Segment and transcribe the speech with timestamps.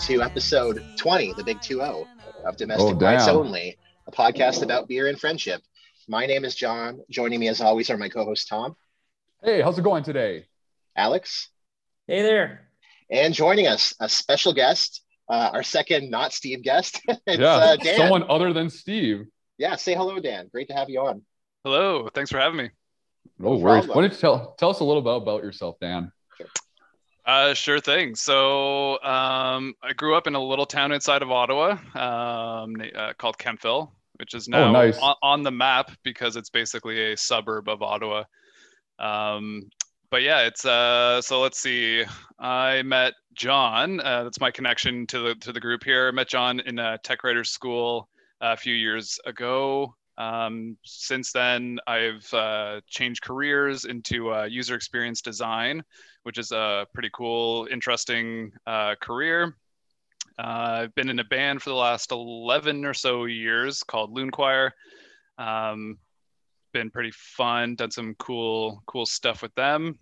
[0.00, 2.06] to episode 20, the Big 2 0
[2.44, 3.26] of Domestic Oh, Rights.
[3.28, 3.76] Only,
[4.06, 5.60] a podcast about beer and friendship.
[6.06, 7.00] My name is John.
[7.10, 8.76] Joining me, as always, are my co host Tom,
[9.42, 10.46] Hey, how's it going today?
[10.96, 11.48] Alex,
[12.06, 12.68] Hey there.
[13.10, 17.00] and joining us, a special guest, uh, our second not Steve guest.
[17.08, 17.96] it's yeah, uh, Dan.
[17.96, 19.26] someone other than Steve.
[19.58, 20.48] Yeah, say hello, Dan.
[20.52, 21.22] Great to have you on.
[21.64, 22.70] Hello, thanks for having me.
[23.38, 23.84] No No worries.
[23.86, 23.96] problem.
[23.96, 26.12] Why don't you tell tell us a little bit about yourself, Dan?
[27.28, 28.14] Uh, sure thing.
[28.14, 33.36] So um, I grew up in a little town outside of Ottawa um, uh, called
[33.36, 34.98] Kemptville, which is now Oh, nice.
[34.98, 38.24] on, on the map because it's basically a suburb of Ottawa.
[38.98, 39.68] Um,
[40.10, 42.02] but yeah, it's uh, so let's see.
[42.38, 44.00] I met John.
[44.00, 46.08] Uh, that's my connection to the to the group here.
[46.08, 48.08] I met John in a tech writers school
[48.40, 49.94] a few years ago.
[50.16, 55.84] Um, since then, I've uh, changed careers into uh, user experience design,
[56.28, 59.56] which is a pretty cool, interesting uh, career.
[60.38, 64.30] Uh, I've been in a band for the last 11 or so years called Loon
[64.30, 64.74] Choir.
[65.38, 65.96] Um,
[66.74, 69.98] been pretty fun, done some cool, cool stuff with them.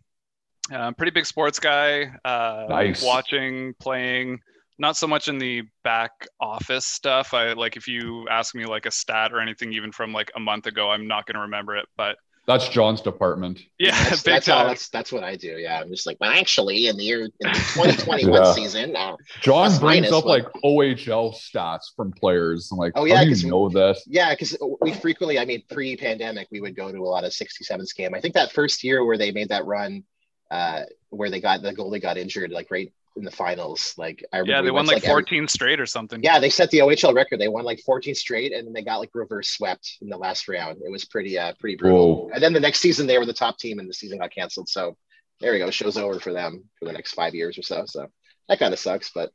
[0.74, 2.10] Uh, pretty big sports guy.
[2.24, 3.04] Uh, Nice.
[3.04, 4.40] Watching, playing,
[4.80, 7.34] not so much in the back office stuff.
[7.34, 10.40] I like if you ask me like a stat or anything, even from like a
[10.40, 11.86] month ago, I'm not going to remember it.
[11.96, 12.16] But
[12.46, 13.60] That's John's department.
[13.78, 15.58] yeah, that's, big that's, all, that's, that's what I do.
[15.58, 18.52] Yeah, I'm just like, well, actually, in the year in the 2021 Yeah.
[18.52, 22.70] season, uh, John Plus brings up like- like OHL stats from players.
[22.70, 24.04] I'm like, Oh, yeah, yeah, how do 'cause- you know this?
[24.06, 27.92] Yeah, because we frequently, I mean, pre-pandemic, we would go to a lot of 67s
[27.96, 28.14] game.
[28.14, 30.04] I think that first year where they made that run,
[30.52, 33.94] uh, where they got the goalie got injured, like right in the finals.
[33.96, 36.22] Like I remember, Yeah, they won went to, like every- 14 straight or something.
[36.22, 37.40] yeah, they set the OHL record.
[37.40, 40.48] They won like 14 straight, and then they got like reverse swept in the last
[40.48, 40.78] round.
[40.84, 42.26] It was pretty, uh, pretty brutal.
[42.26, 42.30] Whoa.
[42.34, 44.68] And then the next season, they were the top team, and the season got canceled.
[44.68, 44.96] So
[45.40, 45.70] there we go.
[45.70, 47.84] Show's over for them for the next five years or so.
[47.86, 48.06] So
[48.48, 49.30] that kind of sucks, but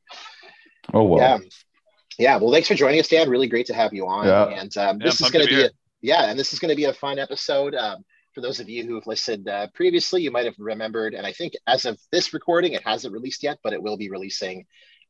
[0.93, 1.19] Oh well.
[1.19, 1.37] yeah.
[2.19, 2.37] Yeah.
[2.37, 3.29] Well, thanks for joining us, Dan.
[3.29, 4.25] Really great to have you on.
[4.27, 4.45] Yeah.
[4.59, 5.71] And um, Yeah, this is going to to be be, a,
[6.01, 7.73] yeah, and this is going to be a fun episode.
[7.75, 8.03] Um,
[8.33, 11.33] for those of you who have listened uh, previously, you might have remembered, and I
[11.33, 14.65] think as of this recording, it hasn't released yet, but it will be releasing.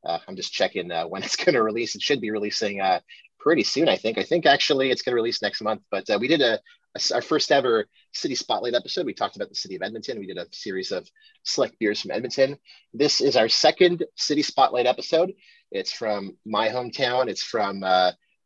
[0.06, 1.96] Uh, I'm just checking uh, when it's going to release.
[1.96, 3.00] It should be releasing uh,
[3.40, 4.18] pretty soon, I think.
[4.18, 5.82] I think actually it's going to release next month.
[5.92, 6.60] But uh, we did a,
[6.96, 9.06] a- our first ever city spotlight episode.
[9.06, 10.20] We talked about the city of Edmonton.
[10.20, 11.08] We did a series of
[11.44, 12.58] select beers from Edmonton.
[12.94, 15.34] This is our second city spotlight episode.
[15.72, 17.28] It's from my hometown.
[17.30, 17.84] It's from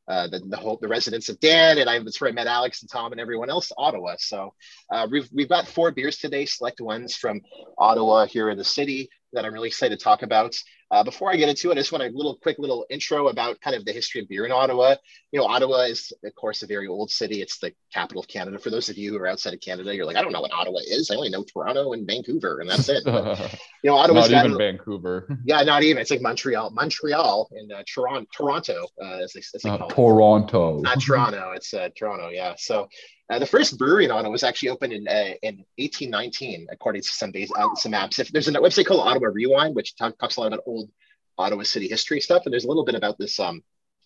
[0.07, 2.81] uh, the the, whole, the residents of Dan, and I, that's where I met Alex
[2.81, 4.15] and Tom and everyone else, Ottawa.
[4.19, 4.53] So
[4.91, 7.41] uh, we've we've got four beers today, select ones from
[7.77, 10.55] Ottawa here in the city that I'm really excited to talk about.
[10.91, 13.59] Uh, before I get into it, I just want a little quick little intro about
[13.59, 14.95] kind of the history of beer in Ottawa.
[15.35, 17.41] You know, Ottawa is of course a very old city.
[17.41, 18.57] It's the capital of Canada.
[18.57, 20.53] For those of you who are outside of Canada, you're like, I don't know what
[20.53, 21.11] Ottawa is.
[21.11, 23.03] I only know Toronto and Vancouver, and that's it.
[23.03, 23.37] But,
[23.83, 25.27] you know, Ottawa's Not even Vancouver.
[25.45, 25.99] yeah, not even.
[25.99, 29.93] It's like Montreal, Montreal, and uh, Toronto, Toronto, uh, as they, as they call it.
[29.93, 30.79] Toronto.
[30.79, 31.51] Not Toronto.
[31.51, 32.29] It's uh, Toronto.
[32.29, 32.53] Yeah.
[32.57, 32.87] So
[33.29, 37.09] uh, the first brewery in Ottawa was actually opened in uh, in 1819, according to
[37.09, 38.19] some base, uh, some maps.
[38.19, 40.89] If there's a website called Ottawa Rewind, which talk, talks a lot about old
[41.37, 43.61] Ottawa city history stuff, and there's a little bit about this um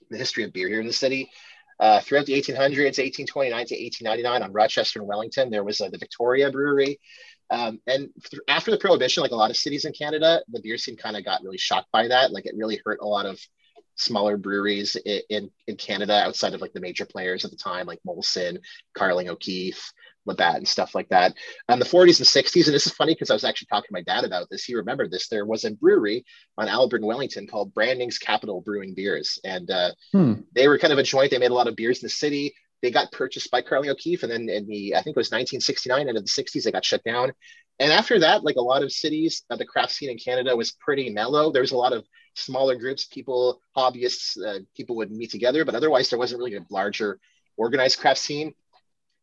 [0.10, 1.30] the history of beer here in the city.
[1.80, 5.98] Uh, throughout the 1800s, 1829 to 1899, on Rochester and Wellington, there was uh, the
[5.98, 7.00] Victoria Brewery.
[7.50, 10.78] Um, and th- after the Prohibition, like a lot of cities in Canada, the beer
[10.78, 12.32] scene kind of got really shocked by that.
[12.32, 13.40] Like it really hurt a lot of
[13.96, 17.88] smaller breweries in, in, in Canada outside of like the major players at the time,
[17.88, 18.60] like Molson,
[18.94, 19.92] Carling O'Keefe,
[20.30, 21.34] Labatt, and stuff like that.
[21.68, 23.94] Um, the 40s and 60s, and this is funny because I was actually talking to
[23.94, 24.64] my dad about this.
[24.64, 25.28] He remembered this.
[25.28, 26.24] There was a brewery
[26.58, 30.34] on Albert and Wellington called Brading's Capital Brewing Beers, and uh, Hmm.
[30.56, 31.32] they were kind of a joint.
[31.32, 32.54] They made a lot of beers in the city.
[32.82, 36.08] They got purchased by Carling O'Keefe, and then in the I think it was 1969,
[36.08, 37.34] end of the 60s, they got shut down.
[37.82, 40.72] And after that, like a lot of cities, uh, the craft scene in Canada was
[40.74, 41.52] pretty mellow.
[41.52, 42.06] There was a lot of
[42.36, 46.66] smaller groups, people, hobbyists, uh, people would meet together, but otherwise there wasn't really a
[46.70, 47.20] larger
[47.58, 48.54] organized craft scene.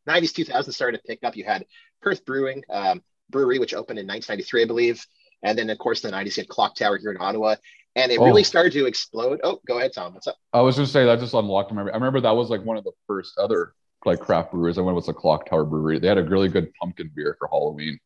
[0.06, 1.36] 90s, 2000 started to pick up.
[1.36, 1.64] You had
[2.02, 5.06] Perth Brewing um, Brewery, which opened in 1993, I believe.
[5.42, 7.56] And then, of course, in the 90s, you had Clock Tower here in Ottawa.
[7.94, 8.24] And it Oh.
[8.24, 9.40] really started to explode.
[9.42, 10.14] Oh, go ahead, Tom.
[10.14, 10.36] What's up?
[10.52, 11.82] I was gonna say that just unlocked my.
[11.82, 13.72] I remember that was like one of the first other
[14.04, 14.76] like craft breweries.
[14.78, 15.98] I went with the Clock Tower Brewery.
[15.98, 17.98] They had a really good pumpkin beer for Halloween.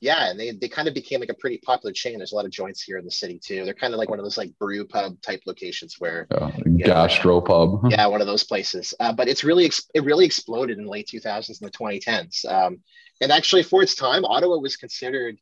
[0.00, 2.16] Yeah, and they, they kind of became like a pretty popular chain.
[2.16, 3.64] There's a lot of joints here in the city too.
[3.64, 7.40] They're kind of like one of those like brew pub type locations where Yeah, gastro
[7.42, 7.82] pub.
[7.90, 8.94] yeah, one of those places.
[8.98, 12.44] Uh, but it's really it really exploded in the late 2000s and the 2010s.
[12.46, 12.78] Um,
[13.20, 15.36] and actually, for its time, Ottawa was considered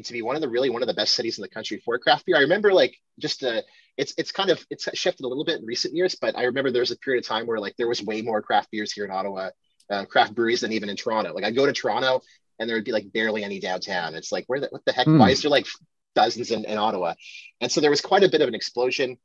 [0.00, 1.98] to be one of the really one of the best cities in the country for
[1.98, 2.36] craft beer.
[2.36, 3.62] I remember like just uh,
[3.96, 6.70] it's it's kind of it's shifted a little bit in recent years, but I remember
[6.70, 9.04] there was a period of time where like there was way more craft beers here
[9.04, 9.50] in Ottawa,
[9.90, 11.34] uh, craft breweries than even in Toronto.
[11.34, 12.20] Like I go to Toronto
[12.62, 14.14] and there would be like barely any downtown.
[14.14, 15.06] It's like where the what the heck?
[15.06, 15.18] Hmm.
[15.18, 15.66] Why is there like
[16.14, 17.14] dozens in, in Ottawa?
[17.60, 19.18] And so there was quite a bit of an explosion,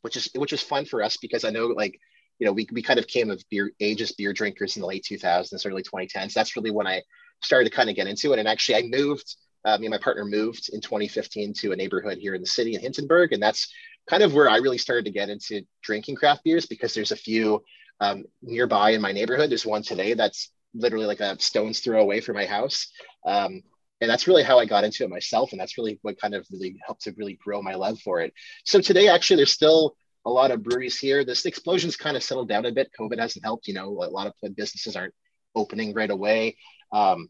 [0.00, 2.00] which is which was fun for us because I know like
[2.38, 5.04] you know we we kind of came of beer ages beer drinkers in the late
[5.04, 6.32] 2000s, early 2010s.
[6.32, 7.02] That's really when I
[7.42, 8.38] started to kind of get into it.
[8.38, 9.36] And actually, I moved.
[9.64, 12.74] Uh, me and my partner moved in 2015 to a neighborhood here in the city
[12.74, 13.70] in Hintonburg, and that's
[14.08, 17.16] kind of where I really started to get into drinking craft beers because there's a
[17.16, 17.64] few
[18.00, 19.50] um, nearby in my neighborhood.
[19.50, 22.90] There's one today that's literally like a stone's throw away from my house.
[23.26, 23.62] Um,
[24.00, 25.50] and that's really how I got into it myself.
[25.52, 28.32] And that's really what kind of really helped to really grow my love for it.
[28.64, 31.24] So today, actually, there's still a lot of breweries here.
[31.24, 32.90] This explosion's kind of settled down a bit.
[32.98, 33.66] COVID hasn't helped.
[33.66, 35.14] You know, a lot of businesses aren't
[35.54, 36.56] opening right away.
[36.92, 37.28] Um,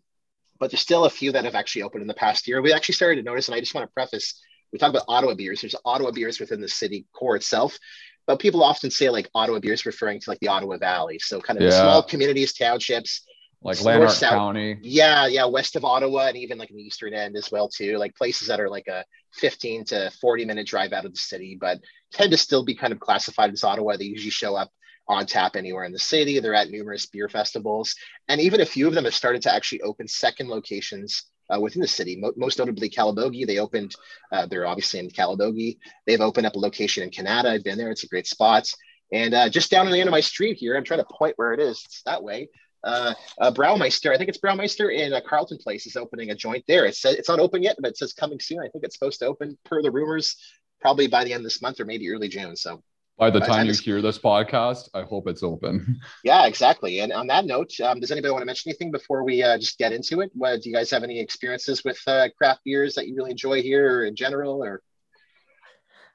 [0.59, 2.61] but there's still a few that have actually opened in the past year.
[2.61, 4.41] We actually started to notice, and I just want to preface,
[4.73, 5.61] we talk about Ottawa beers.
[5.61, 7.79] There's Ottawa beers within the city core itself,
[8.27, 11.19] but people often say like Ottawa beers referring to like the Ottawa Valley.
[11.21, 11.81] So kind of Yeah.
[11.81, 13.23] small communities, townships,
[13.63, 14.33] like Lanark south.
[14.33, 14.79] County.
[14.83, 17.99] yeah, yeah, west of Ottawa and even like in the eastern end as well too.
[17.99, 21.57] Like places that are like a 15 to 40 minute drive out of the city,
[21.61, 21.81] but
[22.13, 23.97] tend to still be kind of classified as Ottawa.
[23.97, 24.71] They usually show up
[25.09, 26.39] on tap anywhere in the city.
[26.39, 27.95] They're at numerous beer festivals,
[28.29, 31.83] and even a few of them have started to actually open second locations uh, within
[31.83, 32.17] the city.
[32.17, 33.47] Mo- most notably, Calabogie.
[33.47, 33.95] They opened.
[34.31, 35.79] Uh, they're obviously in Calabogie.
[36.07, 37.47] They've opened up a location in Kanata.
[37.47, 37.91] I've been there.
[37.91, 38.71] It's a great spot.
[39.13, 41.35] And uh, just down on the end of my street here, I'm trying to point
[41.37, 41.83] where it is.
[41.87, 42.51] It's that way.
[42.85, 46.65] Uh, uh, Braumeister, I think it's Braumeister in uh, Carleton Place is opening a joint
[46.69, 46.85] there.
[46.85, 48.61] It says it's not open yet, but it says coming soon.
[48.61, 50.37] I think it's supposed to open per the rumors,
[50.81, 52.55] probably by the end of this month or maybe early June.
[52.57, 52.83] So
[53.19, 55.99] By the By time time you hear this podcast, I hope it's open.
[56.25, 57.01] yeah, exactly.
[57.01, 59.77] And on that note, um, does anybody want to mention anything before we uh, just
[59.77, 60.31] get into it?
[60.35, 63.61] What, do you guys have any experiences with uh, craft beers that you really enjoy
[63.61, 64.83] here, or in general, or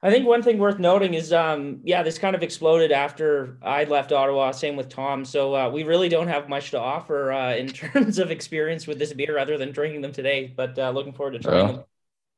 [0.04, 3.84] I think one thing worth noting is, um, yeah, this kind of exploded after I
[3.84, 4.50] left Ottawa.
[4.50, 5.24] Same with Tom.
[5.24, 8.98] So uh, we really don't have much to offer uh, in terms of experience with
[8.98, 10.52] this beer, other than drinking them today.
[10.54, 11.72] But uh, looking forward to trying Yeah.
[11.72, 11.84] them.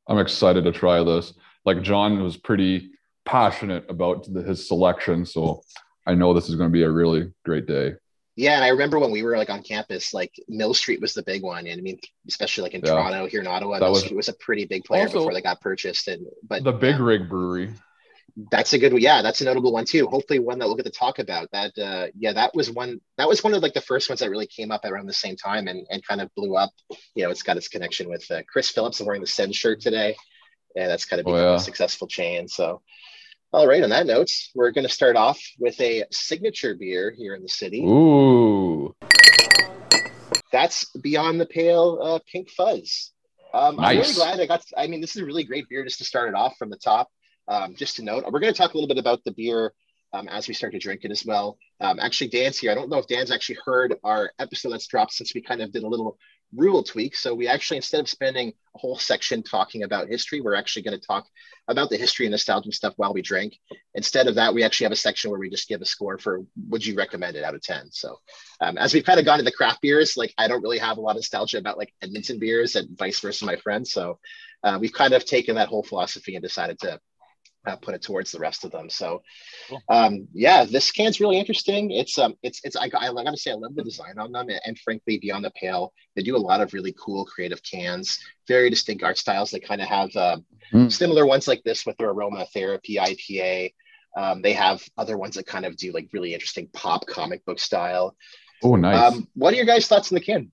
[0.07, 1.35] I'm excited to try this.
[1.65, 2.91] Like John was pretty
[3.25, 5.63] passionate about the, his selection, so
[6.07, 7.95] I know this is going to be a really great day.
[8.37, 11.23] Yeah, and I remember when we were like on campus, like Mill Street was the
[11.23, 11.99] big one, and I mean,
[12.29, 12.93] especially like in Yeah.
[12.93, 15.41] Toronto, here in Ottawa, That Mill was- Street was a pretty big player before they
[15.41, 16.07] got purchased.
[16.09, 17.73] And but The Big Rig Brewery.
[18.51, 19.01] that's a good one.
[19.01, 20.07] Yeah, that's a notable one too.
[20.07, 21.51] Hopefully, one that we'll get to talk about.
[21.53, 23.01] That uh, yeah, that was one.
[23.17, 25.37] That was one of like the first ones that really came up around the same
[25.37, 26.73] time and and kind of blew up.
[27.15, 29.01] You know, it's got its connection with uh, Chris Phillips.
[29.01, 30.15] I'm wearing the Sen shirt today,
[30.77, 31.55] and that's kind of Oh, yeah.
[31.55, 32.49] a successful chain.
[32.49, 32.83] So.
[33.53, 33.83] All right.
[33.83, 37.49] On that note, we're going to start off with a signature beer here in the
[37.49, 37.83] city.
[37.85, 38.95] Ooh,
[40.53, 43.13] That's Beyond the Pale uh, Pink Fuzz.
[43.55, 44.65] Um, I'm really glad I got.
[44.77, 46.77] I mean, this is a really great beer just to start it off from the
[46.77, 47.09] top.
[47.49, 49.73] Um, just to note, we're going to talk a little bit about the beer
[50.13, 51.57] um, as we start to drink it as well.
[51.81, 52.73] Um, actually, Dan's here.
[52.73, 55.73] I don't know if Dan's actually heard our episode that's dropped since we kind of
[55.73, 56.19] did a little
[56.55, 57.17] rule tweak.
[57.17, 60.99] So we actually, instead of spending a whole section talking about history, we're actually going
[60.99, 61.27] to talk
[61.69, 63.59] about the history and nostalgia stuff while we drink.
[63.95, 66.43] Instead of that, we actually have a section where we just give a score for
[66.69, 67.91] would you recommend it out of 10.
[67.91, 68.17] So
[68.61, 70.99] um, as we've kind of gone to the craft beers, like I don't really have
[70.99, 73.93] a lot of nostalgia about like Edmonton beers and vice versa, my friends.
[73.93, 74.19] So
[74.63, 77.01] uh, we've kind of taken that whole philosophy and decided to
[77.67, 78.89] uh, put it towards the rest of them.
[78.89, 79.23] So
[79.69, 79.83] Cool.
[79.89, 81.91] um, yeah, this can's really interesting.
[81.91, 84.61] It's um, it's it's I, I gotta say I love the design on them, and,
[84.65, 88.19] and frankly, Beyond the Pale, they do a lot of really cool creative cans,
[88.49, 89.51] very distinct art styles.
[89.51, 90.37] They kind of have uh,
[90.73, 90.91] Mm.
[90.91, 93.73] similar ones like this with their aromatherapy IPA.
[94.17, 97.61] Um, they have other ones that kind of do like really interesting pop comic book
[97.61, 98.17] style.
[98.65, 99.13] oh nice.
[99.15, 100.51] Um, what are your guys' thoughts on the can?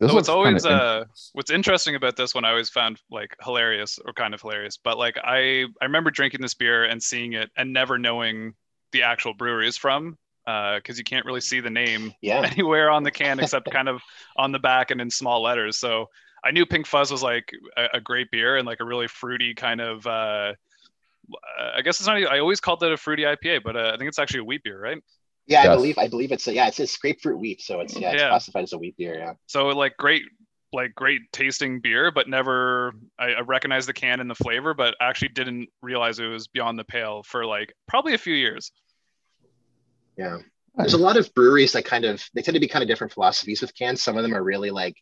[0.00, 3.98] This so it's always uh what's interesting about this one I always found like hilarious
[4.04, 4.78] or kind of hilarious.
[4.82, 8.54] But like I I remember drinking this beer and seeing it and never knowing
[8.92, 10.16] the actual brewery is from
[10.46, 13.88] uh, because you can't really see the name Yeah, anywhere on the can except kind
[13.88, 14.00] of
[14.36, 15.78] on the back and in small letters.
[15.78, 16.06] So
[16.42, 19.54] I knew Pink Fuzz was like a, a great beer and like a really fruity
[19.54, 20.06] kind of.
[20.06, 20.54] Uh,
[21.76, 22.16] I guess it's not.
[22.16, 24.64] I always called it a fruity IPA, but uh, I think it's actually a wheat
[24.64, 24.98] beer, right?
[25.46, 28.12] Yeah, I believe I believe it's a, yeah, it's, it's grapefruit wheat, so it's yeah,
[28.12, 28.28] it's Yeah.
[28.28, 29.14] classified as a wheat beer.
[29.18, 30.22] Yeah, So like great,
[30.72, 32.92] like great tasting beer, but never.
[33.18, 36.78] I, I recognized the can and the flavor, but actually didn't realize it was beyond
[36.78, 38.72] the pale for like probably a few years.
[40.16, 40.38] yeah.
[40.76, 43.12] There's a lot of breweries that kind of they tend to be kind of different
[43.12, 44.00] philosophies with cans.
[44.02, 44.94] Some of them are really like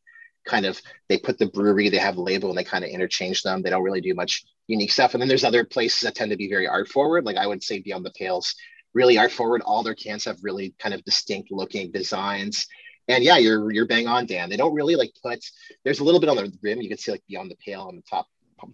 [0.46, 3.42] kind of they put the brewery, they have a label, and they kind of interchange
[3.42, 3.62] them.
[3.62, 5.12] They don't really do much unique stuff.
[5.14, 7.24] And then there's other places that tend to be very art forward.
[7.24, 8.54] Like I would say Beyond the Pales,
[8.98, 9.62] really art forward.
[9.62, 12.66] All their cans have really kind of distinct looking designs.
[13.08, 14.50] and yeah, you're you're bang on, Dan.
[14.50, 15.40] They don't really like put.
[15.84, 16.82] There's a little bit on the rim.
[16.82, 18.26] You can see like beyond the pale on the top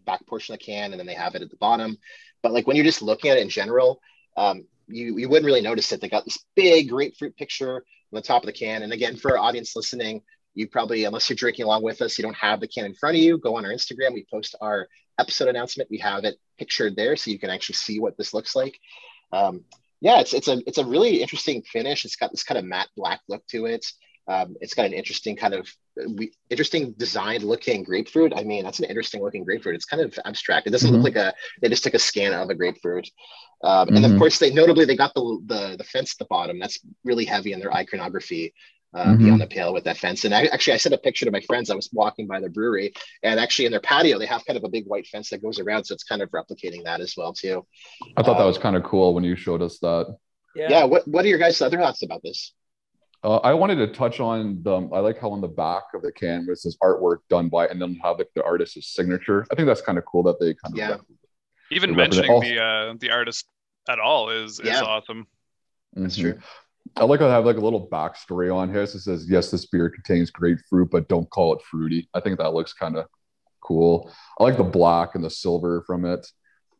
[0.06, 1.90] back portion of the can, and then they have it at the bottom.
[2.42, 4.00] But like when you're just looking at it in general,
[4.36, 4.56] um,
[4.88, 6.00] you you wouldn't really notice it.
[6.00, 8.82] They got this big grapefruit picture on the top of the can.
[8.82, 10.22] And again, for our audience listening,
[10.54, 13.16] you probably, unless you're drinking along with us, you don't have the can in front
[13.16, 13.38] of you.
[13.38, 14.14] Go on our Instagram.
[14.14, 14.88] We post our
[15.18, 15.90] episode announcement.
[15.90, 18.78] We have it pictured there, so you can actually see what this looks like.
[19.32, 19.64] Um,
[20.04, 22.04] yeah, it's it's a it's a really interesting finish.
[22.04, 23.86] It's got this kind of matte black look to it.
[24.28, 25.66] Um, it's got an interesting kind of
[26.50, 28.34] interesting designed looking grapefruit.
[28.36, 29.76] I mean, that's an interesting looking grapefruit.
[29.76, 30.66] It's kind of abstract.
[30.66, 30.96] It doesn't mm-hmm.
[30.96, 31.32] look like a.
[31.62, 33.08] They just took a scan of a grapefruit,
[33.62, 34.12] um, and mm-hmm.
[34.12, 36.58] of course, they notably they got the, the the fence at the bottom.
[36.58, 38.52] That's really heavy in their iconography.
[38.94, 39.24] Uh, mm-hmm.
[39.24, 40.24] beyond the pale with that fence.
[40.24, 41.68] And I, actually, I sent a picture to my friends.
[41.68, 42.92] I was walking by the brewery,
[43.24, 45.58] and actually, in their patio, they have kind of a big white fence that goes
[45.58, 45.82] around.
[45.82, 47.66] So it's kind of replicating that as well too.
[48.16, 50.16] I thought um, that was kind of cool when you showed us that.
[50.54, 50.68] Yeah.
[50.70, 50.84] yeah.
[50.84, 52.54] What What are your guys' other thoughts about this?
[53.24, 54.88] Uh, I wanted to touch on the.
[54.92, 57.82] I like how on the back of the can it says artwork done by, and
[57.82, 59.44] then have like the artist's signature.
[59.50, 60.96] I think that's kind of cool that they kind of yeah.
[61.72, 63.46] Even mentioning the uh, the artist
[63.88, 64.76] at all is yeah.
[64.76, 65.26] is awesome.
[65.94, 66.30] That's mm-hmm.
[66.30, 66.40] true.
[66.96, 68.86] I like I have like a little backstory on here.
[68.86, 72.08] So it says, yes, this beer contains grapefruit, but don't call it fruity.
[72.14, 73.06] I think that looks kind of
[73.60, 74.12] cool.
[74.38, 76.26] I like the black and the silver from it.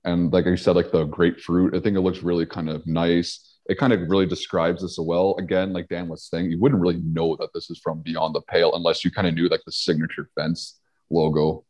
[0.04, 3.54] And like you said, like the grapefruit, I think it looks really kind of nice
[3.66, 5.36] it kind of really describes this well.
[5.38, 8.42] Again, like Dan was saying, you wouldn't really know that this is from Beyond the
[8.42, 10.80] Pale unless you kind of knew like the signature fence
[11.10, 11.64] logo.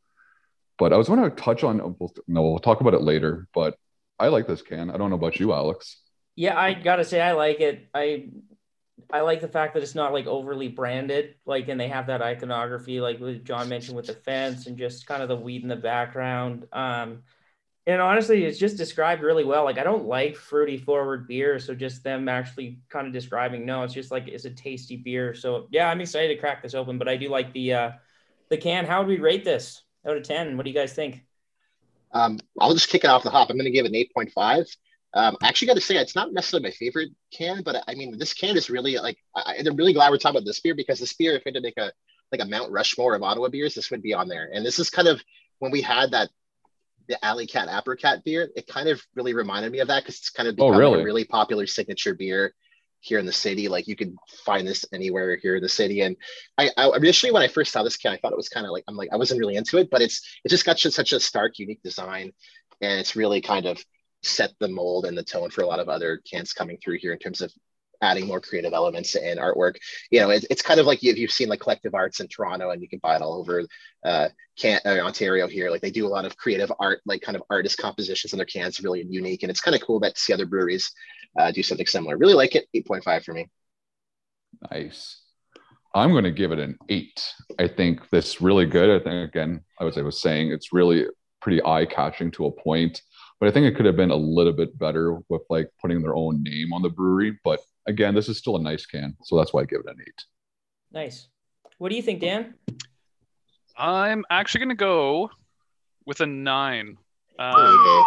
[0.78, 1.96] But I was going to touch on,
[2.26, 3.46] no, we'll talk about it later.
[3.54, 3.76] But
[4.18, 4.90] I like this can.
[4.90, 6.00] I don't know about you, Alex.
[6.36, 7.88] Yeah, I gotta say I like it.
[7.94, 8.28] I
[9.10, 12.22] I like the fact that it's not like overly branded, like, and they have that
[12.22, 15.76] iconography, like John mentioned with the fence and just kind of the weed in the
[15.76, 16.66] background.
[16.72, 17.22] Um,
[17.86, 19.64] and honestly, it's just described really well.
[19.64, 23.66] Like I don't like fruity forward beer, so just them actually kind of describing.
[23.66, 25.34] No, it's just like it's a tasty beer.
[25.34, 26.98] So yeah, I'm excited to crack this open.
[26.98, 27.90] But I do like the uh,
[28.48, 28.86] the can.
[28.86, 30.56] How would we rate this out of ten?
[30.56, 31.24] What do you guys think?
[32.12, 33.50] Um, I'll just kick it off the hop.
[33.50, 34.64] I'm going to give it an eight point five.
[35.14, 38.18] Um, I actually got to say it's not necessarily my favorite can, but I mean
[38.18, 40.98] this can is really like I, am really glad we're talking about this beer because
[40.98, 41.92] this beer, if we had to make a
[42.32, 44.50] like a Mount Rushmore of Ottawa beers, this would be on there.
[44.52, 45.22] And this is kind of
[45.60, 46.30] when we had that
[47.06, 50.30] the Alley Kat Apricot beer, it kind of really reminded me of that because it's
[50.30, 51.02] kind of become oh, really?
[51.02, 52.54] a really popular signature beer
[53.00, 53.68] here in the city.
[53.68, 56.00] Like you could find this anywhere here in the city.
[56.00, 56.16] And
[56.56, 58.72] I, I initially when I first saw this can, I thought it was kind of
[58.72, 61.20] like I'm like I wasn't really into it, but it's it just got such a
[61.20, 62.32] stark, unique design,
[62.80, 63.84] and it's really kind of
[64.26, 67.12] set the mold and the tone for a lot of other cans coming through here
[67.12, 67.52] in terms of
[68.02, 69.76] adding more creative elements and artwork.
[70.10, 72.70] You know, it, it's kind of like if you've seen like Collective Arts in Toronto
[72.70, 73.64] and you can buy it all over
[74.04, 74.28] uh,
[74.58, 75.70] can uh, Ontario here.
[75.70, 78.46] Like they do a lot of creative art, like kind of artist compositions in their
[78.46, 79.42] cans, really unique.
[79.42, 80.90] And it's kind of cool that see other breweries
[81.38, 82.16] uh, do something similar.
[82.16, 82.66] Really like it.
[82.74, 83.48] 8.5 for me.
[84.70, 85.20] Nice.
[85.94, 87.24] I'm going to give it an eight.
[87.58, 88.90] I think this really good.
[88.90, 91.06] I think again, I was I was saying it's really
[91.40, 93.00] pretty eye catching to a point,
[93.40, 96.14] but I think it could have been a little bit better with like putting their
[96.14, 97.38] own name on the brewery.
[97.44, 99.96] But again, this is still a nice can, so that's why I give it an
[100.00, 100.24] eight.
[100.92, 101.28] Nice.
[101.78, 102.54] What do you think, Dan?
[103.76, 105.30] I'm actually going to go
[106.06, 106.98] with a nine.
[107.36, 108.04] Um,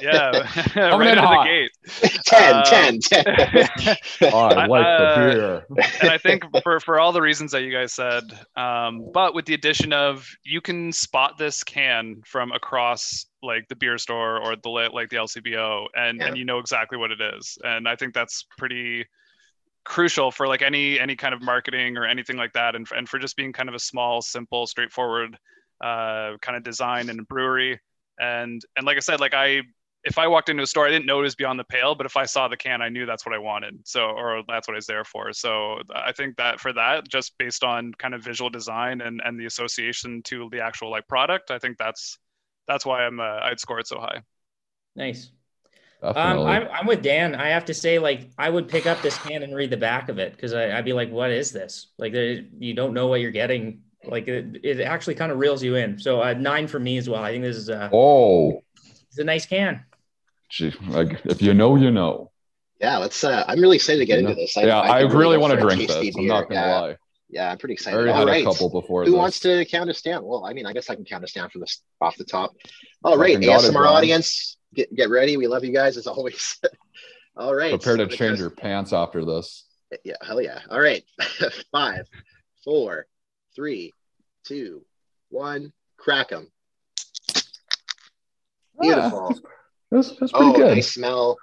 [0.00, 0.30] yeah,
[0.76, 1.70] right out of the gate.
[2.26, 3.24] 10, uh, 10, 10.
[4.32, 5.66] I like uh, the beer.
[6.00, 8.22] and I think for, for all the reasons that you guys said,
[8.56, 13.74] um, but with the addition of you can spot this can from across like the
[13.74, 16.28] beer store or the like the LCBO, and yeah.
[16.28, 17.58] and you know exactly what it is.
[17.64, 19.06] And I think that's pretty
[19.84, 23.18] crucial for like any any kind of marketing or anything like that, and and for
[23.18, 25.36] just being kind of a small, simple, straightforward
[25.82, 27.80] uh, kind of design and brewery
[28.22, 29.62] and and like I said, like I
[30.04, 32.06] if I walked into a store, I didn't know it was beyond the pale, but
[32.06, 33.86] if I saw the can, I knew that's what I wanted.
[33.86, 35.32] So, or that's what I was there for.
[35.32, 39.38] So I think that for that, just based on kind of visual design and, and
[39.38, 42.18] the association to the actual like product, I think that's,
[42.66, 44.22] that's why I'm, uh, I'd score it so high.
[44.96, 45.30] Nice.
[46.02, 47.36] Um, I'm, I'm with Dan.
[47.36, 50.08] I have to say, like, I would pick up this can and read the back
[50.08, 51.92] of it because I'd be like, what is this?
[51.96, 55.76] Like, you don't know what you're getting like it, it actually kind of reels you
[55.76, 55.98] in.
[55.98, 57.22] So uh, nine for me as well.
[57.22, 58.62] I think this is a oh,
[59.08, 59.84] it's a nice can.
[60.48, 62.30] Gee, like if you know, you know.
[62.80, 63.22] Yeah, let's.
[63.22, 64.56] Uh, I'm really excited to get into this.
[64.56, 65.96] I, yeah, I, I really, really want to drink this.
[65.96, 66.12] Beer.
[66.18, 66.80] I'm not gonna yeah.
[66.80, 66.96] lie.
[67.30, 67.96] Yeah, I'm pretty excited.
[67.96, 68.42] I already All had right.
[68.42, 69.04] a couple before.
[69.04, 69.18] Who this.
[69.18, 70.24] wants to count us down?
[70.24, 72.54] Well, I mean, I guess I can count us down from this off the top.
[73.02, 75.36] All right, ASMR audience, get get ready.
[75.36, 76.60] We love you guys as always.
[77.36, 79.64] All right, prepare to change your pants after this.
[80.04, 80.60] Yeah, hell yeah.
[80.68, 81.02] All right,
[81.72, 82.06] five,
[82.64, 83.06] four,
[83.54, 83.92] three,
[84.44, 84.84] two,
[85.30, 86.48] one, crack them.
[87.36, 87.40] Ah,
[88.80, 89.34] Beautiful.
[89.90, 90.74] that's, that's pretty oh, good.
[90.74, 91.36] Nice smell.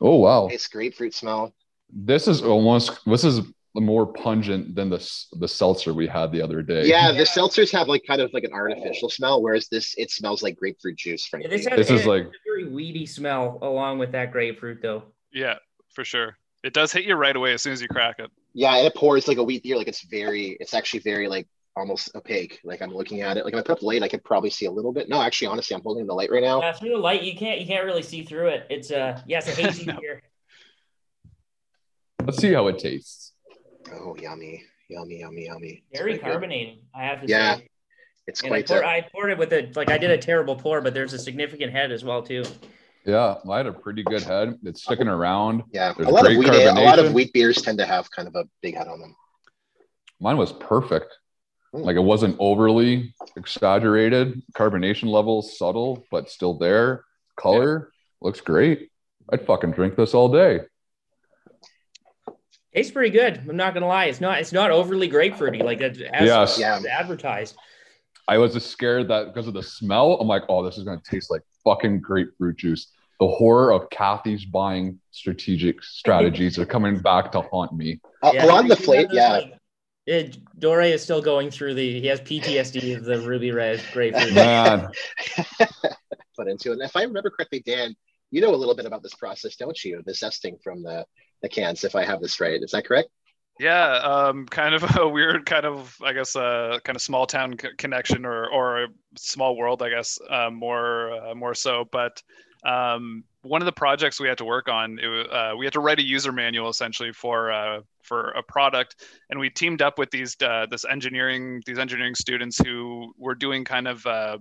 [0.00, 0.46] Oh wow.
[0.48, 1.52] Nice grapefruit smell.
[1.90, 3.40] This is almost this is
[3.74, 4.98] more pungent than the
[5.38, 6.86] the seltzer we had the other day.
[6.86, 7.18] Yeah, Yeah.
[7.18, 10.56] the seltzers have like kind of like an artificial smell, whereas this it smells like
[10.56, 11.28] grapefruit juice.
[11.32, 15.02] Yeah, this has This is like a very weedy smell along with that grapefruit, though.
[15.32, 15.56] Yeah,
[15.92, 16.36] for sure.
[16.64, 18.30] It does hit you right away as soon as you crack it.
[18.54, 19.76] yeah, and it pours like a wheat beer.
[19.76, 22.60] Like it's very, it's actually very like almost opaque.
[22.64, 23.44] Like I'm looking at it.
[23.44, 25.08] Like if I put up the light, I could probably see a little bit.
[25.08, 26.60] No, actually, honestly, I'm holding the light right now.
[26.60, 28.66] Yeah, through the light, you can't you can't really see through it.
[28.70, 30.22] It's uh yeah, it's a hazy beer.
[32.24, 33.32] let's see how it tastes.
[33.92, 35.84] Oh, yummy, yummy, yummy, yummy.
[35.94, 36.30] Very quite good.
[36.32, 37.68] carbonated, I have to Yeah, say.
[38.26, 40.56] It's And I, pour, A, I poured it with a like I did a terrible
[40.56, 42.44] pour, but there's a significant head as well too.
[43.04, 44.58] Yeah, I had a pretty good head.
[44.64, 45.62] It's sticking around.
[45.70, 46.48] yeah, there's a lot of wheat.
[46.48, 49.14] A lot of wheat beers tend to have kind of a big head on them.
[50.18, 51.16] Mine was perfect.
[51.74, 51.84] Mm.
[51.84, 54.42] Like it wasn't overly exaggerated.
[54.54, 57.04] Carbonation levels subtle, but still there.
[57.36, 58.90] Color looks great.
[59.32, 60.60] I'd fucking drink this all day.
[62.74, 63.38] Tastes pretty good.
[63.48, 64.04] I'm not gonna lie.
[64.06, 66.58] It's not it's not overly grapefruity like it as Yes.
[66.58, 66.80] Yeah.
[66.90, 67.56] advertised.
[68.28, 70.98] I was just scared that because of the smell, I'm like, oh, this is going
[71.00, 72.88] to taste like fucking grapefruit juice.
[73.20, 78.00] The horror of Kathy's buying strategic strategies are coming back to haunt me.
[78.24, 79.55] Uh, a lot of the he flavor, yeah, like-
[80.06, 82.00] it, Dore is still going through the.
[82.00, 84.34] He has PTSD of the ruby red grapefruit.
[84.34, 84.88] Man,
[86.36, 86.74] put into it.
[86.74, 87.94] And if I remember correctly, Dan,
[88.30, 90.02] you know a little bit about this process, don't you?
[90.06, 91.04] The zesting from the
[91.42, 91.82] the cans.
[91.82, 93.08] If I have this right, is that correct?
[93.58, 97.56] Yeah, um, kind of a weird kind of, I guess, uh, kind of small town
[97.60, 101.88] c- connection or or a small world, I guess, uh, more uh, more so.
[101.90, 102.22] But
[102.64, 105.80] um, one of the projects we had to work on, it, uh, we had to
[105.80, 108.96] write a user manual essentially for uh, for a product,
[109.30, 113.64] and we teamed up with these uh, this engineering these engineering students who were doing
[113.64, 114.04] kind of.
[114.06, 114.38] Uh,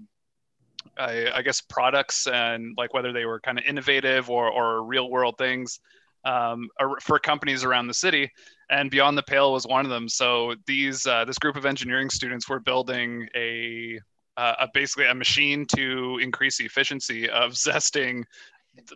[0.97, 5.09] I, I guess products and like whether they were kind of innovative or, or real
[5.09, 5.79] world things
[6.25, 6.69] um,
[7.01, 8.29] for companies around the city
[8.69, 10.09] and Beyond the Pale was one of them.
[10.09, 13.99] So these uh, this group of engineering students were building a,
[14.37, 18.23] uh, basically a machine to increase the efficiency of zesting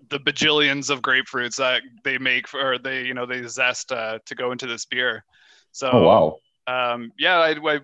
[0.09, 4.19] the bajillions of grapefruits that they make for or they you know they zest uh,
[4.25, 5.23] to go into this beer.
[5.71, 6.37] So oh
[6.67, 6.93] wow.
[6.93, 7.79] um, yeah, I, I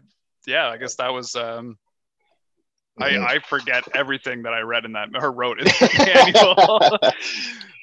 [0.47, 1.35] yeah I guess that was.
[1.35, 1.77] Um.
[2.97, 6.97] I, I forget everything that I read in that or wrote in the manual.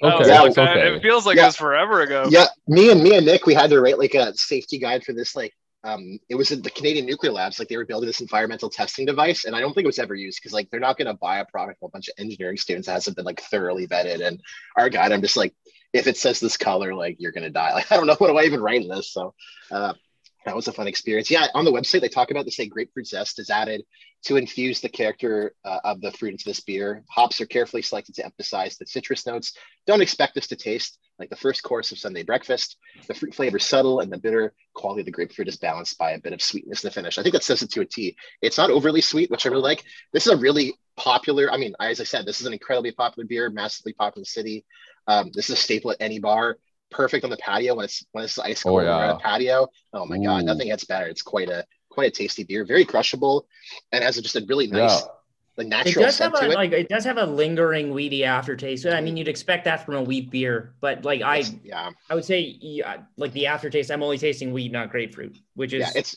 [0.01, 0.96] That was Okay, like okay.
[0.96, 1.42] It feels like Yeah.
[1.42, 2.27] it was forever ago.
[2.31, 5.12] yeah, me and me and Nick, we had to write like a safety guide for
[5.12, 5.37] this.
[5.37, 5.53] Like,
[5.85, 7.59] um, it was at the Canadian Nuclear Labs.
[7.59, 10.14] Like, they were building this environmental testing device, and I don't think it was ever
[10.14, 12.57] used because like they're not going to buy a product from a bunch of engineering
[12.57, 14.25] students that hasn't been like thoroughly vetted.
[14.25, 14.40] And
[14.77, 15.55] our guide, I'm just like,
[15.92, 17.73] if it says this color, like you're going to die.
[17.75, 19.12] Like, I don't know what do I even write in this.
[19.12, 19.35] So,
[19.71, 19.95] uh,
[20.45, 21.31] that was a fun experience.
[21.31, 23.85] Yeah, on the website they talk about they say grapefruit zest is added
[24.25, 27.05] to infuse the character uh, of the fruit into this beer.
[27.09, 29.57] Hops are carefully selected to emphasize the citrus notes.
[29.87, 32.76] Don't expect this to taste like the first course of Sunday breakfast.
[33.06, 36.11] The fruit flavor is subtle, and the bitter quality of the grapefruit is balanced by
[36.12, 37.16] a bit of sweetness in the finish.
[37.16, 38.16] I think that says it to a T.
[38.42, 39.85] It's not overly sweet, which I really like.
[40.12, 41.48] This is a really popular.
[41.52, 44.26] I mean, as I said, this is an incredibly popular beer, massively popular in the
[44.26, 44.64] city.
[45.06, 46.58] Um, this is a staple at any bar.
[46.90, 48.96] Perfect on the patio when it's when it's ice cold Oh, yeah.
[48.96, 49.68] on the patio.
[49.92, 51.06] Oh my god, nothing gets better.
[51.06, 53.46] It's quite a quite a tasty beer, very crushable,
[53.92, 55.06] and has just a really nice, Yeah.
[55.56, 56.54] Like It natural does have a to it.
[56.54, 58.86] like it does have a lingering weedy aftertaste.
[58.86, 62.14] I mean, you'd expect that from a wheat beer, but like I It's- yeah, I
[62.14, 65.92] would say yeah, like the aftertaste, I'm only tasting wheat, not grapefruit, which is yeah,
[65.94, 66.16] it's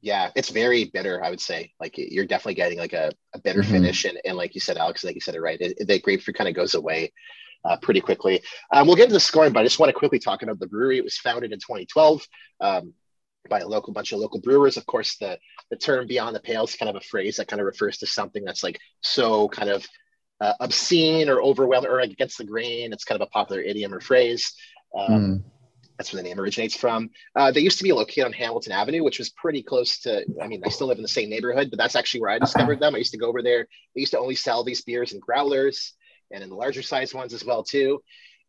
[0.00, 1.24] yeah, it's very bitter.
[1.24, 3.70] I would say like you're definitely getting like a, a bitter Mhm.
[3.70, 6.36] finish, and, and like you said, Alex, like you said it right, it, the grapefruit
[6.36, 7.12] kind of goes away
[7.64, 8.42] uh, pretty quickly.
[8.72, 10.66] Um, we'll get into the scoring, but I just want to quickly talk about the
[10.66, 10.98] brewery.
[10.98, 12.22] It was founded in 2012.
[12.60, 12.92] Um,
[13.48, 14.76] by a local bunch of local brewers.
[14.76, 15.38] Of course, the
[15.70, 18.06] the term "beyond the pale" is kind of a phrase that kind of refers to
[18.06, 19.86] something that's like so kind of
[20.40, 22.92] uh, obscene or overwhelming or like against the grain.
[22.92, 24.52] It's kind of a popular idiom or phrase.
[24.96, 25.36] Um, Hmm.
[25.96, 27.10] That's where the name originates from.
[27.36, 30.24] Uh, they used to be located on Hamilton Avenue, which was pretty close to.
[30.42, 32.80] I mean, I still live in the same neighborhood, but that's actually where I discovered
[32.80, 32.96] them.
[32.96, 33.68] I used to go over there.
[33.94, 35.92] They used to only sell these beers in growlers
[36.32, 38.02] and in the larger size ones as well too.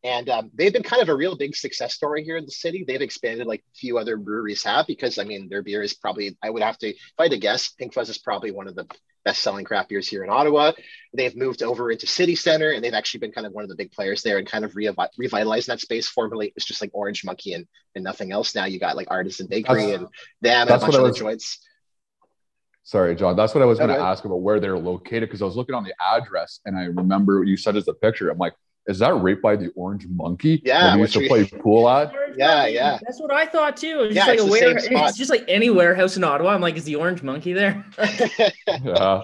[0.05, 2.85] And um, they've been kind of a real big success story here in the city.
[2.87, 6.51] They've expanded like few other breweries have because I mean their beer is probably I
[6.51, 8.85] would have to if I had to guess Pink Fuzz is probably one of the
[9.23, 10.73] best selling craft beers here in Ottawa.
[11.11, 13.75] They've moved over into City Center and they've actually been kind of one of the
[13.75, 16.07] big players there and kind of revi- revitalizing that space.
[16.07, 17.65] Formerly it was just like Orange Monkey and,
[17.95, 18.53] and nothing else.
[18.53, 20.07] Now you got like Artisan Bakery That's- and
[20.41, 21.59] them and a that's bunch what of other was- joints.
[22.83, 23.35] Sorry, John.
[23.35, 25.73] That's what I was going to ask about where they're located because I was looking
[25.73, 28.29] on the address and I remember you said as a picture.
[28.29, 28.53] I'm like,
[28.88, 30.62] is that right by the Orange Monkey?
[30.63, 32.13] Yeah, that we used to which play pool at.
[32.38, 33.00] Yeah, yeah.
[33.02, 34.02] That's what I thought too.
[34.02, 35.10] It's Yeah, just like it's a the ware- same spot.
[35.10, 36.52] it's just like any warehouse in Ottawa.
[36.52, 37.86] I'm like, is the orange monkey there?
[38.67, 39.21] Yeah.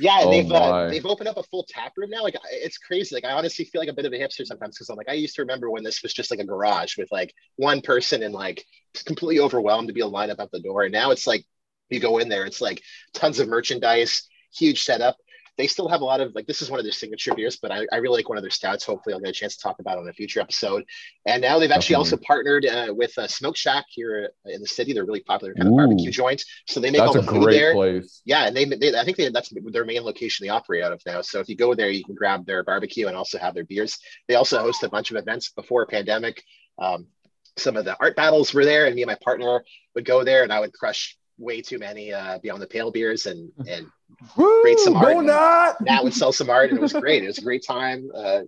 [0.00, 2.22] Yeah, and Oh they've uh, they've opened up a full tap room now.
[2.24, 3.14] Like it's crazy.
[3.14, 5.12] Like I honestly feel like a bit of a hipster sometimes because I'm like I
[5.12, 8.34] used to remember when this was just like a garage with like one person and
[8.34, 8.64] like
[9.06, 10.82] completely overwhelmed to be a to line up at the door.
[10.82, 11.44] And now it's like
[11.88, 12.82] you go in there, it's like
[13.14, 15.16] tons of merchandise, huge setup.
[15.60, 17.70] They still have a lot of like this is one of their signature beers, but
[17.70, 18.82] I, I really like one of their stouts.
[18.82, 20.84] Hopefully, I'll get a chance to talk about it on a future episode.
[21.26, 24.94] And now they've actually also partnered uh, with uh, Smoque Shack here in the city.
[24.94, 25.76] They're really popular kind of Ooh.
[25.76, 26.42] barbecue joint.
[26.66, 27.74] So they make all a the food great there.
[27.74, 28.22] place.
[28.24, 31.02] Yeah, and they, they I think they, that's their main location they operate out of
[31.04, 31.20] now.
[31.20, 33.98] So if you go there, you can grab their barbecue and also have their beers.
[34.28, 36.42] They also host a bunch of events before pandemic.
[36.78, 37.06] Um,
[37.58, 39.62] some of the art battles were there, and me and my partner
[39.94, 43.26] would go there, and I would crush way too many uh, Beyond the Pale beers,
[43.26, 43.86] and and
[44.36, 45.74] Woo, Great some art go and- Nat!
[45.80, 47.22] Nat would sell some art, and it was great.
[47.24, 48.10] It was a great time.
[48.14, 48.42] Uh,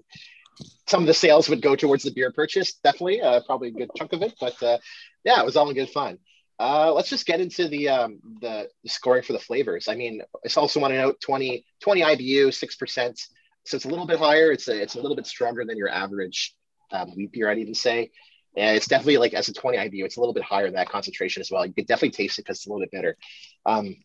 [0.87, 3.90] some of the sales would go towards the beer purchase, definitely, uh, probably a good
[3.96, 4.35] chunk of it.
[4.40, 4.79] But uh,
[5.25, 6.18] yeah, it was all in good fun.
[6.59, 9.88] Uh, let's just get into the, um, the scoring for the flavors.
[9.88, 13.18] I mean, I also want to note 20, 20 IBU, six percent.
[13.64, 14.53] So it's a little bit higher.
[14.53, 16.55] It's a it's a little bit stronger than your average
[16.90, 18.11] um, wheat beer, I'd even say.
[18.57, 20.88] And it's definitely like as a 20 IBU, it's a little bit higher in that
[20.90, 21.64] concentration as well.
[21.64, 23.16] You could definitely taste it because it's a little bit bitter.
[23.64, 23.96] Um,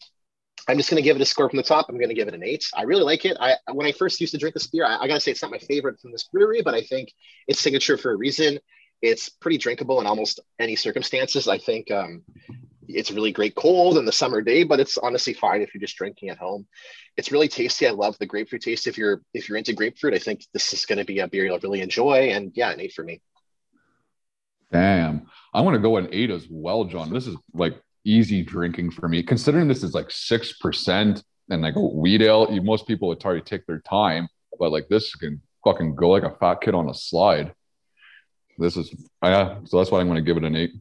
[0.68, 1.88] I'm just going to give it a score from the top.
[1.88, 2.66] I'm going to give it an eight.
[2.76, 3.38] I really like it.
[3.40, 5.42] I when I first used to drink this beer, I, I got to say it's
[5.42, 7.14] not my favorite from this brewery, but I think
[7.48, 8.60] it's signature for a reason.
[9.02, 11.48] It's pretty drinkable in almost any circumstances.
[11.48, 12.24] I think um,
[12.88, 15.98] it's really great cold in the summer day, but it's honestly fine if you're just
[15.98, 16.66] drinking at home.
[17.16, 17.88] It's really tasty.
[17.88, 18.88] I love the grapefruit taste.
[18.88, 21.46] If you're if you're into grapefruit, I think this is going to be a beer
[21.46, 22.30] you'll really enjoy.
[22.32, 23.22] And yeah, an eight for me.
[24.72, 25.28] Damn.
[25.54, 27.12] I'm gonna go an eight as well, John.
[27.12, 29.22] This is like easy drinking for me.
[29.22, 33.34] Considering this is like six percent and like a wheat ale, most people would try
[33.34, 34.28] to take their time,
[34.60, 37.54] but like this can fucking go like a fat kid on a slide.
[38.58, 38.94] This is
[39.24, 40.72] yeah, so that's why I'm gonna give it an eight.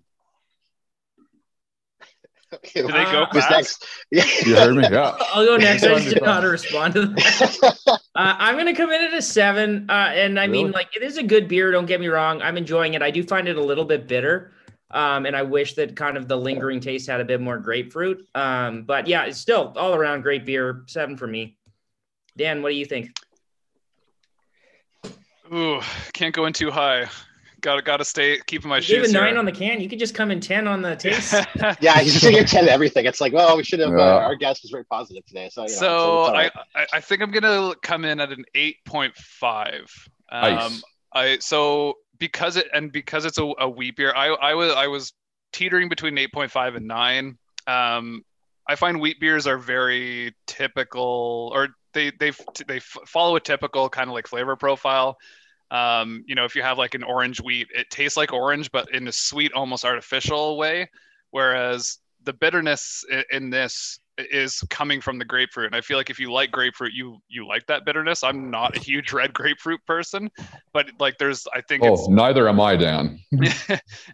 [2.55, 3.51] Okay, Do they go Uh, who's fast?
[3.51, 3.87] next?
[4.11, 4.49] Yeah.
[4.49, 4.85] You heard me?
[4.91, 5.17] Yeah.
[5.35, 5.83] I'll go next.
[5.83, 7.79] I just didn't know how to respond to that.
[7.89, 11.19] uh, I'm gonna come in at a seven, uh, and I mean, like, it is
[11.19, 11.73] a good beer.
[11.73, 12.41] Don't get me wrong.
[12.43, 13.03] I'm enjoying it.
[13.03, 14.53] I do find it a little bit bitter,
[14.90, 18.27] um, and I wish that kind of the lingering taste had a bit more grapefruit.
[18.35, 20.85] Um, but yeah, it's still all around great beer.
[20.87, 21.57] Seven for me.
[22.37, 23.11] Dan, what do you think?
[25.53, 25.81] Ooh,
[26.12, 27.07] can't go in too high.
[27.62, 29.11] Gotta gotta stay keeping my You gave shoes.
[29.11, 29.38] a nine here.
[29.38, 29.81] on the can.
[29.81, 31.33] You could just come in ten on the taste.
[31.81, 33.07] yeah, he's just gonna give 10 to everything.
[33.07, 35.49] It's like, well, we should have, uh, our guest was very positive today.
[35.51, 36.51] So, you know, so I.
[36.75, 39.90] I I think I'm gonna come in at an eight point five.
[40.31, 40.83] Um, Nice.
[41.14, 44.87] I so because it and because it's a, a wheat beer, I I was I
[44.87, 45.13] was
[45.53, 47.39] teetering between eight point five and nine.
[47.67, 48.23] Um,
[48.69, 52.33] I find wheat beers are very typical, or they they
[52.67, 55.17] they follow a typical kind of like flavor profile.
[55.71, 58.93] Um, you know, if you have like an orange wheat, it tastes like orange, but
[58.95, 60.89] in a sweet, almost artificial way.
[61.31, 65.67] Whereas the bitterness i- in this is coming from the grapefruit.
[65.67, 68.25] And I feel like if you like grapefruit, you you like that bitterness.
[68.25, 70.31] I'm not a huge red grapefruit person,
[70.73, 73.21] but like there's I think it's Oh, neither am I, Dan.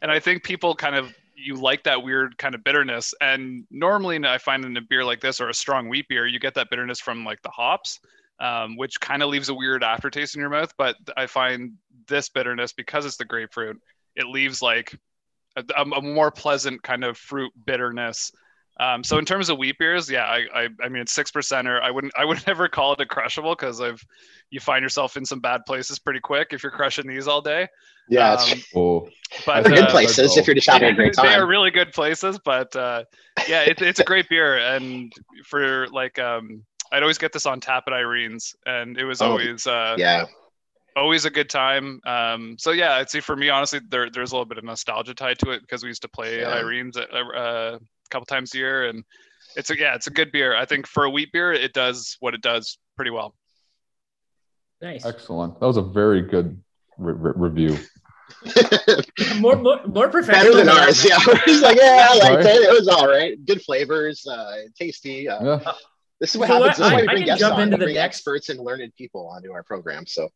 [0.03, 3.15] and I think people kind of you like that weird kind of bitterness.
[3.21, 6.38] And normally, I find in a beer like this or a strong wheat beer, you
[6.38, 8.01] get that bitterness from like the hops,
[8.41, 10.73] um, which kind of leaves a weird aftertaste in your mouth.
[10.79, 11.73] But I find
[12.09, 13.81] this bitterness because it's the grapefruit,
[14.17, 14.97] it leaves like
[15.57, 18.33] a, a more pleasant kind of fruit bitterness.
[18.80, 21.80] Um, so in terms of wheat beers, yeah, I, I, I mean it's six percenter.
[21.80, 24.04] I wouldn't, I would never call it a crushable because I've,
[24.50, 27.68] you find yourself in some bad places pretty quick if you're crushing these all day.
[28.08, 29.08] yeah, Um, Oh,
[29.46, 31.26] but they're good uh, places if you're just having a great time.
[31.26, 33.04] they are really good places, but uh,
[33.46, 34.58] yeah, it, it's a great beer.
[34.58, 35.12] And
[35.44, 39.28] for like, um, I'd always get this on tap at Irene's, and it was Oh,
[39.28, 40.26] always uh, Yeah.
[40.96, 42.00] always a good time.
[42.06, 45.14] Um, so yeah, I'd say for me, honestly, there, there's a little bit of nostalgia
[45.14, 46.52] tied to it because we used to play at Yeah.
[46.52, 47.78] Irene's a, uh, a
[48.12, 49.03] couple times a year, and
[49.57, 50.55] it's a yeah, it's a good beer.
[50.55, 53.35] I think for a wheat beer, it does what it does pretty well.
[54.81, 55.05] Nice.
[55.05, 55.59] excellent.
[55.61, 56.61] That was a very good
[56.98, 57.79] re- re- review.
[59.38, 60.55] More, more, more professional.
[60.55, 61.05] Better than ours.
[61.05, 61.18] Yeah.
[61.44, 62.55] He's like, yeah, I liked Sorry?
[62.57, 62.62] it.
[62.62, 63.44] It was all right.
[63.46, 65.29] Good flavors, uh, tasty.
[65.29, 65.72] Uh, Yeah.
[66.18, 66.61] this is what So happens.
[66.61, 67.62] what- This is I- why we I bring can guests jump on.
[67.62, 70.07] into We the bring next- experts and learned people onto our program.
[70.07, 70.29] So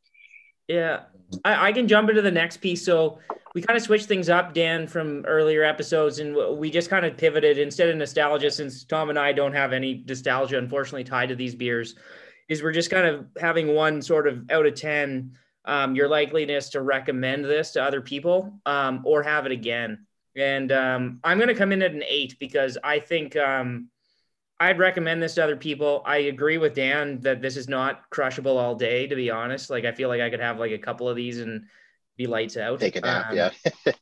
[0.68, 1.00] Yeah,
[1.44, 2.84] I, I can jump into the next piece.
[2.84, 3.18] So
[3.56, 7.16] we kind of switched things up, Dan, from earlier episodes, and we just kind of
[7.16, 11.34] pivoted instead of nostalgia, since Tom and I don't have any nostalgia, unfortunately, tied to
[11.34, 11.94] these beers.
[12.50, 16.70] Is we're just kind of having one sort of out of ten, um, your likeliness
[16.72, 20.04] to recommend this to other people, um, or have it again.
[20.36, 23.88] And um, I'm going to come in at an eight because I think um,
[24.60, 26.02] I'd recommend this to other people.
[26.04, 29.70] I agree with Dan that this is not crushable all day, to be honest.
[29.70, 31.64] Like I feel like I could have like a couple of these and
[32.16, 32.80] be lights out.
[32.80, 33.30] take a nap.
[33.30, 33.50] Um, yeah.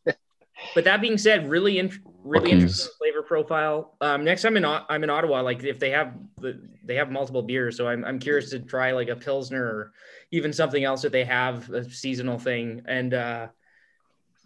[0.74, 1.90] But that being said, really, in,
[2.22, 2.53] really Rookies.
[2.53, 3.96] interesting flavor profile.
[4.00, 7.42] Um, next time in I'm in Ottawa, like if they have the they have multiple
[7.42, 9.92] beers, so I'm I'm curious to try like a pilsner or
[10.31, 12.83] even something else that they have a seasonal thing.
[12.87, 13.48] And uh,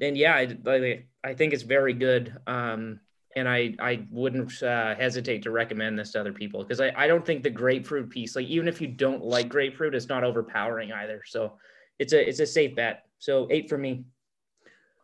[0.01, 2.37] and yeah, I, like, I think it's very good.
[2.47, 3.01] Um,
[3.37, 7.07] and I I wouldn't uh, hesitate to recommend this to other people because I I
[7.07, 10.93] don't think the grapefruit piece, like even if you don't like grapefruit, it's not overpowering
[10.93, 11.23] either.
[11.27, 11.59] So
[11.99, 13.05] it's a it's a safe bet.
[13.19, 14.05] So eight for me.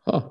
[0.07, 0.29] Huh.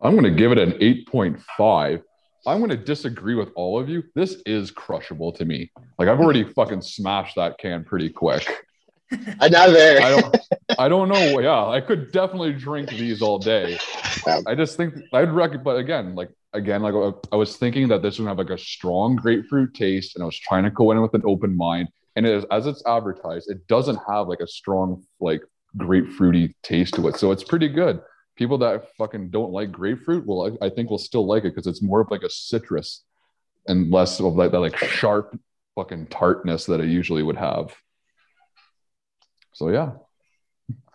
[0.00, 2.02] I'm going to give it an 8.5.
[2.44, 4.02] I'm going to disagree with all of you.
[4.16, 5.70] This is crushable to me.
[5.98, 8.66] Like I've already fucking smashed that can pretty quick.
[9.40, 10.00] Another.
[10.00, 10.36] I don't
[10.78, 11.38] I don't know.
[11.38, 13.78] Yeah, I could definitely drink these all day.
[14.46, 16.94] I just think I'd recommend but again, like again, like
[17.30, 20.38] I was thinking that this would have like a strong grapefruit taste, and I was
[20.38, 21.88] trying to go in with an open mind.
[22.16, 25.42] And it is as it's advertised, it doesn't have like a strong like
[25.76, 27.16] grapefruity taste to it.
[27.16, 28.00] So it's pretty good.
[28.36, 31.66] People that fucking don't like grapefruit will I, I think will still like it because
[31.66, 33.02] it's more of like a citrus
[33.68, 35.38] and less of like that like sharp
[35.74, 37.74] fucking tartness that it usually would have.
[39.52, 39.92] So yeah.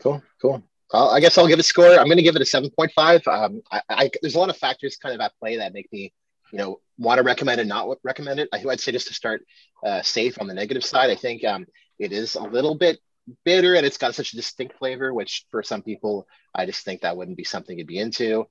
[0.02, 0.64] Cool, cool.
[0.94, 1.98] I'll, I guess I'll give a score.
[1.98, 3.28] I'm going to give it a 7.5.
[3.28, 6.14] Um, I, I, there's a lot of factors kind of at play that make me,
[6.52, 8.50] you know, want to recommend and not recommend it.
[8.54, 9.44] I, I'd say just to start
[9.86, 11.66] uh, safe on the negative side, I think um,
[12.00, 13.00] it is a little bit
[13.46, 17.02] bitter and it's got such a distinct flavor, which for some people, I just think
[17.02, 18.48] that wouldn't be something you'd be into.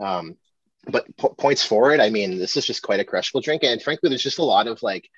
[0.00, 0.36] Um,
[0.86, 3.64] but po- points forward, I mean, this is just quite a crushable drink.
[3.64, 5.08] And frankly, there's just a lot of like,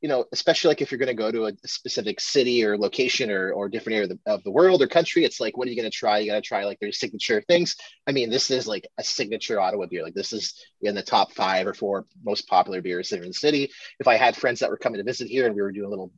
[0.00, 3.32] you know, especially like if you're going to go to a specific city or location
[3.32, 5.70] or, or different area of the, of the world or country, it's like, what are
[5.70, 6.18] you going to try?
[6.18, 7.74] You got to try like their signature things.
[8.06, 10.04] I mean, this is like a signature Ottawa beer.
[10.04, 13.30] Like this is in the top five or four most popular beers that are in
[13.30, 13.72] the city.
[13.98, 15.90] If I had friends that were coming to visit here and we were doing a
[15.90, 16.12] little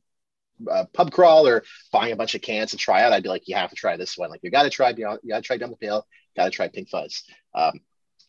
[0.70, 3.46] uh, pub crawl or buying a bunch of cans to try out, I'd be like,
[3.46, 4.30] you have to try this one.
[4.30, 6.50] Like you got to try Beyond, you got to try Down the Pale, got to
[6.50, 7.22] try Pink Fuzz.
[7.54, 7.80] Um,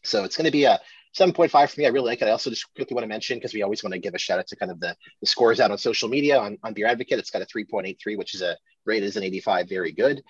[0.03, 0.79] so it's going to be a
[1.17, 1.85] 7.5 for me.
[1.85, 2.27] I really like it.
[2.27, 4.39] I also just quickly want to mention because we always want to give a shout
[4.39, 7.19] out to kind of the, the scores out on social media on, on Beer Advocate.
[7.19, 10.21] It's got a 3.83, which is a rated as an 85, very good.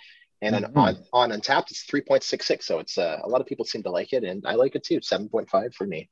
[0.44, 0.78] And then Mhm.
[1.14, 2.64] on on Untappd, it's 3.66.
[2.64, 4.84] So it's uh, a lot of people seem to like it, and I like it
[4.84, 5.00] too.
[5.00, 6.10] 7.5 for me.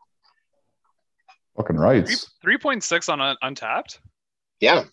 [1.58, 2.32] Fucking rights.
[2.42, 3.98] Three point six on Un- Untappd.
[4.60, 4.84] Yeah,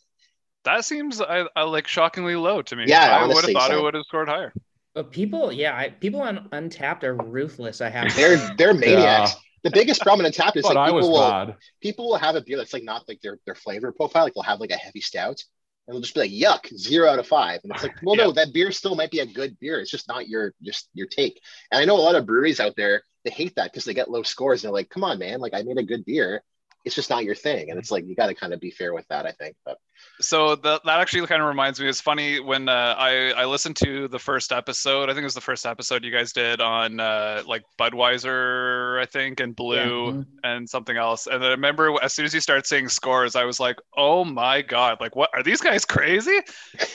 [0.66, 2.84] That seems I, I like shockingly low to me.
[2.86, 4.52] Yeah, I would have honestly, thought it would have scored higher.
[4.94, 7.80] But people, yeah, I, people on Untappd are ruthless.
[7.80, 8.08] I have.
[8.08, 9.34] to they're they're maniacs.
[9.62, 11.56] The biggest problem in Untappd is But like I was people will bad.
[11.80, 14.24] people will have a beer that's like not like their their flavor profile.
[14.24, 15.42] Like they'll have like a heavy stout,
[15.86, 17.60] and they'll just be like, "Yuck, zero out of five.
[17.62, 19.80] And it's like, well, no, that beer still might be a good beer.
[19.80, 21.40] It's just not your just your take.
[21.70, 24.10] And I know a lot of breweries out there they hate that because they get
[24.10, 24.62] low scores.
[24.62, 25.40] And they're like, "Come on, man!
[25.40, 26.42] Like I made a good beer.
[26.86, 28.94] It's just not your thing." And it's like you got to kind of be fair
[28.94, 29.26] with that.
[29.26, 29.56] I think.
[29.64, 29.76] But
[30.20, 31.88] So that that actually kind of reminds me.
[31.88, 35.10] It's funny when uh, I I listened to the first episode.
[35.10, 39.06] I think it was the first episode you guys did on uh, like Budweiser, I
[39.06, 41.26] think, and Blue and something else.
[41.26, 44.62] And I remember as soon as you started saying scores, I was like, oh my
[44.62, 46.38] god, like what are these guys crazy?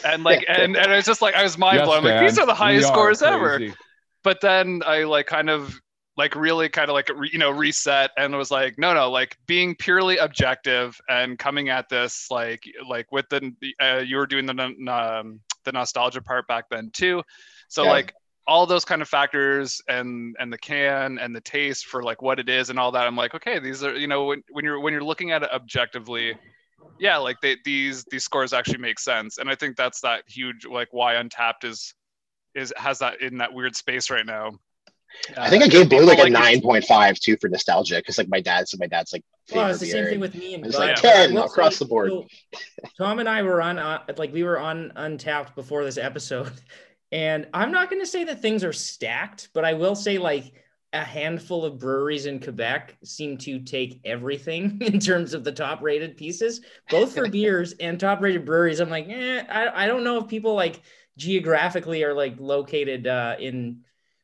[0.06, 2.06] And like and and it's just like I was mind Yes, blown.
[2.06, 3.60] I'm like these are the highest are scores ever.
[4.24, 5.80] but then I like kind of
[6.18, 9.74] like really kind of like you know reset and was like no no like being
[9.76, 14.54] purely objective and coming at this like like with the uh, you were doing the
[14.92, 17.24] um, the nostalgia part back then too.
[17.70, 17.90] So Yeah.
[17.92, 18.14] like
[18.48, 22.40] all those kind of factors and and the can and the taste for like what
[22.40, 24.80] it is and all that i'm like okay these are you know when, when you're
[24.80, 26.36] when you're looking at it objectively
[26.98, 29.38] yeah like they, these these scores actually make sense.
[29.38, 31.94] And i think that's that huge like why Untappd is
[32.56, 34.52] is has that in that weird space right now
[35.38, 37.96] I think I Uh, gave Blue like a people nine point five too for nostalgia
[37.98, 40.66] because like my dad's my dad's like Well, it's the same thing with me and
[40.66, 42.10] It's like 10 will across say, the board.
[42.12, 42.28] so
[42.98, 46.52] Tom and I were on, uh, like, we were on Untappd before this episode,
[47.12, 50.54] and I'm not going to say that things are stacked, but I will say like
[50.94, 55.82] a handful of breweries in Quebec seem to take everything in terms of the top
[55.82, 58.80] rated pieces, both for beers and top rated breweries.
[58.80, 60.82] I'm like, eh, I, I don't know if people like
[61.18, 63.82] geographically are like located uh, in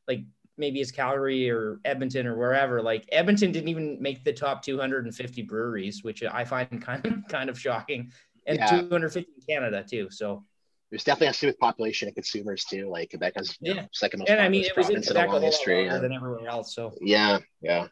[0.07, 0.21] like
[0.57, 2.81] maybe it's Calgary or Edmonton or wherever.
[2.81, 7.49] Like Edmonton didn't even make the top 250 breweries, which I find kind of kind
[7.49, 8.11] of shocking,
[8.45, 8.81] and Yeah.
[8.81, 10.09] 250 in Canada too.
[10.09, 10.43] So
[10.89, 12.89] There's definitely has to do with population and consumers too.
[12.89, 13.87] Like Quebec has you know, Yeah.
[13.93, 15.41] second most and I mean populous it was in province in a Quebec a long
[15.43, 15.85] history.
[15.85, 16.73] Yeah, than everywhere else.
[16.75, 17.39] So yeah.
[17.61, 17.87] yeah.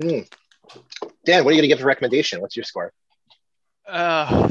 [0.00, 0.20] Hmm.
[1.24, 2.40] Dan, what are you gonna give the recommendation?
[2.40, 2.92] What's your score?
[3.86, 4.50] Uh,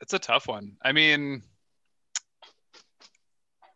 [0.00, 0.76] it's a tough one.
[0.82, 1.42] I mean,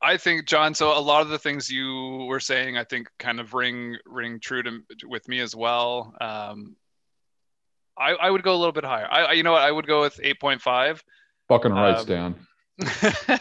[0.00, 0.74] I think John.
[0.74, 4.38] So a lot of the things you were saying, I think, kind of ring ring
[4.40, 6.14] true to with me as well.
[6.20, 6.76] Um,
[7.98, 9.08] I I would go a little bit higher.
[9.10, 9.62] I, you know what?
[9.62, 11.02] I would go with eight point five.
[11.48, 12.36] Fucking rights, Um,
[12.78, 13.40] Dan.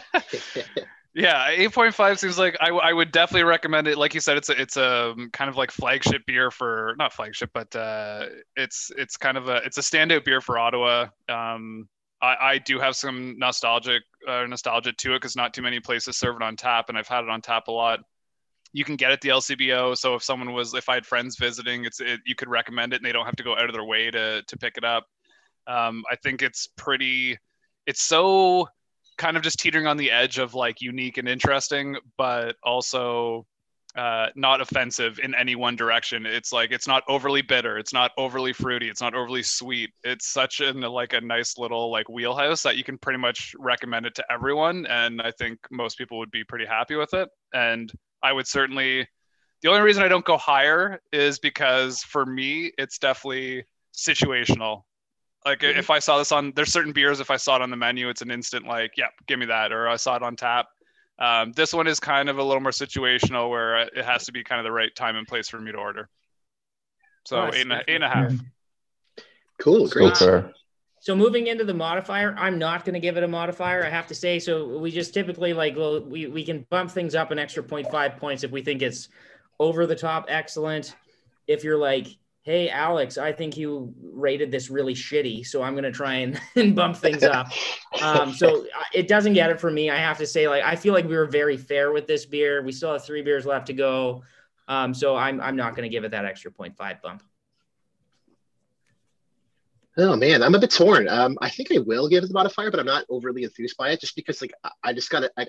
[1.14, 3.98] Yeah, eight point five seems like I, I would definitely recommend it.
[3.98, 7.12] Like you said, it's a it's a um, kind of like flagship beer for not
[7.12, 11.06] flagship, but uh, it's it's kind of a it's a standout beer for Ottawa.
[11.28, 11.88] Um,
[12.22, 16.16] I, I do have some nostalgic uh, nostalgia to it because not too many places
[16.16, 18.00] serve it on tap, and I've had it on tap a lot.
[18.72, 21.84] You can get it the LCBO, so if someone was if I had friends visiting,
[21.84, 23.84] it's it, you could recommend it, and they don't have to go out of their
[23.84, 25.06] way to to pick it up.
[25.66, 27.38] Um, I think it's pretty.
[27.86, 28.68] It's so
[29.16, 33.46] kind of just teetering on the edge of like unique and interesting, but also
[33.98, 36.24] uh, not offensive in any one direction.
[36.24, 39.90] It's like it's not overly bitter, it's not overly fruity, it's not overly sweet.
[40.04, 44.06] It's such an like a nice little like wheelhouse that you can pretty much recommend
[44.06, 47.28] it to everyone, and I think most people would be pretty happy with it.
[47.52, 47.90] And
[48.22, 49.08] I would certainly.
[49.62, 54.82] The only reason I don't go higher is because for me, it's definitely situational.
[55.44, 55.76] Like Mhm.
[55.76, 57.18] if I saw this on, there's certain beers.
[57.18, 59.72] If I saw it on the menu, it's an instant like, yep, give me that.
[59.72, 60.68] Or I saw it on tap.
[61.18, 64.32] Um, this one is kind of a little more situational, where uh, it has to
[64.32, 66.08] be kind of the right time and place for me to order.
[67.24, 67.54] So Nice.
[67.56, 68.32] eight, and a, eight and a half.
[68.32, 68.46] Mm-hmm.
[69.58, 70.16] Cool, great.
[70.16, 70.52] fair.
[71.00, 73.84] So moving into the modifier, I'm not going to give it a modifier.
[73.84, 74.38] I have to say.
[74.38, 78.16] So we just typically like, well, we, we can bump things up an extra 0.5
[78.18, 79.08] points if we think it's
[79.60, 80.94] over the top excellent.
[81.46, 82.08] If you're like,
[82.48, 85.46] hey, Alex, I think you rated this really shitty.
[85.46, 87.48] So I'm going to try and, and bump things up.
[88.00, 89.90] Um, so it doesn't get it for me.
[89.90, 92.62] I have to say, like, I feel like we were very fair with this beer.
[92.62, 94.22] We still have three beers left to go.
[94.66, 97.22] Um, so I'm, I'm not going to give it that extra 0.5 bump.
[99.98, 101.06] Oh man, I'm a bit torn.
[101.06, 103.90] Um, I think I will give it the modifier, but I'm not overly enthused by
[103.90, 104.52] it, just because like
[104.84, 105.30] I- just gotta.
[105.36, 105.48] I,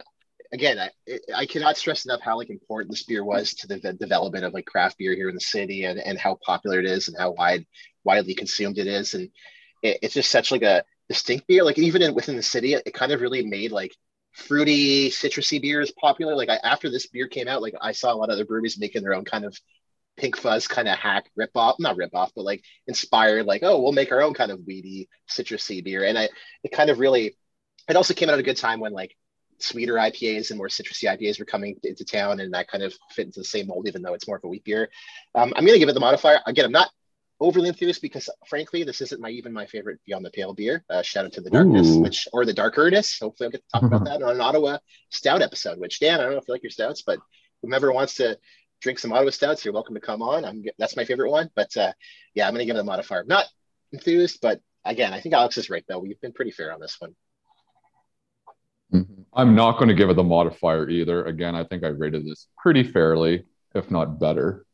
[0.52, 3.94] again, I I cannot stress enough how like important this beer was to the, the
[3.94, 7.08] development of like craft beer here in the city, and and how popular it is,
[7.08, 7.66] and how wide
[8.04, 9.30] widely consumed it is, and
[9.84, 11.64] it, it's just such like a distinct beer.
[11.64, 13.96] Like even in, within the city, it, it kind of really made like
[14.34, 16.36] fruity, citrusy beers popular.
[16.36, 18.80] Like I, after this beer came out, like I saw a lot of other breweries
[18.80, 19.58] making their own kind of
[20.18, 23.82] pink fuzz kind of hack rip off, not rip off, but like inspired, like, oh,
[23.82, 26.04] we'll make our own kind of weedy, citrusy beer.
[26.04, 26.30] And I,
[26.64, 27.36] it kind of really,
[27.88, 29.16] it also came out at a good time when like
[29.60, 33.28] sweeter IPAs and more citrusy IPAs were coming into town, and that kind of fit
[33.28, 34.90] into the same mold, even though it's more of a wheat beer.
[35.36, 36.40] Um, I'm going to give it the modifier.
[36.46, 36.90] Again, I'm not
[37.40, 40.84] overly enthused because, frankly, this isn't my even my favorite Beyond the Pale beer.
[40.90, 42.02] Uh, shout out to the darkness, Ooh.
[42.02, 43.20] which or the darkerness.
[43.20, 44.78] Hopefully, I'll get to talk about that on an Ottawa
[45.10, 45.80] stout episode.
[45.80, 47.20] Which Dan, I don't know if you like your stouts, but
[47.62, 48.38] whomever wants to
[48.82, 50.46] drink some Ottawa stouts, you're welcome to come on.
[50.46, 51.50] I'm that's my favorite one.
[51.56, 51.94] But uh,
[52.34, 53.24] yeah, I'm going to give it a modifier.
[53.24, 53.46] Not
[53.92, 56.00] enthused, but again, I think Alex is right though.
[56.00, 57.16] We've been pretty fair on this one.
[58.94, 59.26] Mhm.
[59.34, 61.26] I'm not going to give it the modifier either.
[61.26, 64.66] Again, I think I rated this pretty fairly, if not better.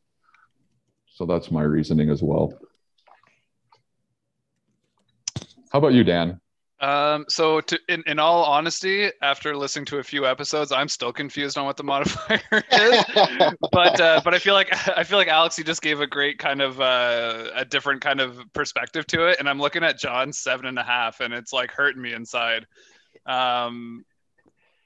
[1.08, 2.52] So that's my reasoning as well.
[5.70, 6.40] How about you, Dan?
[6.78, 11.12] Um, so to, in, in all honesty, after listening to a few episodes, I'm still
[11.12, 13.04] confused on what the modifier is.
[13.72, 16.38] but uh, but I feel like I feel like Alex, you just gave a great
[16.38, 20.38] kind of uh, a different kind of perspective to it, and I'm looking at John's
[20.38, 22.66] seven and a half, and it's like hurting me inside.
[23.26, 24.04] Um,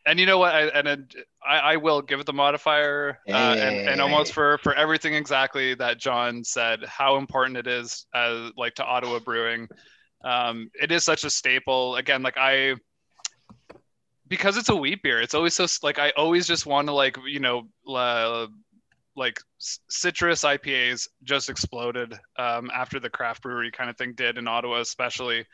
[0.06, 0.54] and you know what?
[0.54, 1.14] I, and
[1.46, 5.74] I, I will give it the modifier, uh, and, and almost for for everything exactly
[5.74, 9.68] that John said, how important it is as like to Ottawa brewing.
[10.24, 11.96] Um, it is such a staple.
[11.96, 12.76] Again, like I
[14.26, 17.16] because it's a wheat beer, it's always so like I always just want to like
[17.26, 18.46] you know uh,
[19.16, 19.38] like
[19.88, 24.80] citrus IPAs just exploded um, after the craft brewery kind of thing did in Ottawa,
[24.80, 25.46] especially.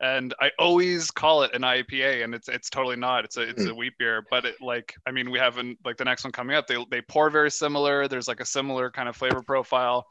[0.00, 3.24] And I always call it an IPA, and it's it's totally not.
[3.24, 6.04] It's a it's a wheat beer, but it like I mean we haven't like the
[6.04, 6.66] next one coming up.
[6.66, 8.08] They they pour very similar.
[8.08, 10.06] There's like a similar kind of flavor profile.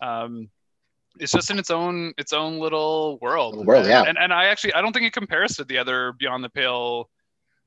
[0.00, 0.48] Um,
[1.18, 3.56] it's just in its own its own little world.
[3.56, 4.04] Little world, and, yeah.
[4.06, 7.10] And and I actually I don't think it compares to the other Beyond the Pale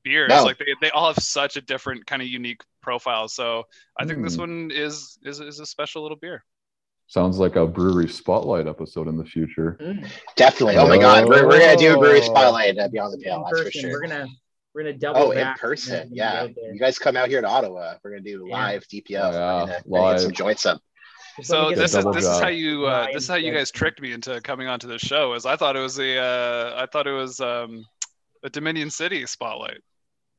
[0.04, 0.30] beers.
[0.30, 0.44] No.
[0.44, 3.28] Like they, they all have such a different kind of unique profile.
[3.28, 3.64] So
[3.98, 4.40] I think this Hmm.
[4.40, 6.44] one is is is a special little beer.
[7.08, 9.78] Sounds like a brewery spotlight episode in the future.
[9.80, 10.06] Mm.
[10.36, 10.76] Definitely.
[10.76, 12.24] Oh my God, we're, we're gonna do a brewery Oh.
[12.26, 13.36] spotlight at Beyond the Pale.
[13.36, 13.90] In That's for person, sure.
[13.92, 14.26] We're gonna
[14.74, 15.20] we're gonna double.
[15.22, 16.42] Oh, in person, yeah.
[16.44, 16.74] be out there.
[16.74, 17.94] You guys come out here to Ottawa.
[18.04, 18.54] We're gonna do Yeah.
[18.54, 19.18] live DPO.
[19.20, 20.20] Oh, yeah, We're gonna, we're gonna live.
[20.20, 20.82] some joints up.
[21.38, 23.70] Just So this is double this is how you uh, this is how you guys
[23.70, 25.32] tricked me into coming onto the show.
[25.32, 27.86] Is I thought it was a uh, I thought it was um,
[28.42, 29.80] a Dominion City spotlight.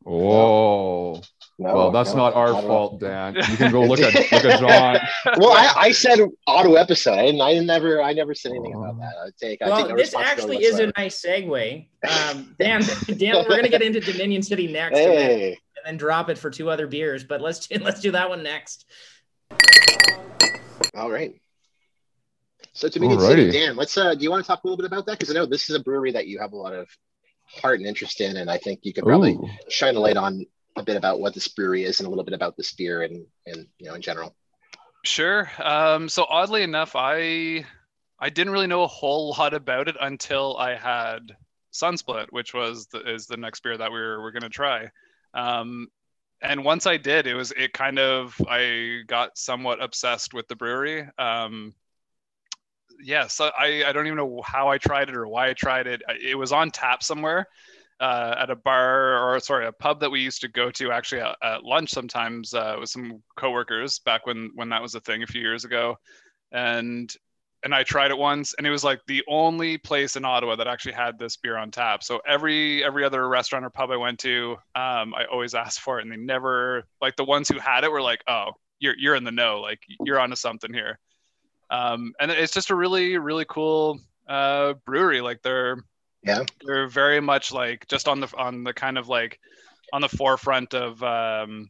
[0.05, 1.21] Oh,
[1.61, 2.61] No, well, that's no, not our Ottawa.
[2.61, 3.35] fault, Dan.
[3.35, 4.97] You can go look at look at John.
[5.37, 7.19] Well, I, I said auto episode.
[7.19, 7.41] I didn't.
[7.41, 8.01] I never.
[8.01, 9.13] I never said anything about that.
[9.21, 9.61] I take.
[9.61, 11.87] I take Well, no this responsibility actually is a nice segue.
[12.09, 12.81] Um, Dan,
[13.17, 16.49] Dan, we're gonna get into Dominion City next, and, then, and then drop it for
[16.49, 17.25] two other beers.
[17.25, 18.85] But let's do, let's do that one next.
[20.95, 21.33] all right.
[22.71, 23.51] So Dominion City, Alrighty.
[23.51, 23.75] Dan.
[23.75, 23.97] Let's.
[23.97, 25.19] Uh, do you want to talk a little bit about that?
[25.19, 26.87] Because I know this is a brewery that you have a lot of
[27.61, 29.49] heart and interest in, and I think you could probably Ooh.
[29.67, 30.45] shine a light on
[30.79, 33.25] a bit about what this brewery is and a little bit about this beer and
[33.45, 34.35] and you know in general.
[35.05, 35.49] Sure.
[35.63, 37.65] Um, so oddly enough, I
[38.19, 41.35] I didn't really know a whole lot about it until I had
[41.71, 44.89] Sunsplit, which was the, is the next beer that we were we're gonna try.
[45.33, 45.87] Um,
[46.41, 50.55] and once I did, it was it kind of I got somewhat obsessed with the
[50.55, 51.07] brewery.
[51.17, 51.73] Um,
[53.01, 56.01] yes, I I don't even know how I tried it or why I tried it.
[56.21, 57.47] It was on tap somewhere.
[57.99, 61.19] Uh, at a bar or sorry a pub that we used to go to actually
[61.19, 65.21] at, at lunch sometimes uh, with some coworkers back when when that was a thing
[65.21, 65.97] a few years ago
[66.53, 67.13] and
[67.63, 70.67] and I tried it once, and it was like the only place in Ottawa that
[70.67, 72.03] actually had this beer on tap.
[72.03, 75.99] So every every other restaurant or pub I went to, um, I always asked for
[75.99, 79.15] it, and they never like the ones who had it were like, "Oh, you're you're
[79.15, 80.99] in the know, like you're onto something here."
[81.69, 85.21] Um, and it's just a really really cool uh, brewery.
[85.21, 85.83] Like they're
[86.23, 86.43] Yeah.
[86.65, 89.39] they're very much like just on the on the kind of like
[89.93, 91.69] on the forefront of um,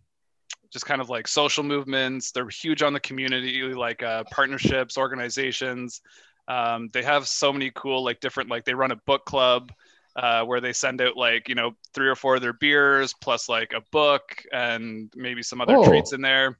[0.71, 2.31] just kind of like social movements.
[2.31, 6.01] They're huge on the community, like uh, partnerships, organizations.
[6.47, 9.71] Um, they have so many cool, like different, like they run a book club
[10.15, 13.47] uh, where they send out like you know three or four of their beers plus
[13.47, 15.87] like a book and maybe some other Oh.
[15.87, 16.57] treats in there.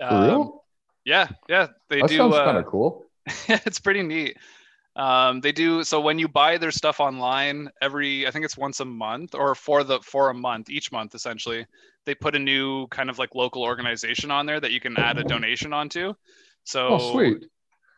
[0.00, 0.64] For Um, real?
[1.04, 2.16] Yeah, yeah, they That do.
[2.18, 3.06] sounds uh, kind of cool.
[3.48, 4.36] it's pretty neat.
[4.98, 8.80] Um, they do so when you buy their stuff online every I think it's once
[8.80, 11.66] a month or for the for a month each month essentially
[12.04, 15.18] they put a new kind of like local organization on there that you can add
[15.18, 16.14] a donation onto.
[16.64, 17.44] So Oh, sweet.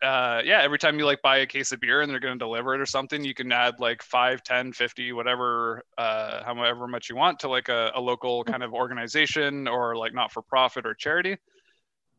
[0.03, 2.43] uh, yeah, every time you like buy a case of beer and they're going to
[2.43, 7.09] deliver it or something, you can add like 5, 10, 50, whatever, uh, however much
[7.09, 10.87] you want to like a, a local kind of organization or like not for profit
[10.87, 11.37] or charity.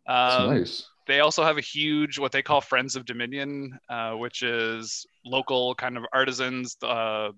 [0.07, 0.89] Um, nice.
[1.07, 5.75] they also have a huge what they call friends of dominion uh, which is local
[5.75, 7.31] kind of artisans uh,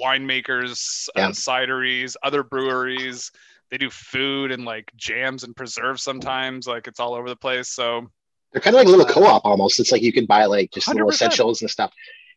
[0.00, 1.28] winemakers Yeah.
[1.28, 3.30] uh, cideries other breweries
[3.70, 7.68] they do food and like jams and preserves sometimes like it's all over the place
[7.68, 8.10] so
[8.52, 9.78] They're kind of like a little co-op almost.
[9.78, 11.14] It's like you can buy like just little 100%.
[11.14, 11.92] essentials and stuff.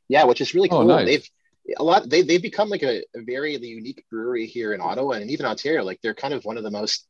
[0.10, 0.86] Yeah, which is really Oh, cool.
[0.86, 1.06] nice.
[1.08, 1.30] They've
[1.78, 2.08] a lot.
[2.10, 5.84] They they've become like a, a very unique brewery here in Ottawa and even Ontario.
[5.84, 7.08] Like they're kind of one of the most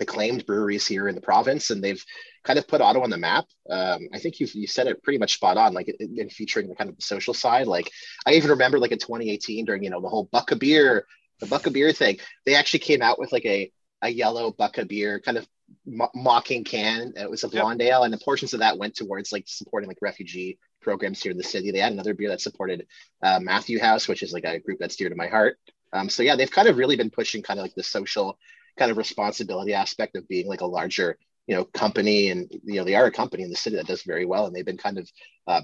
[0.00, 2.04] acclaimed breweries here in the province, and they've
[2.44, 3.44] kind of put Ottawa on the map.
[3.70, 5.74] Um, I think you you said it pretty much spot on.
[5.74, 7.66] Like in in featuring the kind of the social side.
[7.66, 7.90] Like
[8.26, 11.06] I even remember like in 2018 during you know the whole buck of beer,
[11.40, 12.18] the buck of beer thing.
[12.46, 13.70] They actually came out with like a
[14.02, 15.46] a yellow buck of beer kind of
[15.86, 17.12] mo- mocking can.
[17.16, 17.62] It was a Yep.
[17.62, 21.30] blonde ale, and the portions of that went towards like supporting like refugee programs here
[21.30, 21.70] in the city.
[21.70, 22.86] They had another beer that supported
[23.22, 25.58] uh, Matthew House, which is like a group that's dear to my heart.
[25.92, 28.38] Um, so yeah, they've kind of really been pushing kind of like the social
[28.78, 32.84] kind of responsibility aspect of being like a larger you know company, and you know
[32.84, 34.98] they are a company in the city that does very well, and they've been kind
[34.98, 35.10] of
[35.46, 35.62] uh,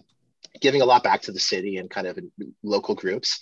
[0.60, 2.18] giving a lot back to the city and kind of
[2.62, 3.40] local groups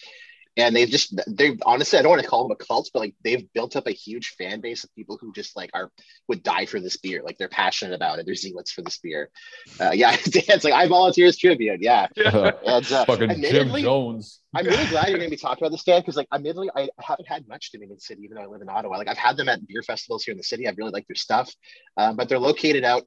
[0.56, 3.14] and they've just they honestly I don't want to call them a cult, but like
[3.22, 5.90] they've built up a huge fan base of people who just like are
[6.28, 7.22] would die for this beer.
[7.22, 8.26] Like they're passionate about it.
[8.26, 9.30] They're zealots for this beer.
[9.78, 11.82] Uh, yeah, Dan's like I volunteer as tribute.
[11.82, 14.40] Yeah, and uh, Fucking Jim Jones.
[14.54, 16.88] I'm really glad you're going to be talking about this, Dan, because like admittedly, I
[16.98, 18.96] haven't had much Dominion City, even though I live in Ottawa.
[18.96, 20.66] Like I've had them at beer festivals here in the city.
[20.66, 21.52] I've really like their stuff,
[21.98, 23.02] um, but they're located out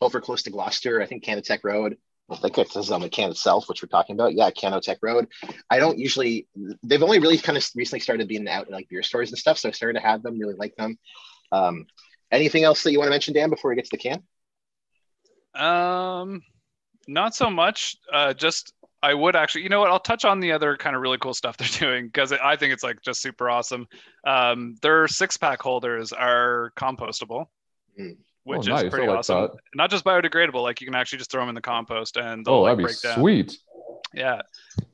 [0.00, 1.00] over close to Gloucester.
[1.00, 1.96] I think Canotek Road.
[2.30, 4.34] I think it says on the can itself, which we're talking about.
[4.34, 5.28] Yeah, Canotek Road.
[5.68, 6.46] I don't usually.
[6.82, 9.58] They've only really kind of recently started being out in like beer stores and stuff,
[9.58, 10.38] so I started to have them.
[10.38, 10.98] Really like them.
[11.52, 11.86] Um,
[12.30, 14.22] anything else that you want to mention, Dan, before we get to the can?
[15.54, 16.42] Um,
[17.08, 17.96] not so much.
[18.12, 18.72] Uh, just
[19.02, 19.90] I would actually, you know what?
[19.90, 22.72] I'll touch on the other kind of really cool stuff they're doing because I think
[22.72, 23.88] it's like just super awesome.
[24.24, 27.46] Um, their six pack holders are compostable,
[27.98, 28.16] Mm.
[28.44, 28.84] Which Oh, is nice.
[28.84, 29.42] I pretty like awesome.
[29.42, 29.50] that.
[29.74, 32.54] Not just biodegradable, like you can actually just throw them in the compost and they'll
[32.54, 33.18] Oh, like that'd be down.
[33.18, 33.56] sweet.
[34.12, 34.40] Yeah,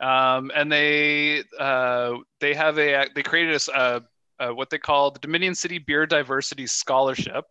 [0.01, 4.01] um, and they uh, they have a they created a, uh,
[4.39, 7.45] uh, what they call the Dominion City Beer Diversity Scholarship,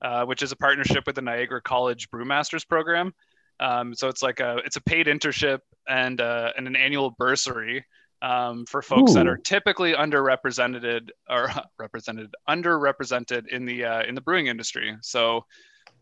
[0.00, 3.12] uh, which is a partnership with the Niagara College Brewmasters program.
[3.60, 7.84] Um, so it's like a it's a paid internship and uh, and an annual bursary
[8.22, 14.20] um, for folks that are typically underrepresented or represented underrepresented in the uh, in the
[14.20, 14.96] brewing industry.
[15.02, 15.44] So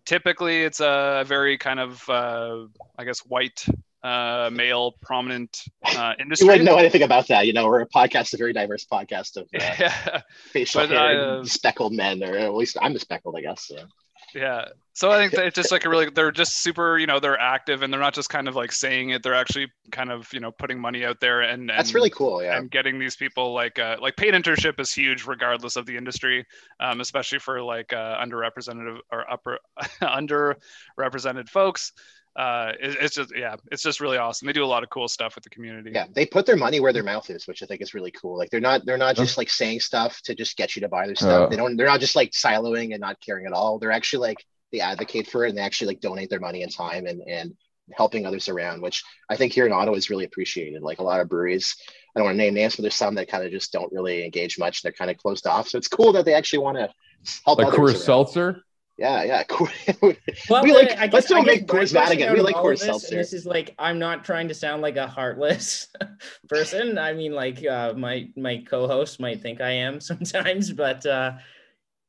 [0.04, 2.66] typically it's a very kind of uh,
[2.98, 3.64] I guess white
[4.02, 6.46] uh, male prominent uh, You industry.
[6.48, 7.46] wouldn't know anything about that.
[7.46, 9.46] You know, we're a podcast, a very diverse podcast of uh,
[9.78, 13.66] yeah, facial But, hair, uh, speckled men, or at least I'm the speckled, I guess.
[13.66, 13.76] So.
[14.34, 14.66] Yeah.
[14.92, 17.38] So I think that it's just like a really they're just super, you know, they're
[17.38, 19.22] active and they're not just kind of like saying it.
[19.22, 22.42] They're actually kind of you know putting money out there and, and That's really cool.
[22.42, 22.58] Yeah.
[22.58, 26.44] and getting these people like uh, like paid internship is huge regardless of the industry
[26.80, 29.58] um, especially for like uh, underrepresented or upper
[30.02, 31.92] underrepresented folks
[32.36, 34.46] uh, it, it's just yeah, it's just really awesome.
[34.46, 35.90] They do a lot of cool stuff with the community.
[35.92, 38.38] Yeah, they put their money where their mouth is, which I think is really cool.
[38.38, 41.06] Like they're not they're not just like saying stuff to just get you to buy
[41.06, 41.42] their stuff.
[41.42, 41.46] Yeah.
[41.48, 43.78] They don't they're not just like siloing and not caring at all.
[43.78, 46.72] They're actually like they advocate for it and they actually like donate their money and
[46.72, 47.54] time and and
[47.92, 50.82] helping others around, which I think here in Ottawa is really appreciated.
[50.82, 51.74] Like a lot of breweries,
[52.14, 54.24] I don't want to name names, but there's some that kind of just don't really
[54.24, 54.82] engage much.
[54.82, 55.68] They're kind of closed off.
[55.68, 56.88] So it's cool that they actually want to
[57.44, 57.96] help Like others Coors around.
[57.96, 58.62] Seltzer.
[59.00, 59.42] Yeah, yeah.
[60.50, 62.34] Well, We like- I let's guess- don't make Coors Madigan.
[62.34, 63.16] We like Coors this, Seltzer.
[63.16, 65.88] This is like I'm not trying to sound like a heartless
[66.50, 66.98] person.
[66.98, 71.32] I mean, like uh, my my co-host might think I am sometimes, but uh,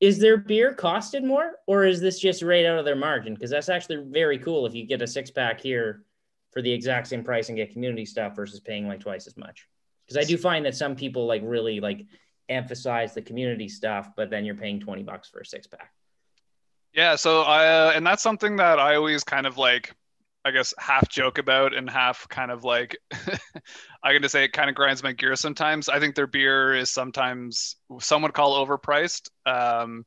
[0.02, 3.36] is their beer costed more, or is this just right out of their margin?
[3.36, 6.04] Because that's actually very cool if you get a six pack here
[6.52, 9.66] for the exact same price and get community stuff versus paying like twice as much.
[10.06, 12.06] Because I do find that some people like really like
[12.50, 15.94] emphasize the community stuff, but then you're paying twenty bucks for a six pack.
[16.94, 19.96] Yeah, so I uh, and that's something that I always kind of like
[20.44, 22.98] I guess half joke about and half kind of like
[24.04, 25.88] I can just say it kind of grinds my gears sometimes.
[25.88, 29.30] I think their beer is sometimes some would call overpriced.
[29.46, 30.06] Um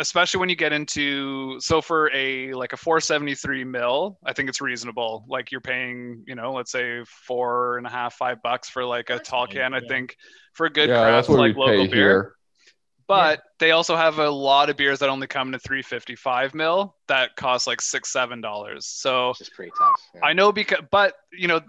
[0.00, 4.60] especially when you get into so for a like a 473 mil i think it's
[4.60, 8.84] reasonable like you're paying you know let's say four and a half five bucks for
[8.84, 10.16] like a tall fine, can i think
[10.54, 12.36] for a good yeah, craft that's what like we local pay beer here.
[13.10, 16.94] But they also have a lot of beers that only come in a 355 mil
[17.08, 18.86] that cost like six seven dollars.
[18.86, 20.00] So is pretty tough.
[20.14, 20.20] yeah.
[20.22, 21.60] i know because but you know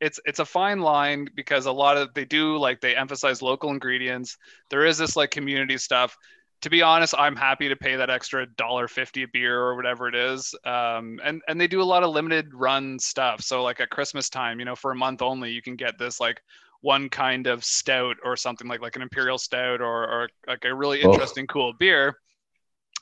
[0.00, 3.70] it's it's a fine line because a lot of they do like they emphasize local
[3.70, 4.36] ingredients.
[4.68, 6.16] There is this like community stuff.
[6.62, 10.08] To be honest i'm happy to pay that extra dollar 50 a beer or whatever
[10.08, 10.54] it is.
[10.64, 13.42] Um, and and they do a lot of limited run stuff.
[13.42, 16.20] So like at christmas time you know for a month only you can get this
[16.20, 16.40] like
[16.84, 20.74] one kind of stout or something like like an imperial stout or, or like a
[20.74, 21.12] really Oh.
[21.12, 22.16] interesting cool beer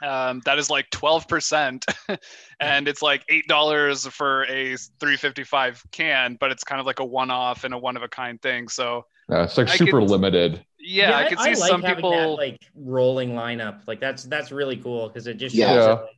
[0.03, 1.85] um, that is like 12%
[2.61, 7.65] and it's like $8 for a 355 can but it's kind of like a one-off
[7.65, 10.65] and a one-of-a-kind thing so Yeah, it's like I super could- limited.
[10.79, 13.81] yeah, I could see like some having people that, like rolling lineup.
[13.87, 15.73] Like that's that's really cool because it just Yeah.
[15.75, 15.81] Yeah.
[15.87, 16.11] that, like,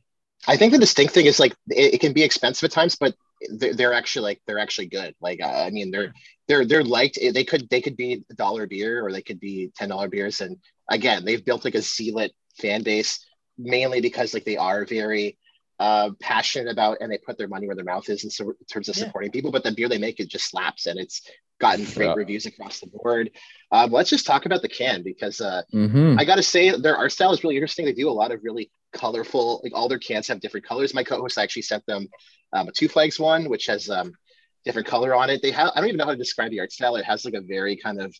[0.47, 3.13] I think the distinct thing is like it, it can be expensive at times, but
[3.59, 5.13] they're, they're actually like they're actually good.
[5.21, 6.13] Like uh, I mean, they're
[6.47, 7.17] they're they're liked.
[7.21, 10.41] They could they could be a dollar beer or they could be ten dollar beers.
[10.41, 10.57] And
[10.89, 12.31] again, they've built like a zealot
[12.61, 13.25] fan base
[13.57, 15.37] mainly because like they are very
[15.79, 18.65] uh passionate about and they put their money where their mouth is in, so, in
[18.71, 19.05] terms of Yeah.
[19.05, 19.51] supporting people.
[19.51, 21.21] But the beer they make it just slaps and it's
[21.59, 22.13] gotten great Yeah.
[22.15, 23.31] reviews across the board.
[23.71, 26.19] Um, let's just talk about the can because uh, Mm-hmm.
[26.19, 27.85] I gotta say their art style is really interesting.
[27.85, 30.93] They do a lot of really colorful, like all their cans have different colors.
[30.93, 32.07] My co-host actually sent them
[32.53, 34.13] um, a two flags one, which has um,
[34.65, 35.41] different color on it.
[35.41, 36.95] They have I don't even know how to describe the art style.
[36.95, 38.13] It has like a very kind of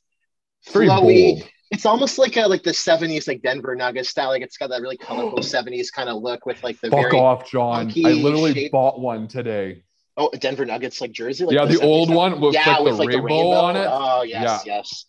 [0.72, 1.40] Very flowy.
[1.40, 1.50] bold.
[1.72, 4.30] It's almost like a like the '70s, like Denver Nuggets style.
[4.30, 7.50] Like it's got that really colorful '70s kind of look with like the Fuck off,
[7.50, 7.92] John.
[8.06, 8.72] I literally shape.
[8.72, 9.84] bought one today.
[10.16, 11.44] oh Denver Nuggets like jersey.
[11.46, 13.60] Like yeah, the, 70s old one with yeah, like with the like rainbow, the rainbow
[13.60, 13.88] on it.
[13.90, 15.06] Oh yes, yes.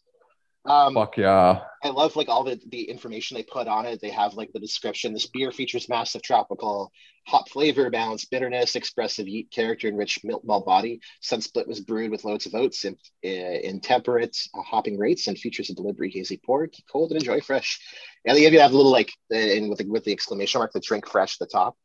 [0.67, 1.61] Um, Fuck yeah.
[1.83, 4.01] I love like all the, the information they put on it.
[4.01, 5.12] They have like the description.
[5.12, 6.91] This beer features massive tropical
[7.27, 11.01] hop flavor, balanced bitterness, expressive yeast character, and rich milk malt body.
[11.23, 15.71] Sunsplit was brewed with loads of oats in, in temperate uh, hopping rates and features
[15.71, 16.67] a delivery hazy pour.
[16.67, 17.81] Keep cold and enjoy fresh.
[18.25, 20.81] And they even have a little like and with the, with the exclamation mark, the
[20.81, 21.77] drink fresh at the top.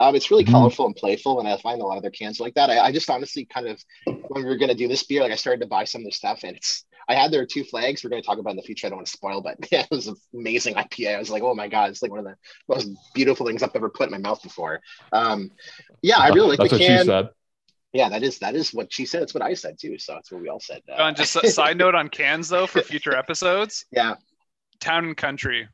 [0.00, 0.52] Um, it's really Mhm.
[0.52, 2.70] colorful and playful, and I find a lot of their cans like that.
[2.70, 3.82] I, I just honestly kind of
[4.28, 6.12] when we were gonna do this beer, like I started to buy some of their
[6.12, 8.04] stuff, and it's I had their two flags.
[8.04, 8.86] We're going to talk about in the future.
[8.86, 11.16] I don't want to spoil, but yeah, it was an amazing IPA.
[11.16, 12.36] I was like, oh my god, it's like one of the
[12.68, 14.80] most beautiful things I've ever put in my mouth before.
[15.12, 15.50] Um,
[16.02, 17.00] yeah, I really like That's the what can.
[17.00, 17.28] she said.
[17.94, 19.22] Yeah, that is that is what she said.
[19.22, 19.98] That's what I said too.
[19.98, 20.82] So that's what we all said.
[20.92, 23.86] Uh, John, just a side note on cans though for future episodes.
[23.90, 24.16] yeah,
[24.80, 25.68] Town and Country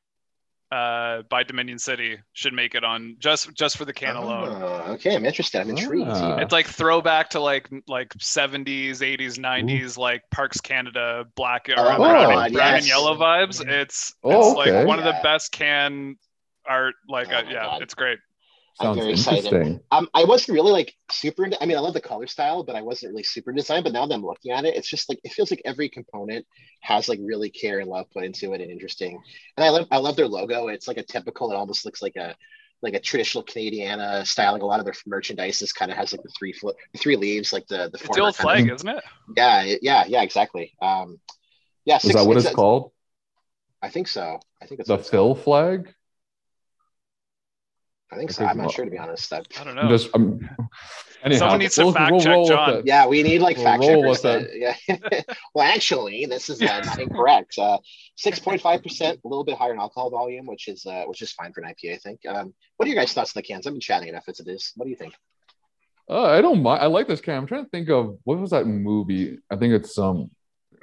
[0.72, 4.48] uh, by Dominion City should make it on just just for the can alone.
[4.60, 5.60] Oh, okay, I'm interested.
[5.60, 6.08] I'm intrigued.
[6.08, 6.36] Ah.
[6.38, 11.96] It's like throwback to like like 70s, 80s, 90s, like Parks Canada, black or Oh,
[11.96, 13.64] brown, God, and, brown and yellow vibes.
[13.66, 14.84] It's Oh, it's like okay.
[14.84, 16.16] one of the best can
[16.66, 16.94] art.
[17.08, 17.82] Like Oh uh, yeah, God.
[17.82, 18.18] it's great.
[18.80, 19.80] I'm Sounds very excited.
[19.92, 21.62] Um, I wasn't really like super into.
[21.62, 23.84] I mean, I love the color style, but I wasn't really super designed.
[23.84, 26.44] But now that I'm looking at it, it's just like it feels like every component
[26.80, 29.20] has like really care and love put into it, and interesting.
[29.56, 30.66] And I love I love their logo.
[30.68, 31.52] It's like a typical.
[31.52, 32.34] It almost looks like a
[32.82, 34.54] like a traditional Canadiana style.
[34.54, 37.14] Like a lot of their merchandise is kind of has like the three foot, three
[37.16, 39.04] leaves, like the the It's the former old kind of- flag, isn't it?
[39.36, 40.72] yeah, yeah, yeah, exactly.
[40.82, 41.20] Um,
[41.84, 42.90] yeah, Is six- that what it's a- called?
[43.80, 44.40] I think so.
[44.60, 44.88] I think it's.
[44.88, 45.94] The Phil flag?
[48.14, 48.38] I think I so.
[48.40, 49.32] think I'm not sure to be honest.
[49.32, 49.88] I- I don't I'm know.
[49.96, 50.48] just I'm,
[51.24, 52.82] anyhow, Someone needs to we'll- fact we'll check John.
[52.84, 54.22] Yeah, we need like We'll fact roll checkers.
[54.22, 55.20] with That, yeah.
[55.54, 57.58] well, actually, this is uh, not incorrect.
[57.58, 57.78] Uh,
[58.16, 61.20] Six point five percent, a little bit higher in alcohol volume, which is uh, which
[61.20, 61.94] is fine for an IPA.
[61.94, 62.20] I think.
[62.28, 63.66] Um, what are your guys' thoughts on the cans?
[63.66, 64.72] I've been chatting enough as it is.
[64.76, 65.14] What do you think?
[66.08, 66.82] Uh, I don't mind.
[66.82, 67.36] I like this can.
[67.38, 69.38] I'm trying to think of what was that movie?
[69.50, 70.30] I think it's um,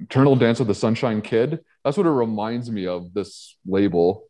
[0.02, 1.60] Eternal Dance of the Sunshine Kid.
[1.86, 3.14] That's what it reminds me of.
[3.14, 4.26] This label,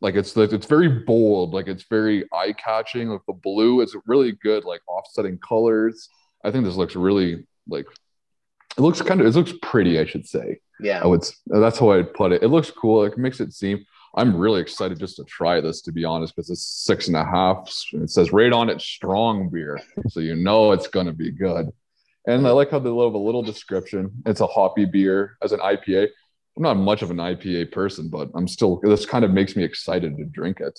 [0.00, 3.08] like it's like it's very bold, like it's very eye catching.
[3.08, 6.08] Like the blue is really good, like offsetting colors.
[6.44, 7.86] I think this looks really like
[8.76, 9.98] it looks kind of it looks pretty.
[9.98, 10.60] I should say.
[10.80, 11.02] Yeah.
[11.02, 11.24] I would.
[11.46, 12.42] That's how I'd put it.
[12.42, 13.04] It looks cool.
[13.04, 13.84] It makes it seem.
[14.14, 17.24] I'm really excited just to try this, to be honest, because it's six and a
[17.24, 17.70] half.
[17.92, 19.78] It says right on it, strong beer,
[20.08, 21.70] so you know it's gonna be good.
[22.26, 24.10] And I like how they love a little description.
[24.26, 26.08] It's a hoppy beer as an IPA.
[26.56, 28.80] I'm not much of an IPA person, but I'm still.
[28.82, 30.78] This kind of makes me excited to drink it.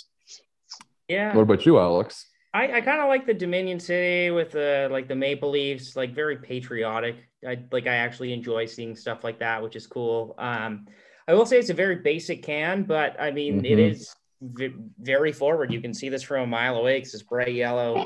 [1.08, 1.36] Yeah.
[1.36, 2.28] What about you, Alex?
[2.54, 6.14] I, I kind of like the Dominion City with the like the maple leaves, like
[6.14, 7.16] very patriotic.
[7.48, 10.36] I like I actually enjoy seeing stuff like that, which is cool.
[10.38, 10.88] Um,
[11.28, 13.92] I will say it's a very basic can, but I mean it Mhm.
[13.92, 15.72] is v- very forward.
[15.72, 18.00] You can see this from a mile away because it's bright yellow.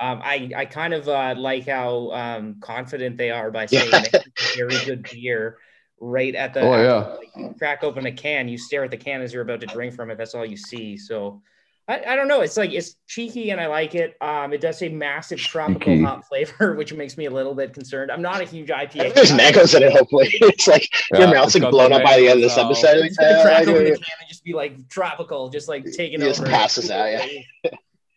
[0.00, 4.20] Um, I I kind of uh, like how um, confident they are by saying Yeah.
[4.22, 5.58] a very good beer
[6.00, 6.60] right at the.
[6.60, 7.16] Oh, yeah.
[7.16, 9.66] like, you crack open a can, you stare at the can as you're about to
[9.66, 10.18] drink from it.
[10.18, 10.96] That's all you see.
[10.96, 11.42] So.
[11.90, 12.42] I, I don't know.
[12.42, 14.14] It's like it's cheeky and I like it.
[14.20, 16.02] Um, it does say massive tropical Cheeky.
[16.02, 18.10] hop flavor, which makes me a little bit concerned.
[18.12, 19.14] I'm not a huge IPA.
[19.14, 19.36] There's guy.
[19.38, 19.92] mangoes in it.
[19.92, 23.06] Hopefully, it's like your mouth's like blown up by the end of this episode.
[23.06, 26.26] It's gonna crack open the can and just be like tropical, just like taking It
[26.26, 26.50] just over.
[26.50, 27.70] passes out, yeah.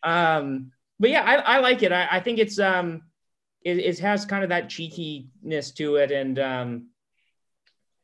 [0.04, 1.94] um, but yeah, I, I like it.
[1.94, 3.04] I, I think it's um,
[3.64, 6.88] it, it has kind of that cheekiness to it, and um,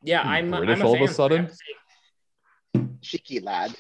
[0.07, 1.41] yeah, I'm British I'm a all of a sudden?
[1.43, 1.63] have to say.
[2.75, 2.89] you.
[3.01, 3.75] cheeky lad.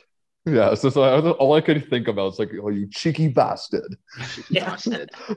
[0.45, 3.95] Yeah, so, so I, all I could think about is like, oh, you cheeky bastard.
[4.35, 4.69] Cheeky Yeah.
[4.69, 5.09] bastard.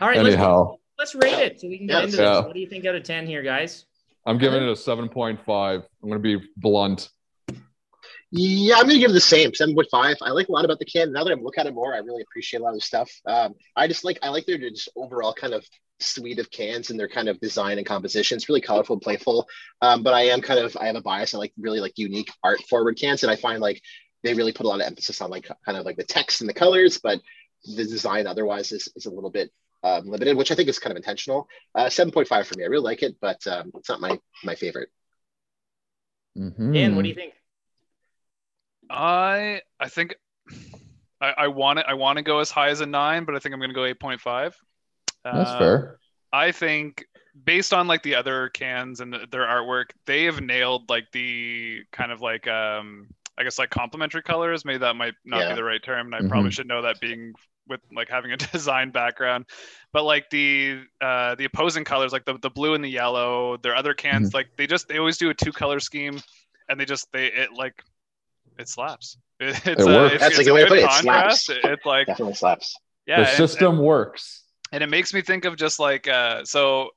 [0.00, 2.36] All right, let's, Anyhow, let's rate it so we can get Yeah, into yeah.
[2.36, 2.44] this.
[2.46, 3.86] What do you think out of ten here, guys?
[4.26, 5.38] I'm giving uh, it a 7.5.
[5.48, 7.08] I'm going to be blunt.
[8.30, 10.16] Yeah, I'm gonna give it the same seven point five.
[10.20, 11.12] I like a lot about the can.
[11.12, 13.10] Now that I'm looking at it more, I really appreciate a lot of the stuff.
[13.26, 15.64] Um, I just like I like their just overall kind of
[16.00, 18.36] suite of cans and their kind of design and composition.
[18.36, 19.48] It's really colorful, and playful.
[19.80, 21.34] Um, but I am kind of I have a bias.
[21.34, 23.80] I like really like unique art forward cans, and I find like
[24.22, 26.50] they really put a lot of emphasis on like kind of like the text and
[26.50, 27.20] the colors, but
[27.64, 29.50] the design otherwise is, is a little bit
[29.82, 31.48] um, limited, which I think is kind of intentional.
[31.74, 32.64] Uh, seven point five for me.
[32.64, 34.90] I really like it, but um, it's not my my favorite.
[36.36, 36.74] Mhm.
[36.74, 37.32] Dan, what do you think?
[38.90, 40.14] I I think
[41.20, 41.86] I, I want it.
[41.88, 43.74] I want to go as high as a nine, but I think I'm going to
[43.74, 44.56] go eight point five.
[45.24, 45.98] That's fair.
[46.32, 47.04] I think
[47.44, 51.80] based on like the other cans and the, their artwork, they have nailed like the
[51.92, 53.08] kind of like um
[53.38, 54.64] I guess like complementary colors.
[54.64, 55.48] Maybe that might not Yeah.
[55.50, 56.54] be the right term, and I probably Mhm.
[56.54, 57.34] should know that being
[57.68, 59.46] with like having a design background.
[59.92, 63.76] But like the uh the opposing colors, like the, the blue and the yellow, their
[63.76, 66.20] other cans, like they just they always do a two color scheme,
[66.68, 67.82] and they just they it like
[68.58, 69.16] it slaps.
[69.40, 70.14] It, it's It a, works.
[70.14, 71.46] it's, That's a good way to good put it, it contrast.
[71.46, 71.64] slaps.
[71.64, 72.76] It- it's like Definitely slaps.
[73.06, 74.44] yeah, the and- system works.
[74.72, 76.90] and it makes me think of just like uh so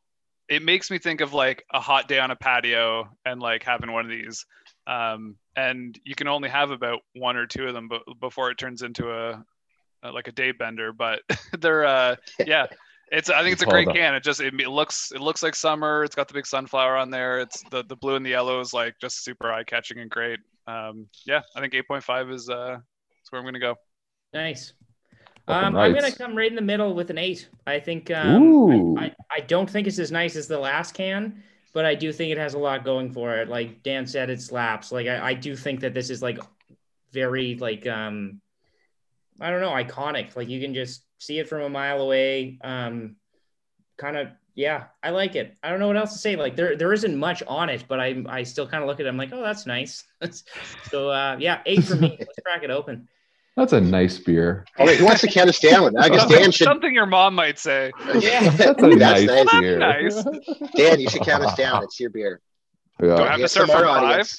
[0.49, 3.91] it makes me think of like a hot day on a patio and like having
[3.91, 4.45] one of these
[4.87, 8.57] um and you can only have about one or two of them but before it
[8.57, 9.41] turns into a,
[10.03, 11.21] a like a day bender but
[11.61, 12.65] they're uh yeah
[13.11, 13.95] it's i think it's a great that.
[13.95, 16.97] can it just it, it looks it looks like summer it's got the big sunflower
[16.97, 19.99] on there it's the the blue and the yellow is like just super eye catching
[19.99, 20.39] and great
[20.71, 22.77] um yeah i think 8.5 is uh
[23.23, 23.75] is where i'm gonna go
[24.33, 24.73] Nice.
[25.47, 27.49] Um, I'm gonna come right in the middle with an eight.
[27.67, 28.11] I think.
[28.11, 28.97] Um, Ooh.
[28.97, 31.43] I, I, I don't think it's as nice as the last can,
[31.73, 33.49] but I do think it has a lot going for it.
[33.49, 34.91] Like Dan said, it slaps.
[34.91, 36.39] Like I, I do think that this is like
[37.11, 38.39] very like um,
[39.41, 40.35] I don't know, iconic.
[40.35, 42.59] Like you can just see it from a mile away.
[42.63, 43.17] Um,
[43.97, 45.55] kind of yeah, I like it.
[45.63, 46.35] I don't know what else to say.
[46.35, 49.05] Like there there isn't much on it, but I I still kind of look at
[49.05, 49.09] it.
[49.09, 50.03] I'm like, oh, that's nice.
[50.89, 52.15] so uh, yeah, eight for me.
[52.19, 53.07] Let's crack it open.
[53.57, 54.65] That's a nice beer.
[54.79, 55.97] Oh wait, who wants to count us down?
[55.97, 56.63] I guess Dan should.
[56.65, 59.51] something your mom might say Yeah, That's a Ooh, nice, nice.
[59.59, 59.77] beer.
[59.77, 60.23] Nice.
[60.75, 61.83] Dan, you should count us down.
[61.83, 62.39] It's your beer.
[62.99, 63.31] Do I Yeah.
[63.31, 64.31] have to start some from five?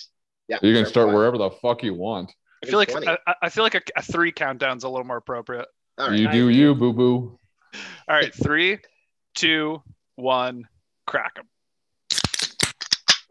[0.48, 1.14] Yeah, You can start five.
[1.14, 2.32] wherever the fuck you want.
[2.64, 5.18] I feel like I, I- I feel like a, a three countdown's a little more
[5.18, 5.66] appropriate.
[5.98, 6.18] All right.
[6.18, 7.38] You I do you, boo boo.
[8.08, 8.78] All right, three,
[9.34, 9.82] two,
[10.16, 10.66] one,
[11.06, 11.46] crack them.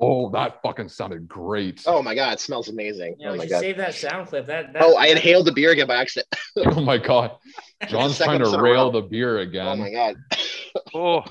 [0.03, 1.83] Oh, that fucking sounded great.
[1.85, 3.17] Oh my god, it smells amazing.
[3.19, 3.59] Yeah, oh we my god.
[3.59, 4.47] save that sound clip.
[4.47, 6.27] That, that Oh, I inhaled the beer again by accident.
[6.57, 7.31] Oh my god.
[7.87, 9.67] John's Second trying to rail the beer again.
[9.67, 10.15] Oh my god.
[10.95, 11.23] Oh,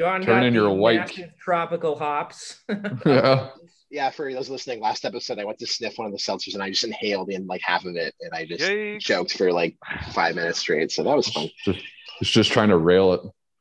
[0.00, 2.62] John Turn in your white- tropical hops.
[3.04, 3.50] yeah.
[3.90, 6.62] Yeah, for those listening, last episode I went to sniff one of the seltzers and
[6.62, 9.00] I just inhaled in like half of it and I just yikes.
[9.00, 9.76] choked for like
[10.12, 10.90] five minutes straight.
[10.92, 11.48] So that was fun.
[11.66, 13.20] It's just trying to rail it.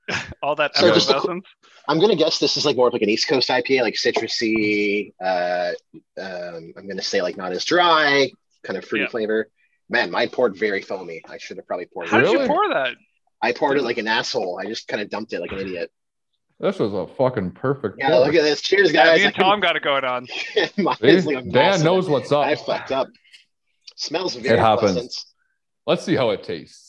[0.44, 1.46] All that So just a effervescence.
[1.88, 5.14] I'm gonna guess this is like more of like an East Coast IPA, like citrusy.
[5.22, 5.72] Uh,
[6.20, 8.32] um, I'm gonna say like not as dry,
[8.64, 9.10] kind of fruity Yeah.
[9.10, 9.50] flavor.
[9.90, 11.22] Man, mine poured very foamy.
[11.30, 12.08] I should have probably poured.
[12.10, 12.96] How did you pour that?
[13.42, 14.60] I poured it like an asshole.
[14.60, 15.92] I just kind of dumped it like an idiot.
[16.60, 17.96] This was a fucking perfect.
[18.00, 18.20] Yeah, pour.
[18.22, 18.62] look at this.
[18.62, 19.18] Cheers, Yeah, guys.
[19.20, 20.28] me and Tom got it going on.
[20.78, 21.22] Mine See?
[21.22, 22.46] like a Dan massive- knows what's up.
[22.46, 23.08] I fucked up.
[23.98, 24.92] Smells very It happens.
[24.94, 25.14] pleasant.
[25.86, 26.83] Let's see how it tastes.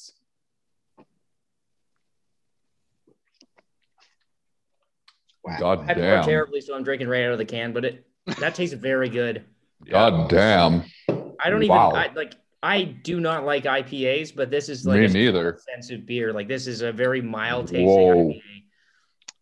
[5.45, 5.57] Wow.
[5.59, 6.25] God I poured damn.
[6.25, 7.73] terribly, so I'm drinking right out of the can.
[7.73, 8.07] But it
[8.39, 9.45] that tastes very good.
[9.91, 10.85] God damn.
[11.09, 12.35] I don't even I, like.
[12.63, 15.59] I do not like IPAs, but this is like Me a neither.
[15.71, 16.33] sensitive beer.
[16.33, 18.15] Like this is a very mild tasting Whoa.
[18.31, 18.43] IPA.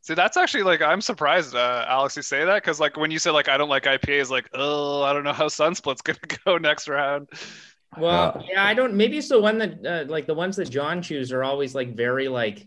[0.01, 3.21] See, that's actually like I'm surprised, uh, Alex, you say that because like when you
[3.21, 6.59] say like I don't like IPAs, like oh I don't know how Sunsplit's gonna go
[6.59, 7.29] next round.
[7.97, 8.65] Well, yeah.
[8.65, 8.95] I don't.
[8.95, 11.95] Maybe it's the one that uh, like the ones that John chews are always like
[11.95, 12.67] very like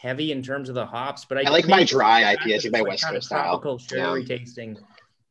[0.00, 1.24] heavy in terms of the hops.
[1.24, 3.20] But I, I like my dry the fact IPAs, like my like, West kind of
[3.20, 3.42] Coast style.
[3.42, 4.78] tropical, sugary tasting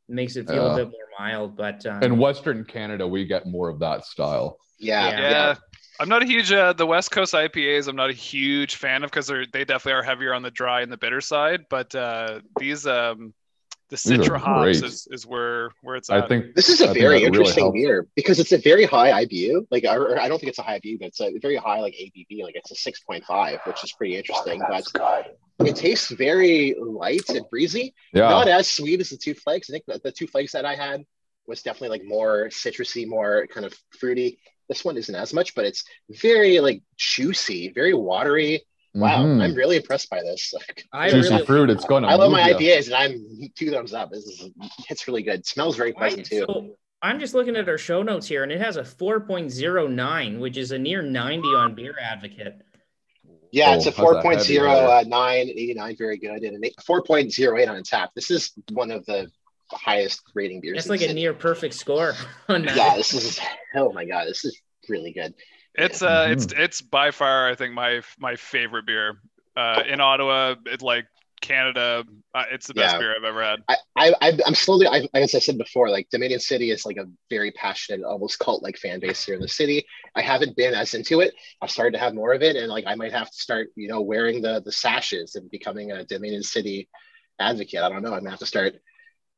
[0.09, 0.73] makes it feel Yeah.
[0.73, 1.55] a bit more mild.
[1.55, 4.57] But um, In Western Canada, we get more of that style.
[4.77, 5.29] Yeah, Yeah.
[5.29, 5.55] Yeah.
[5.99, 7.87] I'm not a huge uh, the West Coast IPAs.
[7.87, 10.81] I'm not a huge fan of because they're they definitely are heavier on the dry
[10.81, 11.65] and the bitter side.
[11.71, 13.33] But uh, these um
[13.89, 16.23] the These Citra hops is, is where where it's At.
[16.23, 18.85] I think This is a I very that really interesting beer because it's a very
[18.85, 19.67] high IBU.
[19.71, 21.79] Like, or, or I don't think it's a high IBU, but it's a very high
[21.79, 22.43] like ABV.
[22.43, 24.61] Like, it's a six point five, which is pretty interesting.
[25.57, 27.93] But it tastes very light and breezy.
[28.13, 28.29] Yeah.
[28.29, 29.69] Not as sweet as the two flags.
[29.69, 31.03] I think the, the two flags that I had
[31.47, 34.39] was definitely like more citrusy, more kind of fruity.
[34.67, 38.63] This one isn't as much, but it's very like juicy, very watery.
[38.97, 39.43] Wow, Mhm.
[39.43, 40.53] I'm really impressed by this.
[40.53, 41.69] Like, I Juicy really fruit.
[41.69, 42.09] It's going to.
[42.09, 42.75] I love my move ya.
[42.75, 44.11] IPAs, and I'm two thumbs up.
[44.11, 44.49] This is
[44.89, 45.45] it's really good.
[45.45, 46.45] smells very pleasant too.
[46.47, 50.57] So I'm just looking at our show notes here, and it has a 4.09, which
[50.57, 52.55] is a near 90 on Beer Advocate.
[53.51, 57.69] Yeah, it's Oh, a that's a heavy 4.09, 89, very good, and an eight- 4.08
[57.69, 58.11] on tap.
[58.15, 59.29] This is one of the
[59.71, 60.75] highest rating beers.
[60.77, 61.13] That's in like a city.
[61.13, 62.13] near perfect score
[62.49, 62.75] on that.
[62.75, 63.39] Yeah, this is
[63.75, 65.33] oh my god, this is really good.
[65.77, 66.61] It's uh, it's Mm-hmm.
[66.61, 69.19] it's by far I think my my favorite beer.
[69.55, 71.05] Uh, in Ottawa, it like
[71.41, 72.03] Canada,
[72.35, 72.99] uh, it's the best Yeah.
[72.99, 73.59] beer I've ever had.
[73.67, 76.97] I, I I- I'm slowly, I, as I said before, like Dominion City is like
[76.97, 79.85] a very passionate, almost cult-like fan base here in the city.
[80.15, 81.33] I haven't been as into it.
[81.59, 83.87] I've started to have more of it, and like I might have to start, you
[83.87, 86.87] know, wearing the the sashes and becoming a Dominion City
[87.39, 87.81] advocate.
[87.81, 88.13] I don't know.
[88.13, 88.75] I'm gonna have to start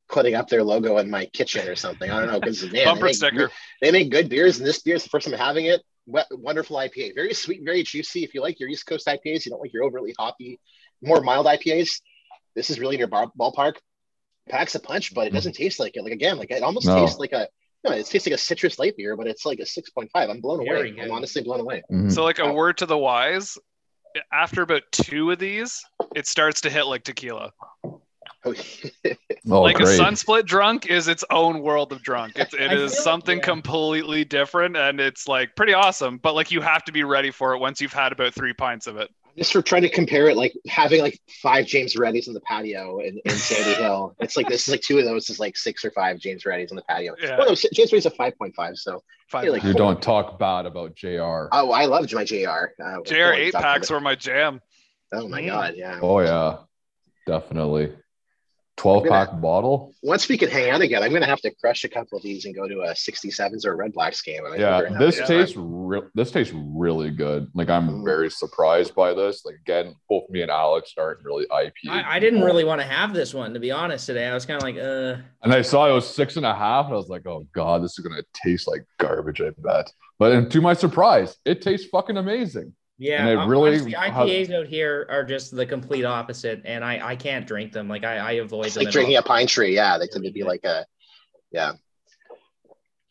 [0.10, 2.10] putting up their logo in my kitchen or something.
[2.12, 3.52] I don't know because man, they make, sticker.
[3.82, 5.82] they make good beers, and this beer is the first time I'm having it.
[6.10, 8.24] What wonderful IPA, very sweet, very juicy.
[8.24, 10.60] If you like your East Coast IPAs, you don't like your overly hoppy,
[11.04, 12.02] more mild IPAs.
[12.56, 13.76] This is really in your bar- ballpark.
[14.50, 16.04] Packs a punch, but it doesn't taste like it.
[16.04, 16.96] Like again, like it almost No.
[16.96, 17.48] tastes like a.
[17.84, 20.30] No, it tastes like a citrus light beer, but it's like a six point five.
[20.32, 20.96] I'm blown away.
[21.00, 21.84] I'm honestly blown away.
[21.92, 22.12] Mhm.
[22.12, 23.60] So like a word to the wise,
[24.34, 25.86] after about two of these,
[26.16, 27.54] it starts to hit like tequila.
[28.44, 28.54] Oh,
[29.52, 30.00] Oh, like great.
[30.00, 32.34] a sunsplit drunk is its own world of drunk.
[32.36, 33.44] It's, it I like- something yeah.
[33.44, 36.18] completely different, and it's like pretty awesome.
[36.18, 38.86] But like you have to be ready for it once you've had about three pints
[38.88, 39.10] of it.
[39.38, 43.00] just for trying to compare it, like having like five James Readys on the patio
[43.00, 44.16] in, in Sandy Hill.
[44.20, 46.72] It's like this is like two of those is like six or five James Readys
[46.72, 47.16] on the patio.
[47.22, 47.38] Yeah.
[47.38, 48.76] Well, no, James Ready's a five point five.
[48.78, 49.48] So Five.
[49.48, 51.48] Like- You don't talk bad about JR.
[51.52, 52.72] oh, I loved my JR.
[52.84, 54.60] Uh, JR eight packs were my jam.
[55.14, 55.48] Oh my Mm.
[55.48, 56.00] god, yeah.
[56.02, 56.58] Oh yeah,
[57.28, 57.94] definitely.
[58.80, 59.94] Twelve pack bottle.
[60.04, 62.46] Once we can hang out again, I'm gonna have to crush a couple of these
[62.46, 64.46] and go to a 67s or a Redblacks game.
[64.46, 65.86] And I think we're Yeah, this tastes time.
[65.86, 66.08] real.
[66.16, 67.50] This tastes really good.
[67.54, 68.06] Like I'm Mm.
[68.06, 69.44] very surprised by this.
[69.46, 71.90] Like again, both me and Alex aren't really IPA.
[71.90, 74.28] I, I didn't really want to have this one, to be honest, today.
[74.28, 76.86] I was kind of like, uh, And I saw it was six and a half,
[76.86, 79.92] and I was like, "Oh God, this is gonna taste like garbage." I bet.
[80.20, 82.74] But and to my surprise, it tastes fucking amazing.
[83.00, 83.22] Yeah.
[83.22, 86.86] And it hon- really honestly, has- IPAs out here are just the complete opposite, and
[86.86, 87.88] I, I can't drink them.
[87.88, 88.84] Like, I, I avoid It's them.
[88.84, 89.22] like drinking all.
[89.22, 89.74] a pine tree.
[89.74, 90.86] Yeah, they tend to be like a
[91.52, 91.72] yeah.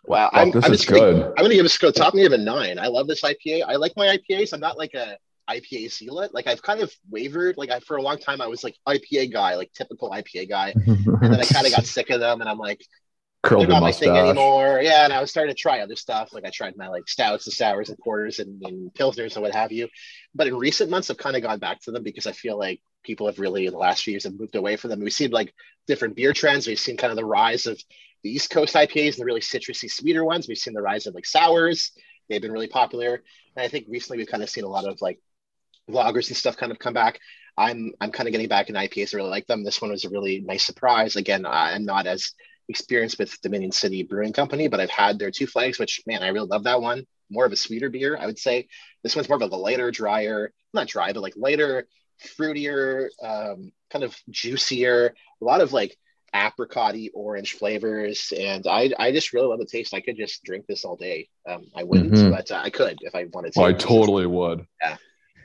[0.04, 1.26] Wow, Fuck, I'm, this I'm is just gonna, good.
[1.36, 2.78] I'm gonna give this go top me of a nine.
[2.78, 3.64] I love this IPA.
[3.66, 4.52] I like my IPAs.
[4.52, 5.18] I'm not like a
[5.50, 6.32] IPA zealot.
[6.32, 7.56] Like I've kind of wavered.
[7.58, 10.72] Like I for a long time I was like IPA guy, like typical IPA guy,
[10.86, 12.88] and then I kind of got sick of them, and I'm like, they're
[13.42, 14.80] curled not my thing anymore.
[14.82, 16.32] Yeah, and I was starting to try other stuff.
[16.32, 19.54] Like I tried my like stouts and sours and porters and, and pilsners and what
[19.54, 19.88] have you.
[20.34, 22.80] But in recent months, I've kind of gone back to them because I feel like
[23.02, 25.00] people have really in the last few years have moved away from them.
[25.00, 25.54] We've seen like
[25.86, 26.66] different beer trends.
[26.66, 27.80] We've seen kind of the rise of
[28.22, 30.48] the East Coast IPAs and the really citrusy, sweeter ones.
[30.48, 31.92] We've seen the rise of like sours.
[32.28, 33.22] They've been really popular.
[33.56, 35.20] And I think recently we've kind of seen a lot of like
[35.88, 37.20] vloggers and stuff kind of come back.
[37.56, 39.14] I'm I'm kind of getting back in IPAs.
[39.14, 39.64] I really like them.
[39.64, 41.16] This one was a really nice surprise.
[41.16, 42.32] Again, I'm not as
[42.68, 46.28] experienced with Dominion City Brewing Company, but I've had their two flags, which man, I
[46.28, 47.06] really love that one.
[47.30, 48.68] More of a sweeter beer, I would say.
[49.02, 51.86] This one's more of a lighter, drier, not dry, but like lighter,
[52.38, 55.14] fruitier, um, kind of juicier.
[55.40, 55.96] A lot of like
[56.34, 59.94] apricotty orange flavors, and I I just really love the taste.
[59.94, 61.28] I could just drink this all day.
[61.48, 62.30] Um, I wouldn't, Mhm.
[62.30, 63.60] but uh, I could if I wanted to.
[63.60, 64.66] Oh, I totally would.
[64.82, 64.96] Yeah,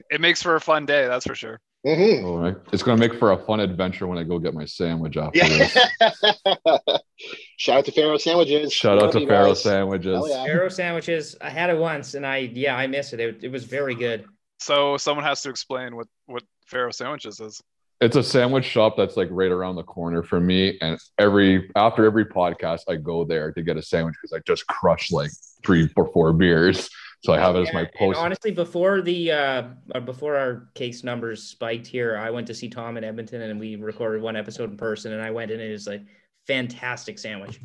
[0.09, 1.61] it makes for a fun day, that's for sure.
[1.85, 2.23] Mhm.
[2.23, 2.55] All right.
[2.71, 5.49] It's gonna make for a fun adventure when I go get my sandwich after Yeah.
[5.57, 5.77] this.
[7.57, 8.71] Shout out to Farrow Sandwiches.
[8.71, 9.63] Shout out to you Farrow guys.
[9.63, 10.13] sandwiches.
[10.15, 10.43] Hell yeah.
[10.51, 11.35] Arrow sandwiches.
[11.41, 13.19] I had it once, and I yeah, I miss it.
[13.19, 14.25] It, it was very good.
[14.59, 17.61] So someone has to explain what what Farrow sandwiches is.
[18.01, 20.77] It's a sandwich shop that's like right around the corner for me.
[20.81, 24.67] And every after every podcast, I go there to get a sandwich because I just
[24.67, 25.31] crushed like
[25.65, 26.89] three or four beers.
[27.23, 28.19] So I have it as my post.
[28.19, 29.63] honestly, before the uh,
[30.05, 33.77] before our case numbers spiked here, I went to see Tom in Edmonton, and we
[33.77, 35.13] recorded one episode in person.
[35.13, 36.01] And I went in, and it was like
[36.47, 37.61] fantastic sandwich.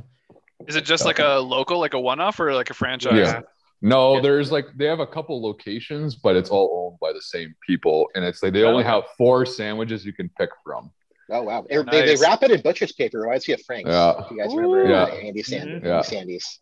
[0.69, 3.15] Is it just like a local, like a one-off, or like a franchise?
[3.17, 3.41] Yeah.
[3.83, 4.21] No, Yeah.
[4.23, 8.09] there's like they have a couple locations, but it's all owned by the same people.
[8.15, 8.87] And it's like they only Oh.
[8.87, 10.93] have four sandwiches you can pick from.
[11.31, 11.67] Oh wow!
[11.69, 13.21] They, they, they wrap it in butcher's paper.
[13.21, 13.91] Reminds me of Frank's.
[13.91, 14.21] Yeah.
[14.25, 15.05] If you guys remember Yeah.
[15.07, 15.85] Andy Sand- Mhm.
[15.85, 16.01] Yeah.
[16.03, 16.59] Sandy's.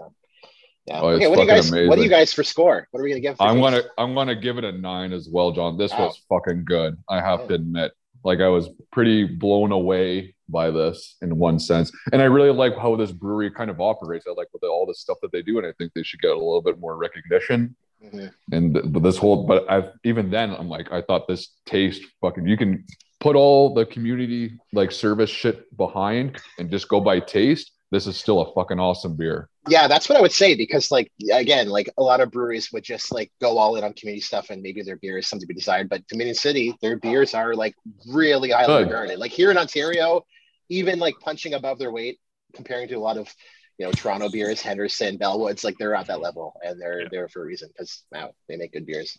[0.86, 1.00] Yeah.
[1.00, 1.26] Oh, okay.
[1.26, 1.70] What do you guys?
[1.70, 2.86] What do you guys for score?
[2.90, 3.36] What are we gonna give?
[3.36, 5.76] For I'm gonna I'm gonna give it a nine as well, John.
[5.76, 6.06] This Wow.
[6.06, 6.96] was fucking good.
[7.08, 7.46] I have Yeah.
[7.48, 7.92] to admit.
[8.24, 11.90] Like I was pretty blown away by this in one sense.
[12.12, 14.26] And I really like how this brewery kind of operates.
[14.28, 16.30] I like with all the stuff that they do, and I think they should get
[16.30, 17.74] a little bit more recognition.
[18.04, 18.32] Mhm.
[18.52, 22.46] And but this whole but I've even then I'm like, I thought this taste fucking
[22.46, 22.84] you can
[23.18, 27.72] put all the community like service shit behind and just go by taste.
[27.90, 29.48] This is still a fucking awesome beer.
[29.68, 32.84] Yeah, that's what I would say because, like, again, like a lot of breweries would
[32.84, 35.52] just like go all in on community stuff, and maybe their beer is something to
[35.52, 35.88] be desired.
[35.88, 37.74] But Dominion City, their beers are like
[38.08, 38.88] really highly Good.
[38.88, 39.18] regarded.
[39.18, 40.24] Like here in Ontario,
[40.68, 42.18] even like punching above their weight
[42.54, 43.32] comparing to a lot of
[43.78, 47.08] you know Toronto beers, Henderson, Bellwoods, like they're at that level, and they're Yeah.
[47.10, 49.18] there for a reason because wow, they make good beers.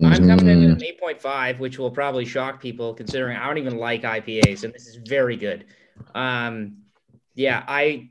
[0.00, 3.78] I'm coming in at an 8.5, which will probably shock people considering I don't even
[3.78, 5.64] like IPAs, and this is very good.
[6.14, 6.82] Um,
[7.34, 8.10] yeah, I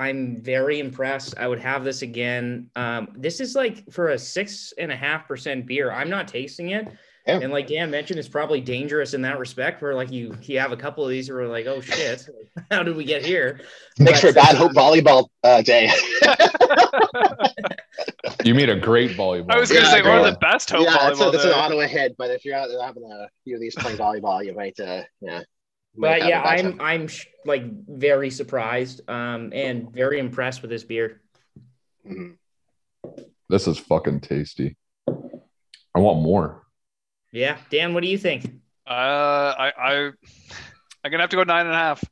[0.00, 1.34] I'm very impressed.
[1.38, 2.70] I would have this again.
[2.74, 5.92] Um, this is like for a six and a half percent beer.
[5.92, 6.88] I'm not tasting it.
[7.26, 7.38] Yeah.
[7.42, 10.72] And like Dan mentioned, it's probably dangerous in that respect where like you you have
[10.72, 12.26] a couple of these where we're like, oh shit,
[12.70, 13.60] how did we get here?
[13.98, 15.90] Makes for a bad hope volleyball uh, day.
[18.44, 19.50] You made a great volleyball.
[19.50, 20.32] I was gonna Yeah, say, go or on.
[20.32, 21.32] the best hope yeah, that's, a, volleyball.
[21.32, 21.52] that's an.
[21.52, 24.54] Ottawa hit, but if you're out there having a few of these playing volleyball, you
[24.54, 25.42] might, uh, yeah.
[25.94, 26.80] You might But yeah, I'm time.
[26.80, 31.20] I'm sh- like very surprised um and very impressed with this beer.
[32.06, 32.36] Mhm.
[33.48, 34.76] This is fucking tasty.
[35.08, 36.62] I want more.
[37.32, 38.44] Yeah, Dan, what do you think?
[38.86, 39.92] Uh, I, I,
[41.04, 42.02] I'm gonna have to go nine and a half.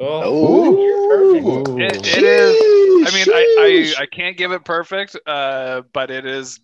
[0.00, 1.68] Oh, you're perfect.
[1.68, 1.80] Ooh.
[1.80, 3.06] It, it is.
[3.06, 6.60] I mean, I, I, I can't give it perfect, uh, but it is.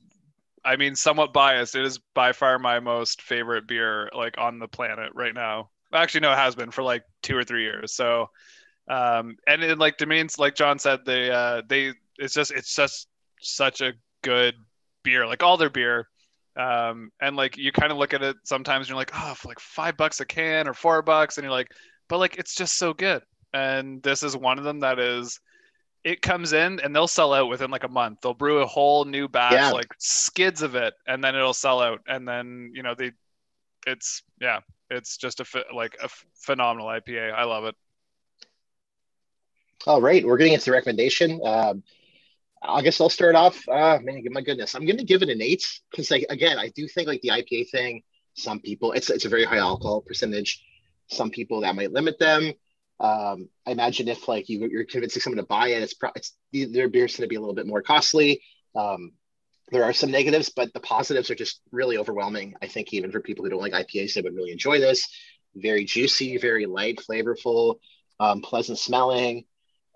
[0.64, 1.74] I mean, somewhat biased.
[1.74, 5.70] It is by far my most favorite beer, like on the planet right now.
[5.92, 7.92] Actually, no, it has been for like two or three years.
[7.94, 8.30] So,
[8.88, 13.08] um, and it like Domains, like John said, they, uh, they, it's just, it's just
[13.40, 14.54] such a good
[15.02, 15.26] beer.
[15.26, 16.08] Like all their beer,
[16.56, 19.48] um, and like you kind of look at it sometimes, and you're like, oh, for
[19.48, 21.72] like five bucks a can or four bucks, and you're like,
[22.08, 23.22] but like it's just so good.
[23.52, 25.40] And this is one of them that is
[26.02, 28.20] it comes in and they'll sell out within like a month.
[28.22, 29.70] They'll brew a whole new batch, Yeah.
[29.70, 32.00] like skids of it, and then it'll sell out.
[32.06, 33.12] And then you know they,
[33.86, 34.60] it's yeah,
[34.90, 37.32] it's just a like a phenomenal IPA.
[37.32, 37.74] I love it.
[39.86, 41.40] All right, we're getting into the recommendation.
[41.44, 41.82] Um,
[42.62, 43.66] I guess I'll start off.
[43.66, 46.68] Uh, man, my goodness, I'm going to give it an eight because, like, again, I
[46.68, 48.02] do think like the IPA thing.
[48.34, 50.62] Some people, it's it's a very high alcohol percentage.
[51.08, 52.52] Some people that might limit them.
[53.00, 56.34] Um, I imagine if like you, you're convincing someone to buy it, it's, pro- it's
[56.52, 58.42] their beer's going to be a little bit more costly.
[58.76, 59.12] Um,
[59.70, 62.54] there are some negatives, but the positives are just really overwhelming.
[62.62, 65.08] I think even for people who don't like IPAs, they would really enjoy this.
[65.54, 67.76] Very juicy, very light, flavorful,
[68.18, 69.44] um, pleasant smelling.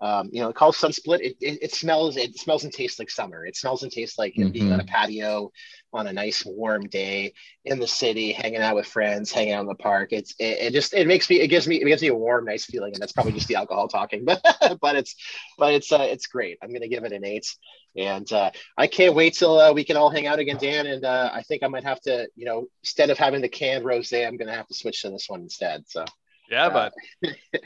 [0.01, 1.21] Um, you know, it calls Sunsplit.
[1.21, 3.45] It, it, it smells, it smells and tastes like summer.
[3.45, 5.51] It smells and tastes like it being on a patio
[5.93, 9.67] on a nice warm day in the city, hanging out with friends, hanging out in
[9.67, 10.09] the park.
[10.11, 12.43] It's it, it just it makes me it gives me it gives me a warm,
[12.43, 14.25] nice feeling, and that's probably just the alcohol talking.
[14.43, 15.15] But but it's
[15.57, 16.57] but it's uh, it's great.
[16.61, 17.47] I'm gonna give it an eight,
[17.95, 20.85] and uh, I can't wait till uh, we can all hang out again, Dan.
[20.85, 23.85] And uh, I think I might have to, you know, instead of having the canned
[23.85, 25.83] rosé, I'm gonna have to switch to this one instead.
[25.87, 26.05] So
[26.49, 26.89] Yeah, Uh,
[27.21, 27.33] but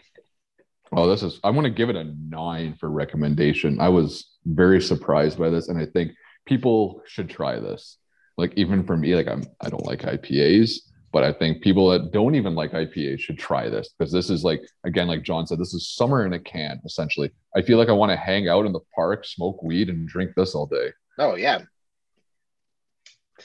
[0.91, 1.39] Oh, this is.
[1.43, 3.79] I'm going to give it a nine for recommendation.
[3.79, 6.13] I was very surprised by this, and I think
[6.45, 7.97] people should try this.
[8.37, 10.79] Like even for me, like I'm, I don't like IPAs,
[11.11, 14.43] but I think people that don't even like IPA should try this because this is
[14.43, 16.79] like again, like John said, this is summer in a can.
[16.85, 20.07] Essentially, I feel like I want to hang out in the park, smoke weed, and
[20.07, 20.89] drink this all day.
[21.17, 21.59] oh yeah,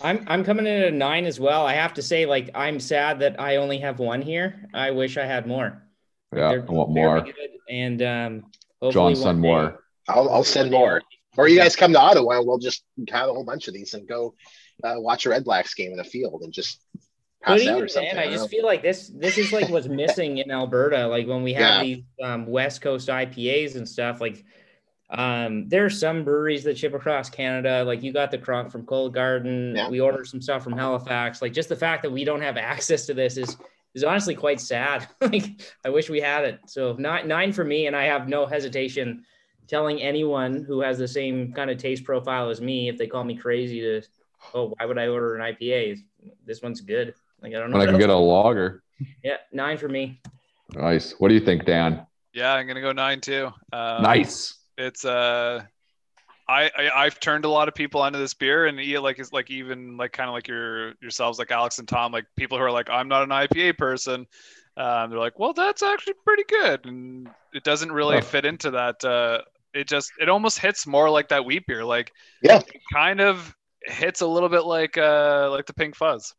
[0.00, 1.66] I'm I'm coming in at a nine as well.
[1.66, 4.68] I have to say, like, I'm sad that I only have one here.
[4.74, 5.82] I wish I had more.
[6.34, 7.26] Yeah, They're I want more.
[7.70, 8.44] and um,
[8.82, 9.80] hopefully John, one send day- more.
[10.08, 11.00] I'll I'll send more.
[11.36, 13.94] Or you guys come to Ottawa, and we'll just have a whole bunch of these
[13.94, 14.34] and go
[14.84, 16.80] uh, watch a Redblacks game in a field and just
[17.46, 18.14] But even or something.
[18.14, 21.06] then, I I just feel like this this is like what's missing in Alberta.
[21.06, 21.82] Like when we have Yeah.
[21.82, 24.20] these um, West Coast IPAs and stuff.
[24.20, 24.44] Like
[25.10, 27.84] um, there are some breweries that ship across Canada.
[27.84, 29.74] Like you got the Kronk from Cold Garden.
[29.76, 29.88] Yeah.
[29.88, 31.42] We order some stuff from Halifax.
[31.42, 33.56] Like just the fact that we don't have access to this is
[33.94, 35.06] is honestly quite sad.
[35.20, 35.44] like
[35.84, 36.60] I wish we had it.
[36.66, 39.24] So nine nine for me, and I have no hesitation
[39.66, 43.24] telling anyone who has the same kind of taste profile as me if they call
[43.24, 44.02] me crazy to
[44.52, 45.98] oh why would I order an IPA?
[46.44, 47.14] This one's good.
[47.44, 47.78] Like I don't know.
[47.78, 48.82] When I can get a logger.
[49.22, 50.20] yeah, nine for me.
[50.74, 51.12] Nice.
[51.18, 52.06] What do you think, Dan?
[52.32, 53.50] Yeah, I'm gonna go nine too.
[53.72, 54.54] Um, nice.
[54.78, 55.62] It's uh,
[56.48, 59.32] I, I I've turned a lot of people onto this beer, and yeah, like it's
[59.32, 62.64] like even like kind of like your yourselves, like Alex and Tom, like people who
[62.64, 64.26] are like, I'm not an IPA person.
[64.76, 68.20] Um, they're like, well, that's actually pretty good, and it doesn't really Oh.
[68.22, 69.04] fit into that.
[69.04, 69.42] Uh,
[69.74, 72.10] it just it almost hits more like that wheat beer, like
[72.42, 72.58] Yeah.
[72.58, 73.54] it kind of
[73.86, 76.34] hits a little bit like uh like the pink fuzz.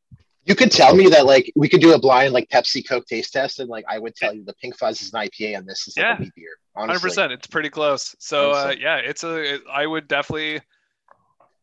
[0.45, 3.33] You could tell me that like we could do a blind like Pepsi Coke taste
[3.33, 5.87] test, and like I would tell you the Pink Fuzz is an IPA and this
[5.87, 6.17] is like Yeah.
[6.17, 6.49] a wheat beer.
[6.75, 8.15] Hundred percent, it's pretty close.
[8.19, 9.55] So uh, yeah, it's a.
[9.55, 10.61] It, I would definitely.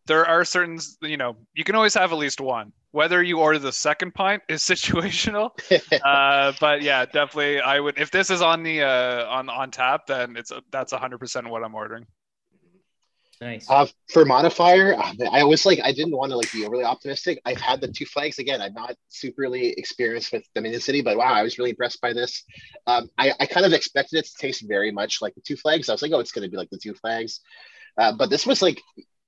[0.06, 2.72] There are certain, you know, you can always have at least one.
[2.90, 5.50] Whether you order the second pint is situational,
[6.04, 7.98] uh, but yeah, definitely, I would.
[7.98, 11.62] If this is on the uh, on on tap, then it's that's hundred percent what
[11.62, 12.06] I'm ordering.
[13.42, 13.68] Nice.
[13.68, 17.40] Uh, for modifier, uh, I was like, I didn't want to like be overly optimistic.
[17.44, 18.62] I've had the two flags again.
[18.62, 22.44] I'm not superly experienced with Dominion City, but wow, I was really impressed by this.
[22.86, 25.88] Um, I, I kind of expected it to taste very much like the two flags.
[25.88, 27.40] I was like, oh, it's going to be like the two flags,
[27.98, 28.80] uh, but this was like,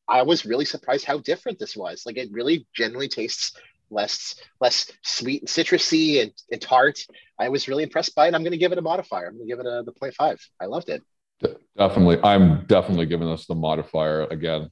[0.09, 2.05] I was really surprised how different this was.
[2.07, 3.59] Like, it really generally tastes
[3.91, 7.05] less less sweet and citrusy and, and tart.
[7.37, 8.35] I was really impressed by it.
[8.35, 9.27] I'm going to give it a modifier.
[9.27, 10.39] I'm going to give it a the 0.5.
[10.61, 11.03] I loved it.
[11.41, 12.19] De- Definitely.
[12.23, 14.71] I'm definitely giving this the modifier again.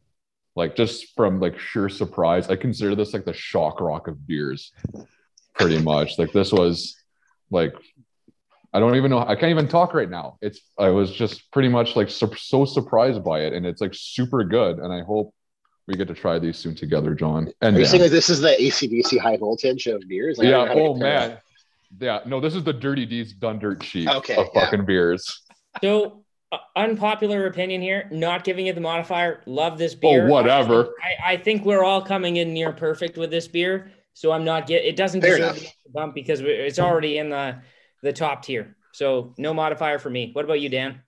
[0.55, 2.49] Like just from like sheer surprise.
[2.51, 4.73] I consider this like the shock rock of beers.
[5.55, 6.19] Pretty much.
[6.19, 6.95] Like this was
[7.51, 7.75] like
[8.75, 9.19] I don't even know.
[9.19, 10.39] I can't even talk right now.
[10.41, 13.93] It's I was just pretty much like so, so surprised by it, and it's like
[13.95, 14.79] super good.
[14.79, 15.35] And I hope
[15.87, 17.51] we get to try these soon together, John.
[17.61, 17.91] And Are you Dan.
[17.91, 20.39] saying like this is the ACDC high voltage of beers?
[20.39, 20.53] Like, yeah.
[20.53, 21.29] don't know how to Oh compare that.
[21.29, 21.39] man.
[22.01, 22.21] Yeah.
[22.25, 24.65] No, this is the dirty deeds done dirt cheap Okay, of yeah.
[24.65, 25.43] fucking beers.
[25.83, 26.22] So,
[26.53, 29.43] Uh, unpopular opinion here, not giving it the modifier.
[29.47, 30.29] Love this oh, beer.
[30.29, 30.93] Oh, whatever.
[31.03, 33.91] I, I think we're all coming in near perfect with this beer.
[34.13, 34.85] So I'm not get.
[34.85, 35.73] It doesn't Fair deserve enough.
[35.85, 37.57] the bump because it's already in the
[38.03, 38.77] the top tier.
[38.93, 40.29] So no modifier for me.
[40.35, 41.01] What about you, Dan?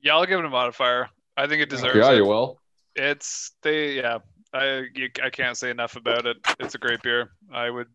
[0.00, 1.08] Yeah, I'll give it a modifier.
[1.36, 2.16] I think it deserves Yeah, it.
[2.18, 2.60] you will.
[2.94, 3.96] It's they.
[3.96, 4.18] Yeah,
[4.54, 6.36] I you, I can't say enough about it.
[6.60, 7.32] It's a great beer.
[7.52, 7.88] I would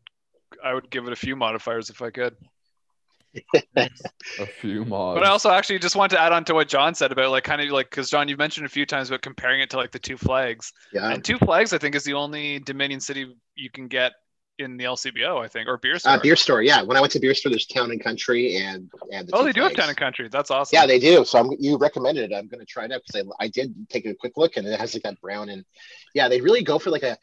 [0.62, 2.36] I would give it a few modifiers if I could.
[3.75, 5.19] A few mods.
[5.19, 7.43] But I also actually just want to add on to what John said about like
[7.43, 9.91] kind of like because John, you've mentioned a few times about comparing it to like
[9.91, 10.71] the two flags.
[10.91, 11.09] Yeah.
[11.09, 14.13] And two flags, I think, is the only Dominion City you can get
[14.59, 16.13] in the LCBO, I think, or beer store.
[16.13, 16.81] Uh, beer store, yeah.
[16.84, 19.45] When I went to beer store, there's Town and Country and and the oh, Two
[19.45, 19.79] they do have Flags.
[19.81, 20.29] Town and Country.
[20.29, 20.75] That's awesome.
[20.75, 21.25] Yeah, they do.
[21.25, 22.36] So I'm, you recommended it.
[22.36, 24.67] I'm going to try it out because I, I did take a quick look and
[24.67, 25.65] it has like that brown and
[26.13, 27.17] yeah, they really go for like a.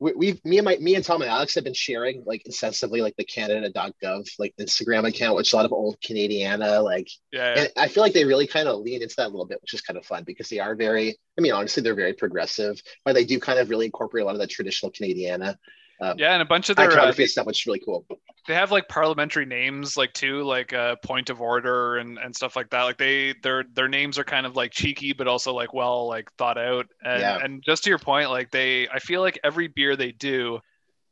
[0.00, 3.00] We, we me and my me and Tom and Alex have been sharing like incessantly
[3.00, 7.60] like the Canada.gov like Instagram account, which a lot of old Canadiana like yeah, yeah.
[7.62, 9.74] and I feel like they really kind of lean into that a little bit, which
[9.74, 13.14] is kind of fun because they are very, I mean, honestly, they're very progressive, but
[13.14, 15.56] they do kind of really incorporate a lot of the traditional Canadiana
[16.00, 18.06] um, Yeah, and a bunch of their uh, iconography and stuff, which is really cool.
[18.46, 22.56] they have like parliamentary names like too like uh, point of order and, and stuff
[22.56, 22.84] like that.
[22.84, 26.32] Like they their their names are kind of like cheeky but also like well like
[26.38, 26.86] thought out.
[27.04, 27.36] And Yeah.
[27.36, 30.60] and just to your point like they i feel like every beer they do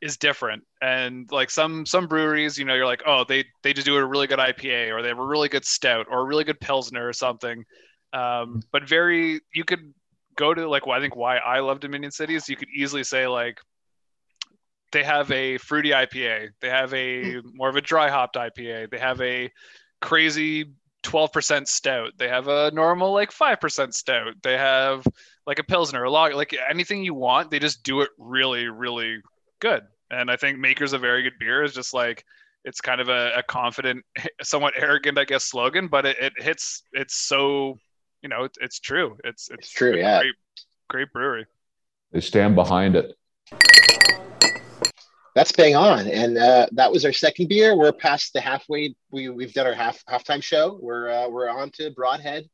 [0.00, 0.64] is different.
[0.80, 4.04] And like some some breweries you know you're like oh they they just do a
[4.04, 7.06] really good ipa or they have a really good stout or a really good pilsner
[7.06, 7.64] or something.
[8.14, 9.92] Um but very you could
[10.36, 13.26] go to like i think why i love dominion city is you could easily say
[13.26, 13.58] like
[14.92, 16.50] they have a fruity IPA.
[16.60, 17.48] They have a hmm.
[17.54, 18.90] more of a dry hopped IPA.
[18.90, 19.50] They have a
[20.00, 20.72] crazy
[21.02, 22.12] 12% stout.
[22.18, 24.34] They have a normal like 5% stout.
[24.42, 25.06] They have
[25.46, 27.50] like a pilsner, a log, like anything you want.
[27.50, 29.20] They just do it really, really
[29.60, 29.82] good.
[30.10, 32.24] And I think Maker's a very good beer is just like
[32.64, 34.04] it's kind of a, a confident,
[34.42, 36.82] somewhat arrogant, I guess, slogan, but it, it hits.
[36.92, 37.78] It's so,
[38.22, 39.16] you know, it's, it's true.
[39.24, 40.20] It's it's, It's true, yeah.
[40.20, 40.34] Great,
[40.88, 41.46] great brewery.
[42.12, 43.16] They stand behind it.
[45.36, 47.76] That's bang on, and uh, that was our second beer.
[47.76, 48.94] We're past the halfway.
[49.10, 50.78] We we've done our half halftime show.
[50.80, 52.48] We're uh, we're on to Broadhead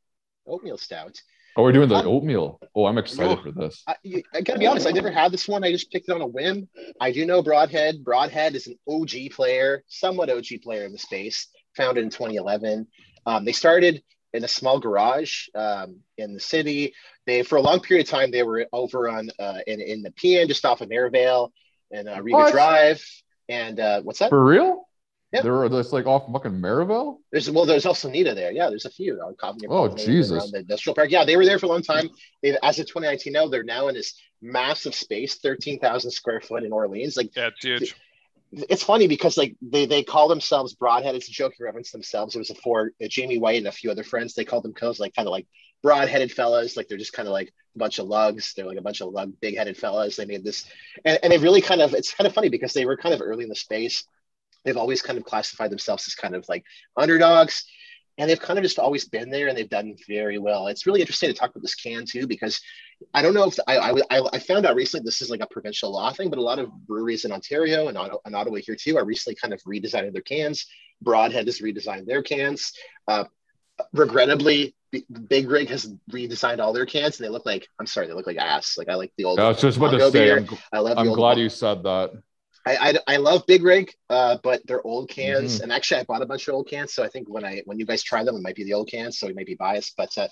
[0.45, 1.15] Oatmeal Stout.
[1.55, 2.59] Oh, we're doing the Um, oatmeal.
[2.75, 3.41] Oh, I'm excited Oh.
[3.41, 3.83] for this.
[3.87, 3.95] I,
[4.33, 5.63] I gotta be honest, I never had this one.
[5.63, 6.67] I just picked it on a whim.
[6.99, 8.03] I do know Broadhead.
[8.03, 12.85] Broadhead is an OG player, somewhat OG player in the space, founded in 2011.
[13.25, 14.03] Um, they started
[14.33, 16.93] in a small garage um, in the city.
[17.27, 20.11] They for a long period of time they were over on uh, in in the
[20.11, 21.53] PN just off of Merivale
[21.93, 22.51] and uh, Riga What?
[22.51, 23.05] Drive.
[23.49, 24.29] And uh, what's that?
[24.29, 24.87] For real?
[25.31, 25.41] Yeah.
[25.41, 27.19] They were just like off fucking Merivale.
[27.31, 28.51] There's well, there's also Nita there.
[28.51, 29.71] Yeah, there's a few on Covenant.
[29.71, 30.51] Oh, Jesus.
[30.51, 31.09] the industrial park.
[31.09, 32.09] Yeah, they were there for a long time.
[32.43, 34.13] They as of 2019 now, they're now in this
[34.43, 37.17] massive space, 13,000 square foot in Orleans.
[37.17, 37.95] Like Yeah, it's huge.
[38.51, 41.15] it's funny because like they they call themselves broadhead.
[41.15, 42.35] It's a joking reference themselves.
[42.35, 44.35] It was a four uh, Jamie White and a few other friends.
[44.35, 45.47] They called themselves like kind of like
[45.83, 46.75] broad-headed fellas.
[46.75, 48.53] Like they're just kind of like a bunch of lugs.
[48.55, 50.15] They're like a bunch of lug big-headed fellas.
[50.15, 50.65] They made this,
[51.05, 53.21] and, and they really kind of it's kind of funny because they were kind of
[53.21, 54.05] early in the space.
[54.65, 56.63] They've always kind of classified themselves as kind of like
[56.97, 57.65] underdogs.
[58.19, 60.67] And they've kind of just always been there, and they've done very well.
[60.67, 62.61] It's really interesting to talk about this can too, because
[63.11, 65.47] I don't know if I, I, I- I found out recently this is like a
[65.47, 68.97] provincial law thing, but a lot of breweries in Ontario and, and Ottawa here too
[68.97, 70.67] are recently kind of redesigning their cans.
[71.01, 72.73] Broadhead has redesigned their cans.
[73.07, 73.23] Uh,
[73.93, 78.05] regrettably, B- Big Rig has redesigned all their cans, and they look like I'm sorry,
[78.05, 78.77] they look like ass.
[78.77, 79.39] Like I like the old.
[79.39, 80.37] I was just about to say, beer.
[80.37, 80.97] I'm, I love.
[80.99, 82.11] I'm glad you said that.
[82.65, 85.59] I, I, I love Big Rig, uh, but they're old cans.
[85.59, 85.63] Mhm.
[85.63, 86.93] And actually, I bought a bunch of old cans.
[86.93, 88.87] So I think when I when you guys try them, it might be the old
[88.87, 89.17] cans.
[89.17, 89.95] So it may be biased.
[89.97, 90.27] But uh,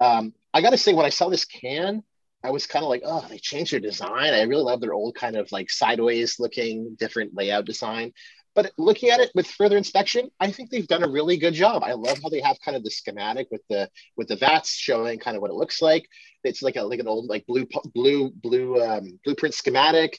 [0.00, 2.02] um, I got to say, when I saw this can,
[2.42, 4.32] I was kind of like, oh, they changed their design.
[4.32, 8.14] I really love their old kind of like sideways looking, different layout design.
[8.54, 11.82] But looking at it with further inspection, I think they've done a really good job.
[11.84, 15.18] I love how they have kind of the schematic with the with the vats showing
[15.18, 16.08] kind of what it looks like.
[16.42, 20.18] It's like a like an old like blue blue blue um, blueprint schematic.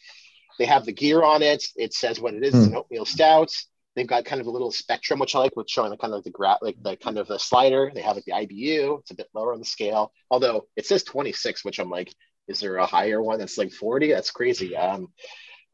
[0.60, 1.66] They have the gear on it.
[1.76, 2.54] It says what it is.
[2.54, 3.52] It's an oatmeal stout.
[3.96, 6.24] They've got kind of a little spectrum, which I like, with showing the kind of
[6.24, 7.92] the gra- like the kind of the slider.
[7.94, 9.00] They have like the IBU.
[9.00, 12.14] It's a bit lower on the scale, although it says 26, which I'm like,
[12.48, 14.12] is there a higher one that's like 40?
[14.12, 14.76] That's crazy.
[14.78, 15.08] Um,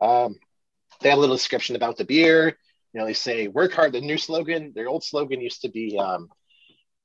[0.01, 0.35] um,
[0.99, 2.57] they have a little description about the beer.
[2.93, 3.93] You know, they say work hard.
[3.93, 6.29] The new slogan, their old slogan used to be um,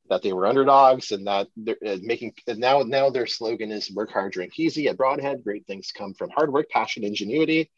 [0.09, 3.91] that they were underdogs and that they're uh, making and now now their slogan is
[3.91, 4.89] work hard, drink easy.
[4.89, 7.71] At Broadhead, great things come from hard work, passion, ingenuity.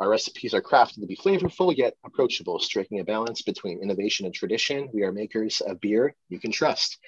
[0.00, 4.34] Our recipes are crafted to be flavorful yet approachable, striking a balance between innovation and
[4.34, 4.88] tradition.
[4.92, 6.98] We are makers of beer you can trust.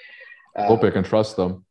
[0.56, 1.64] Hope I can trust them.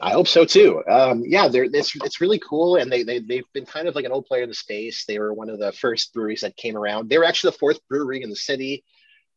[0.00, 0.82] I hope so too.
[0.88, 4.04] Um, yeah, they're it's it's really cool, and they they they've been kind of like
[4.04, 5.04] an old player in the space.
[5.04, 7.08] They were one of the first breweries that came around.
[7.08, 8.84] They were actually the fourth brewery in the city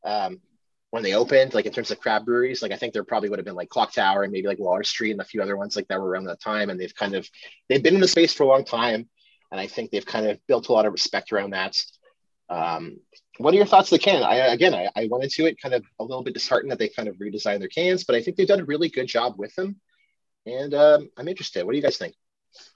[0.05, 0.39] um,
[0.91, 1.53] when they opened.
[1.53, 3.69] Like in terms of craft breweries, like I think there probably would have been like
[3.69, 6.09] Clock Tower and maybe like Water Street and a few other ones like that were
[6.09, 6.69] around that time.
[6.69, 7.27] And they've kind of
[7.67, 9.09] they've been in the space for a long time,
[9.51, 11.75] and I think they've kind of built a lot of respect around that.
[12.49, 12.97] Um,
[13.37, 14.21] what are your thoughts on the can?
[14.21, 16.89] I again, I, I went into it kind of a little bit disheartened that they
[16.89, 19.55] kind of redesigned their cans, but I think they've done a really good job with
[19.55, 19.79] them.
[20.45, 21.65] And um, I'm interested.
[21.65, 22.15] What do you guys think?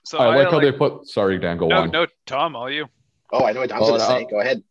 [0.04, 1.08] So I like how like- they put.
[1.08, 1.56] Sorry, Dan.
[1.58, 1.90] Go no, on.
[1.90, 2.86] no, Tom, all you.
[3.32, 4.26] Oh, I know what Dom's Oh, going to uh, say.
[4.30, 4.62] Go ahead.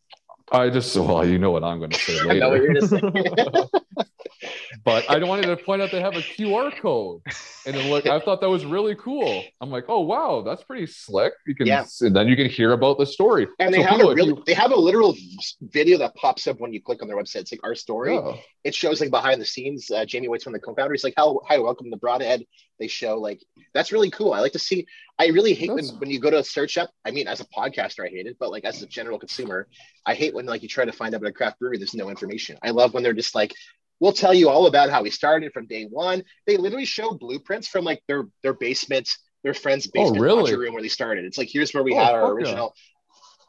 [0.52, 2.74] I just well, you know what I'm going to say I know what later.
[2.74, 4.06] you're going to say.
[4.84, 7.22] but I wanted to point out they have a QR code,
[7.66, 9.44] and then look, I thought that was really cool.
[9.60, 11.34] I'm like, oh wow, that's pretty slick.
[11.48, 11.86] You can, Yeah.
[12.02, 13.48] and then you can hear about the story.
[13.60, 15.16] and they So have people, a if really, you- they have a literal
[15.62, 17.38] video that pops up when you click on their website.
[17.42, 18.14] It's like our story.
[18.16, 18.34] Yeah.
[18.64, 19.90] It shows like behind the scenes.
[19.90, 21.04] Uh, Jamie White's one of the co-founders.
[21.04, 22.44] Like, how hi, welcome to Broadhead.
[22.80, 23.42] They show like
[23.74, 24.34] that's really cool.
[24.34, 24.86] I like to see.
[25.18, 26.90] I really hate when, That's- when you go to a search up.
[27.06, 29.68] I mean, as a podcaster, I hate it, but like as a general consumer,
[30.06, 31.78] I hate when like you try to find out about a craft brewery.
[31.78, 32.58] There's no information.
[32.62, 33.54] I love when they're just like,
[34.02, 36.24] we'll tell you all about how we started from day one.
[36.46, 39.10] They literally show blueprints from like their their basement,
[39.44, 40.56] their friend's basement Oh, really?
[40.58, 41.24] room where they started.
[41.24, 42.36] It's like here's where we Oh, had our fuck yeah.
[42.36, 42.76] original.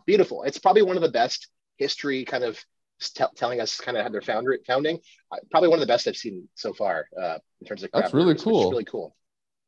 [0.07, 0.45] Beautiful.
[0.45, 1.49] It's probably one of the best
[1.79, 2.59] history kind of
[3.14, 5.01] tell telling us kind of how their founder founding.
[5.33, 7.91] Uh, probably one of the best I've seen so far uh, in terms of.
[7.93, 8.71] That's really breweries, cool.
[8.71, 9.17] Really cool.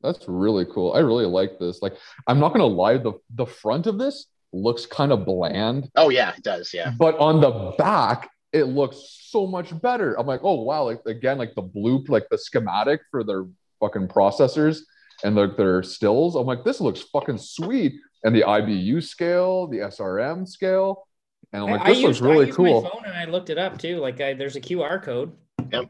[0.03, 0.93] That's really cool.
[0.95, 1.83] I really like this.
[1.83, 1.95] Like,
[2.27, 6.33] I'm not gonna lie, the the front of this looks kind of bland, Oh yeah,
[6.37, 6.73] it does.
[6.73, 6.93] Yeah.
[6.99, 10.19] but on the back, it looks so much better.
[10.19, 13.45] I'm like, oh wow, like again, like the blue, like the schematic for their
[13.81, 14.81] fucking processors
[15.25, 16.35] and their, their stills.
[16.35, 17.95] I'm like, this looks fucking sweet.
[18.25, 21.07] And the IBU scale, the SRM scale.
[21.53, 22.83] And I'm like, this I looks used, I really used cool.
[22.83, 23.99] my phone and I looked it up too.
[23.99, 25.33] Like I, there's a QR code.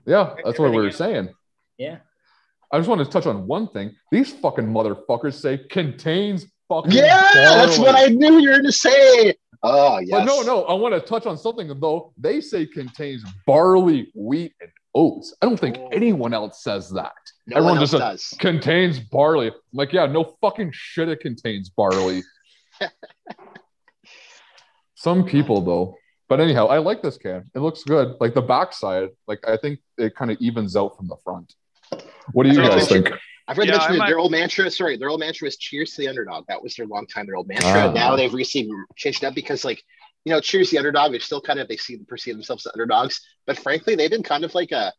[0.04, 1.30] Yeah, that's what we were saying.
[1.78, 1.98] Yeah.
[2.72, 3.94] I just want to touch on one thing.
[4.12, 8.72] These fucking motherfuckers say contains fucking Yeah, that's what I knew you were going to
[8.72, 9.34] say.
[9.62, 10.10] Oh yes.
[10.10, 12.12] But no, no, I want to touch on something though.
[12.16, 15.34] They say contains barley, wheat, and oats.
[15.42, 15.88] I don't think Oh.
[15.88, 17.12] anyone else says that.
[17.46, 18.00] no everyone one else just
[18.30, 18.38] does.
[18.38, 19.48] Contains barley.
[19.48, 21.08] I'm like, yeah, no fucking shit.
[21.08, 22.22] It contains barley.
[24.94, 25.94] Some people though.
[26.28, 27.50] But anyhow, I like this can.
[27.54, 28.16] It looks good.
[28.20, 31.54] Like the backside, like I think it kind of evens out from the front.
[32.32, 33.10] What do you So- guys think?
[33.46, 34.70] I've heard Yeah, mention might- their old mantra.
[34.70, 37.36] Sorry, their old mantra was "Cheers to the underdog." That was their long time their
[37.36, 37.88] old mantra.
[37.88, 37.92] Ah.
[37.92, 39.82] Now they've recently changed it up because, like,
[40.26, 42.72] you know, "Cheers to the underdog." They're still kind of they see perceive themselves as
[42.74, 44.92] underdogs, but frankly, they've been kind of like a.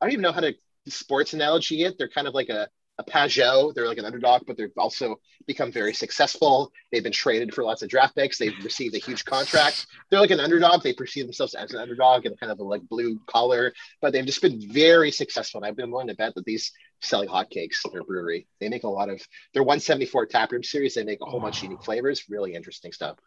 [0.00, 0.52] I don't even know how to
[0.88, 2.68] sports analogy it, they're kind of like a
[2.98, 3.74] a Pageau.
[3.74, 5.16] They're like an underdog, but they've also
[5.46, 6.72] become very successful.
[6.90, 8.38] They've been traded for lots of draft picks.
[8.38, 9.86] They've received a huge contract.
[10.10, 10.82] They're like an underdog.
[10.82, 14.26] They perceive themselves as an underdog and kind of a like blue collar, but they've
[14.26, 15.58] just been very successful.
[15.58, 18.88] And I've been willing to bet that these selling hotcakes, their brewery, they make a
[18.88, 19.20] lot of
[19.54, 20.94] their 174 taproom series.
[20.94, 22.24] They make a whole bunch of unique flavors.
[22.28, 23.18] Really interesting stuff.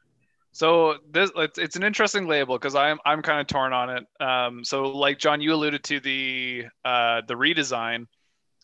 [0.52, 4.24] So this it's, it's an interesting label because I'm I'm kind of torn on it.
[4.24, 8.08] Um, so like John, you alluded to the uh, the redesign.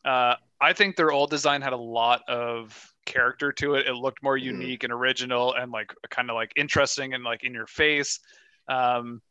[0.05, 3.87] Uh, I think their old design had a lot of character to it.
[3.87, 4.43] It looked more Mhm.
[4.43, 8.19] unique and original and like kind of like interesting and like in your face.
[8.67, 9.21] Um,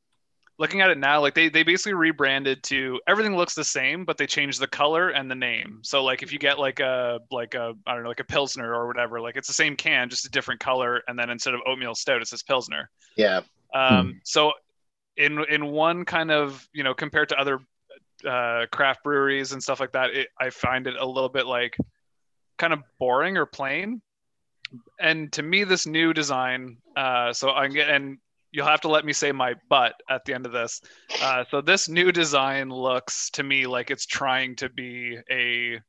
[0.59, 4.19] looking at it now, like they they basically rebranded to everything looks the same, but
[4.19, 5.81] they changed the color and the name.
[5.83, 8.75] So like if you get like a like a I don't know like a pilsner
[8.75, 11.61] or whatever, like it's the same can, just a different color, and then instead of
[11.67, 12.91] oatmeal stout, it says pilsner.
[13.17, 13.43] Yeah.
[13.73, 14.53] Um, So
[15.17, 17.61] in in one kind of you know compared to other
[18.25, 21.77] uh, craft breweries and stuff like that, it, I find it a little bit like
[22.59, 24.03] kind of boring or plain.
[25.01, 28.19] And to me, this new design, uh, so I'm get- and
[28.53, 30.81] you'll have to let me say my butt at the end of this.
[31.23, 35.81] Uh, so this new design looks to me like it's trying to be a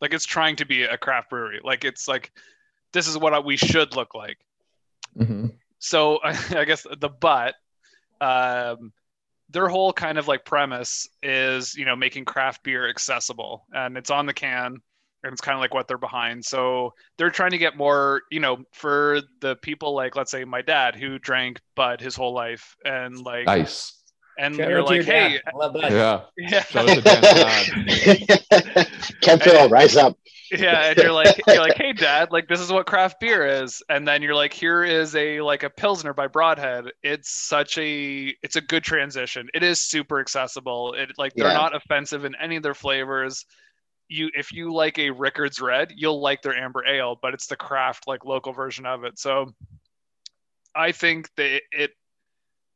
[0.00, 1.60] like it's trying to be a craft brewery.
[1.62, 2.32] Like it's like
[2.92, 4.38] this is what we should look like
[5.18, 5.52] Mhm.
[5.78, 7.54] so I guess the but
[8.20, 8.92] um,
[9.52, 14.10] their whole kind of like premise is you know making craft beer accessible and it's
[14.10, 14.76] on the can
[15.22, 18.40] and it's kind of like what they're behind so they're trying to get more you
[18.40, 22.76] know for the people like let's say my dad who drank bud his whole life
[22.84, 23.99] and like Nice.
[24.38, 25.42] And Shout you're out to your like hey dad.
[25.52, 25.90] I love that.
[25.92, 26.20] Yeah.
[26.38, 28.88] yeah Shout out to Dan's dad.
[29.22, 30.16] Kemptville, rise up.
[30.52, 33.82] yeah and you're like you're like hey dad like this is what craft beer is
[33.88, 38.34] and then you're like here is a like a pilsner by broadhead it's such a
[38.42, 41.52] it's a good transition it is super accessible it like they're Yeah.
[41.52, 43.44] not offensive in any of their flavors
[44.08, 47.54] you if you like a rickards red you'll like their amber ale but it's the
[47.54, 49.54] craft like local version of it so
[50.74, 51.92] i think that it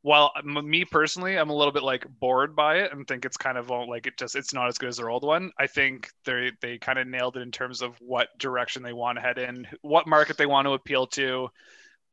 [0.05, 3.25] while uh, m- me personally i'm a little bit like bored by it and think
[3.25, 5.51] it's kind of like it just it's not as good as their old one.
[5.57, 9.17] I think they they kind of nailed it in terms of what direction they want
[9.17, 11.49] to head in what market they want to appeal to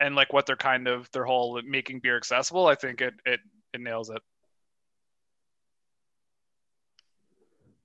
[0.00, 2.66] and like what they're kind of their whole making beer accessible.
[2.66, 3.40] I think it it,
[3.74, 4.22] it nails it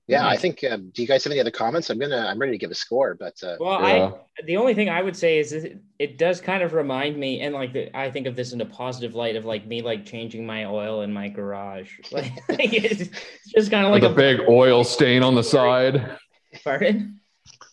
[0.08, 0.64] Yeah, I think.
[0.64, 1.90] Um, do you guys have any other comments?
[1.90, 2.26] I'm gonna.
[2.28, 4.10] I'm ready to give a score, but uh, Well, Yeah.
[4.38, 7.40] I the only thing I would say is it, it does kind of remind me,
[7.42, 10.06] and like the, I think of this in a positive light of like me like
[10.06, 11.98] changing my oil in my garage.
[12.10, 16.16] Like it's, it's just kind of like With a big oil stain on the side.
[16.64, 17.20] pardon.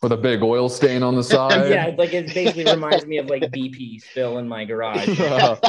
[0.06, 1.68] With a big oil stain on the side.
[1.68, 5.08] yeah, like it basically reminds me of like BP spill in my garage.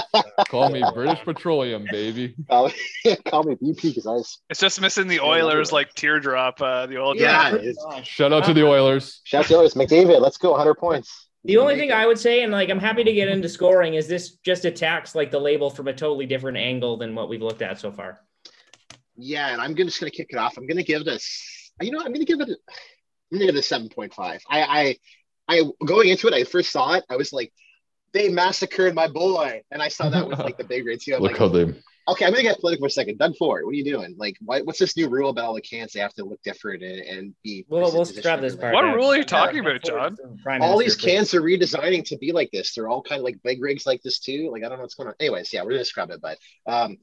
[0.51, 2.35] Call me British Petroleum, baby.
[2.47, 2.71] call,
[3.25, 4.17] call me BP because I
[4.51, 5.77] it's just missing the Yeah, oilers yeah.
[5.77, 8.05] like teardrop uh the oil Yeah, drop.
[8.05, 9.23] Shout out to the Oilers.
[9.25, 10.51] Shout out to Oilers, McDavid, let's go.
[10.51, 11.29] 100 points.
[11.45, 14.07] The only thing I would say, and like I'm happy to get into scoring, is
[14.07, 17.63] this just attacks like the label from a totally different angle than what we've looked
[17.63, 18.21] at so far.
[19.17, 20.59] Yeah, and I'm just gonna kick it off.
[20.59, 21.73] I'm gonna give this.
[21.81, 22.01] You know.
[22.01, 22.51] I'm gonna give it.
[22.51, 22.57] A,
[23.31, 24.43] I'm gonna give it a seven point five.
[24.49, 24.99] I,
[25.49, 27.05] I, I going into it, I first saw it.
[27.09, 27.53] I was like,
[28.13, 31.13] they massacred my boy, and I saw that with like the big red too.
[31.13, 31.75] Look like, how they
[32.09, 33.19] okay, I'm gonna get political for a second.
[33.19, 34.15] Doug Ford, what are you doing?
[34.19, 35.93] Like, what, what's this new rule about all the cans?
[35.93, 37.65] They have to look different and, and be.
[37.69, 38.75] We'll we'll positioned scrap this part.
[38.75, 38.95] What out.
[38.95, 40.17] rule are you talking about, John?
[40.61, 42.75] all these cans are redesigning to be like this.
[42.75, 44.51] They're all kind of like big rigs like this too.
[44.53, 45.15] Like I don't know what's going on.
[45.21, 46.21] Anyways, yeah, we're gonna scrub it.
[46.21, 46.99] But um,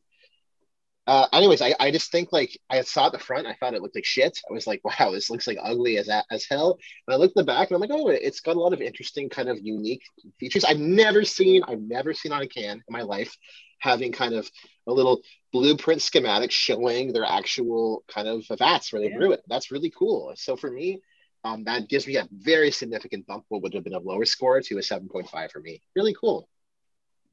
[1.05, 3.95] uh, anyways, I, I just think like I saw the front, I thought it looked
[3.95, 4.39] like shit.
[4.49, 6.77] I was like, wow, this looks like ugly as as hell.
[7.07, 8.81] And I looked at the back and I'm like, oh, it's got a lot of
[8.81, 10.03] interesting kind of unique
[10.39, 10.63] features.
[10.63, 13.35] I've never seen, I've never seen on a can in my life
[13.80, 14.49] having kind of
[14.88, 15.19] a little
[15.51, 19.17] blueprint schematic showing their actual kind of vats where they Yeah.
[19.17, 19.43] brew it.
[19.47, 20.31] That's really cool.
[20.38, 21.01] So for me,
[21.43, 23.43] um, that gives me a very significant bump.
[23.49, 25.81] What would have been a lower score to a 7.5 for me.
[25.97, 26.47] Really cool.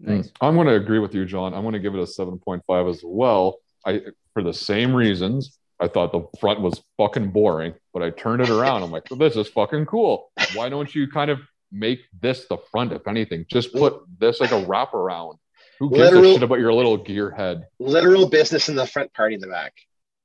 [0.01, 0.29] Nice.
[0.29, 0.33] Mm.
[0.41, 1.55] I'm going to agree with you, John.
[1.55, 3.59] I'm going to give it a 7.5 as well.
[3.87, 4.01] I
[4.35, 5.59] for the same reasons.
[5.81, 8.83] I thought the front was fucking boring, but I turned it around.
[8.83, 10.31] I'm like, this is fucking cool.
[10.55, 11.41] Why don't you kind of
[11.73, 13.47] make this the front, if anything?
[13.51, 15.37] Just put this like a wraparound.
[15.79, 17.65] Who gives Literal- a shit about your little gear head?
[17.79, 19.73] Literal business in the front, party in the back.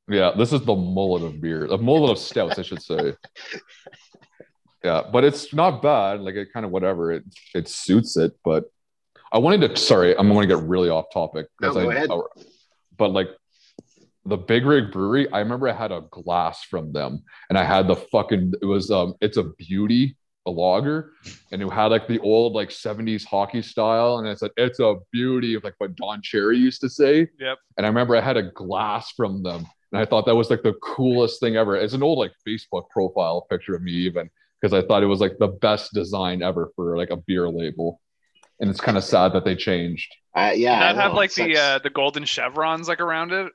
[0.09, 3.13] Yeah, this is the mullet of beer, the mullet of stouts, I should say.
[4.83, 6.21] Yeah, but it's not bad.
[6.21, 7.23] Like it kind of whatever it
[7.55, 8.33] it suits it.
[8.43, 8.65] But
[9.35, 9.75] I wanted to.
[9.77, 11.47] Sorry, I'm going to get really off topic.
[11.61, 12.09] No, 'cause go I- ahead.
[12.97, 13.29] But like
[14.25, 17.87] the Big Rig Brewery, I remember I had a glass from them, and I had
[17.87, 18.53] the fucking.
[18.61, 21.11] It was um, it's a beauty, a lager,
[21.51, 24.95] and it had like the old like 70s hockey style, and it said it's a
[25.11, 27.27] beauty of like what Don Cherry used to say.
[27.39, 27.57] Yep.
[27.77, 29.65] And I remember I had a glass from them.
[29.91, 31.75] and I thought that was like the coolest thing ever.
[31.75, 34.29] It's an old like Facebook profile picture of me even
[34.61, 37.99] because I thought it was like the best design ever for like a beer label,
[38.59, 40.13] and it's kind of sad that they changed.
[40.35, 40.87] Uh, yeah.
[40.89, 43.51] Did that I have like it the uh, the golden chevrons like around it,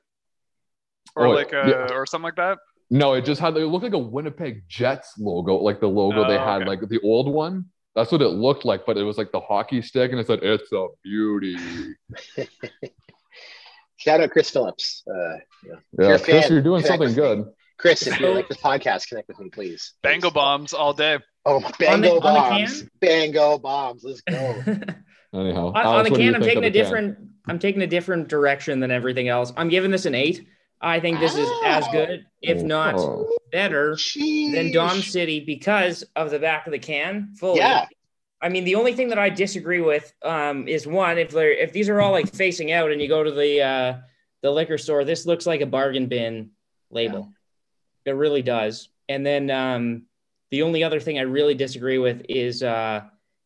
[1.15, 1.93] or Oh, like a yeah.
[1.93, 2.57] or something like that?
[2.89, 6.37] No, it just had it looked like a Winnipeg Jets logo, like the logo they
[6.37, 6.69] Oh, had, okay.
[6.69, 7.65] like the old one.
[7.95, 10.39] That's what it looked like, but it was like the hockey stick, and it said
[10.43, 11.57] "It's a beauty."
[13.97, 15.03] Shout out Chris Phillips.
[15.07, 17.45] Uh, Yeah, you're Chris, fan, you're doing connect something good.
[17.83, 17.89] Me.
[17.89, 19.93] Chris, if you like this podcast, connect with me, please.
[20.01, 20.33] Bango Please.
[20.35, 21.19] bombs all day.
[21.45, 22.79] Oh, On the- bango on the bombs.
[22.81, 22.89] can?
[22.99, 24.03] Bango bombs.
[24.03, 24.35] Let's go.
[25.33, 26.83] Anyhow, on, on the what do you can, I'm taking a the can?
[26.83, 27.17] different.
[27.47, 29.51] I'm taking a different direction than everything else.
[29.57, 30.45] I'm giving this an eight.
[30.81, 33.29] I think this is as good, if not Oh.
[33.51, 37.35] better, than Dom City because of the back of the can.
[37.39, 37.59] Fully.
[37.59, 37.85] Yeah.
[38.41, 41.71] I mean, the only thing that I disagree with um, is one if they're if
[41.71, 43.97] these are all like facing out and you go to the uh,
[44.41, 46.51] the liquor store, this looks like a bargain bin
[46.89, 47.31] label.
[48.05, 48.89] It really does.
[49.09, 50.03] And then um,
[50.51, 53.01] the only other thing I really disagree with is uh,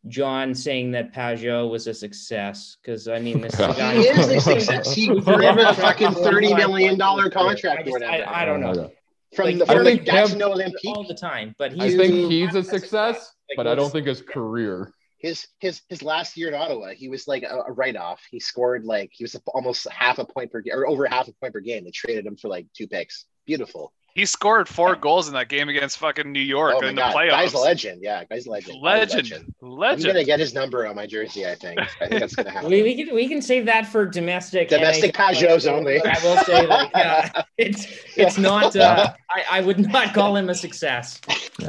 [0.07, 3.73] John saying that Pageau was a success because I mean this Yeah.
[3.77, 4.93] guy He is a success.
[4.95, 8.61] He earned a fucking thirty million dollar I, contract or just, whatever I, I don't
[8.61, 8.91] know.
[9.35, 10.55] From like, the I from the think Gatineau
[10.87, 14.07] all the time, but I he's think he's a success, Like, but I don't think
[14.07, 14.91] his career.
[15.17, 18.21] His his his last year in Ottawa, he was like a, a write off.
[18.29, 21.33] He scored like he was almost half a point per game or over half a
[21.33, 21.83] point per game.
[21.83, 23.25] They traded him for like two picks.
[23.45, 23.91] Beautiful.
[24.15, 27.13] He scored four goals in that game against fucking New York oh in the god,
[27.13, 27.31] playoffs.
[27.31, 28.01] guy's a legend.
[28.01, 28.81] Yeah, guy's a legend.
[28.81, 31.45] Guy's a Legend, I'm gonna get his number on my jersey.
[31.45, 31.81] I think.
[31.81, 32.71] I think that's gonna happen.
[32.71, 35.35] We, we can we can save that for domestic Domestic NHL.
[35.35, 36.01] Pageaus only.
[36.01, 38.73] I will say like uh, it's it's not.
[38.73, 41.19] Uh, I I would not call him a success.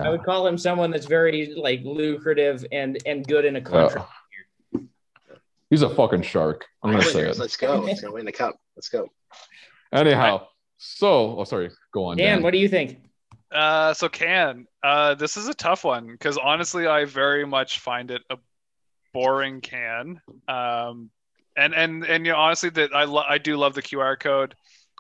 [0.01, 3.65] I would call him someone that's very like lucrative and and good in a Yeah.
[3.65, 4.11] contract.
[5.69, 6.65] He's a fucking shark.
[6.85, 7.39] I'm gonna say it.
[7.39, 7.81] Let's go.
[7.81, 8.55] Let's go win the cup.
[8.77, 9.09] Let's go.
[9.93, 10.47] Anyhow,
[10.79, 12.17] so oh sorry, go on.
[12.17, 12.43] Dan, Dan.
[12.43, 13.01] what do you think?
[13.51, 18.11] Uh, so can uh, this is a tough one because honestly, I very much find
[18.11, 18.37] it a
[19.13, 20.21] boring can.
[20.47, 21.11] Um,
[21.57, 24.55] and and and you know, honestly, that I lo- I do love the QR code.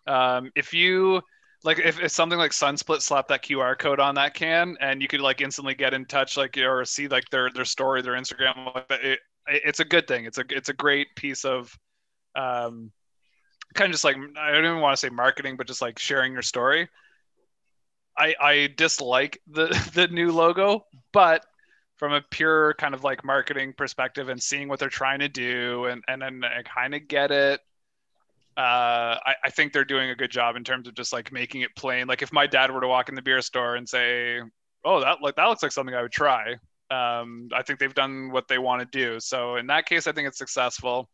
[0.06, 1.20] Um, if you
[1.64, 5.08] like, if, if something like Sunsplit slapped that QR code on that can, and you
[5.08, 8.74] could like instantly get in touch, like or see like their their story, their Instagram,
[8.74, 10.24] like it, it's a good thing.
[10.24, 11.76] It's a it's a great piece of
[12.34, 12.90] um,
[13.76, 16.32] kind of just like I don't even want to say marketing, but just like sharing
[16.32, 16.88] your story.
[18.18, 21.44] I, I dislike the the new logo, but
[21.96, 25.86] from a pure kind of like marketing perspective and seeing what they're trying to do
[25.86, 27.60] and and then I kind of get it.
[28.56, 31.60] Uh, I, I think they're doing a good job in terms of just like making
[31.60, 32.06] it plain.
[32.06, 34.40] Like if my dad were to walk in the beer store and say,
[34.84, 36.54] "Oh, that like that looks like something I would try,"
[36.90, 39.20] um, I think they've done what they want to do.
[39.20, 41.10] So in that case, I think it's successful.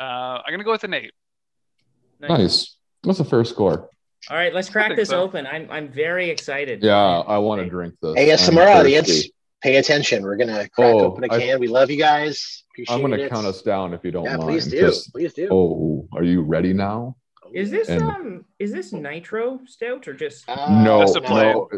[0.00, 1.12] Uh, I'm gonna go with an eight.
[2.20, 2.76] Nice.
[3.02, 3.90] What's the first score?
[4.30, 5.22] All right, let's crack this so.
[5.22, 5.46] open.
[5.46, 6.82] I'm I'm very excited.
[6.82, 8.14] Yeah, I want to drink this.
[8.16, 9.28] ASMR I'm audience,
[9.62, 10.22] pay attention.
[10.24, 11.60] We're gonna crack Oh, open a can.
[11.60, 12.64] we love you guys.
[12.72, 13.30] Appreciate I'm gonna it.
[13.30, 14.48] count us down if you don't Yeah, mind.
[14.48, 14.80] please do.
[14.80, 15.48] 'cause- Please do.
[15.50, 17.16] Oh, are you ready now?
[17.54, 21.68] Is this And- um is this nitro stout or just Uh, no, That's a no.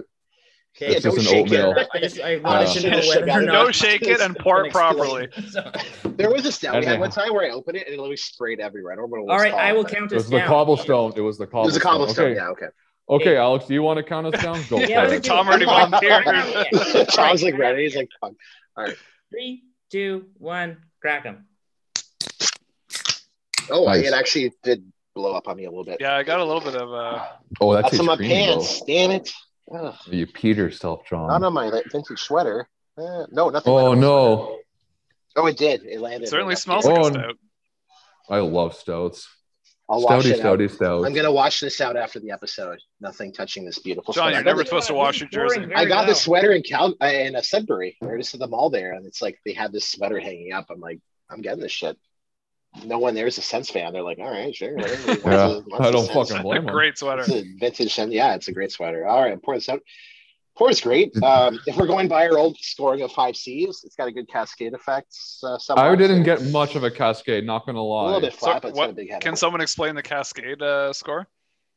[0.83, 0.95] Okay?
[0.95, 1.61] It's just an shake it.
[1.61, 1.87] oatmeal.
[1.95, 5.29] I just I Uh, to know whether Don't shake it and pour it properly.
[5.51, 5.71] So-
[6.05, 8.17] There was a stout we had one time where I opened it and it literally
[8.17, 8.93] sprayed everywhere.
[8.93, 10.39] I don't remember what All it right, was I will count It us was the
[10.39, 10.49] down.
[10.49, 11.13] cobblestone.
[11.17, 11.67] It was the but It cobblestone.
[11.67, 12.25] was a cobblestone.
[12.27, 12.67] Okay, Yeah, okay.
[13.11, 14.61] okay, Alex, do you want to count us down?
[14.71, 15.29] Go Yeah, for let's it.
[15.29, 16.23] Tom already volunteered.
[16.25, 17.05] Yeah.
[17.05, 17.83] Tom's like ready.
[17.85, 18.95] He's like, fuck.
[19.31, 21.47] Three, two, one, crack them.
[23.71, 24.07] oh, Nice.
[24.07, 24.85] it actually did
[25.15, 25.99] blow up on me a little bit.
[26.01, 27.27] Yeah, I got a little bit of uh,
[27.61, 28.83] Oh, that That's tastes on my creamy, pants.
[28.87, 29.33] Damn it.
[29.75, 29.95] Ugh.
[30.07, 30.13] though.
[30.13, 31.29] You peed yourself, John.
[31.29, 32.69] Not on my like, vintage sweater.
[32.97, 33.73] Uh, no, nothing.
[33.73, 34.63] Oh went on my no, sweater.
[35.37, 35.85] Oh, it did.
[35.85, 36.25] It landed.
[36.27, 37.35] it certainly smells like Oh, a stout.
[38.31, 39.29] I love stouts.
[39.91, 40.59] I'll wash Stouty, out.
[40.59, 41.07] stouty, stout.
[41.07, 42.79] I'm gonna wash this out after the episode.
[43.01, 44.13] Nothing touching this beautiful.
[44.13, 44.37] John, sweater.
[44.37, 45.67] you're never supposed to wash your jersey.
[45.75, 47.97] I got the sweater in Cal uh, in a Sudbury.
[48.03, 50.53] We We're just at the mall there, and it's like they had this sweater hanging
[50.53, 50.67] up.
[50.71, 50.99] I'm like,
[51.31, 51.97] I'm getting this shit.
[52.85, 53.93] No one there's a Sens fan.
[53.93, 54.75] They're like, all right, sure.
[54.75, 55.13] whatever.
[55.31, 56.75] Yeah, a- wants I a don't fucking blame them.
[56.75, 57.23] Great sweater.
[57.23, 58.13] It's a vintage Sens.
[58.13, 59.07] Yeah, it's a great sweater.
[59.07, 59.81] All right, pour this out.
[60.57, 61.13] Pour is great.
[61.23, 64.29] Um, if we're going by our old scoring of five C's, it's got a good
[64.29, 65.15] cascade effect.
[65.43, 65.57] Uh.
[65.77, 67.45] I didn't get much of a cascade.
[67.47, 68.03] Not gonna lie.
[68.03, 68.07] a lie.
[68.15, 69.21] little bit So flat, but it's got a what, big head.
[69.21, 71.29] can someone explain the Cascade uh, score?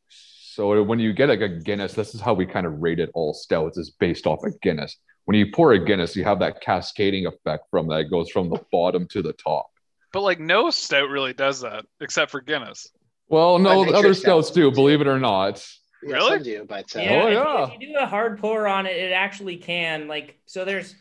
[0.10, 3.34] So when you get like a Guinness, this is how we kind of rated all
[3.34, 4.98] stouts is based off a Guinness.
[5.26, 8.00] When you pour a Guinness, you have that cascading effect from that.
[8.02, 9.68] It goes from the bottom to the top.
[10.12, 12.90] But like no stout really does that, except for Guinness.
[13.30, 14.76] Well, no, I other stouts stouts do, do.
[14.76, 15.66] believe it or not.
[16.04, 16.30] Yeah, Really?
[16.38, 17.64] some do, but uh, Yeah, Oh, yeah.
[17.74, 20.08] if you do a hard pour on it, it actually can.
[20.08, 20.96] Like, so there's,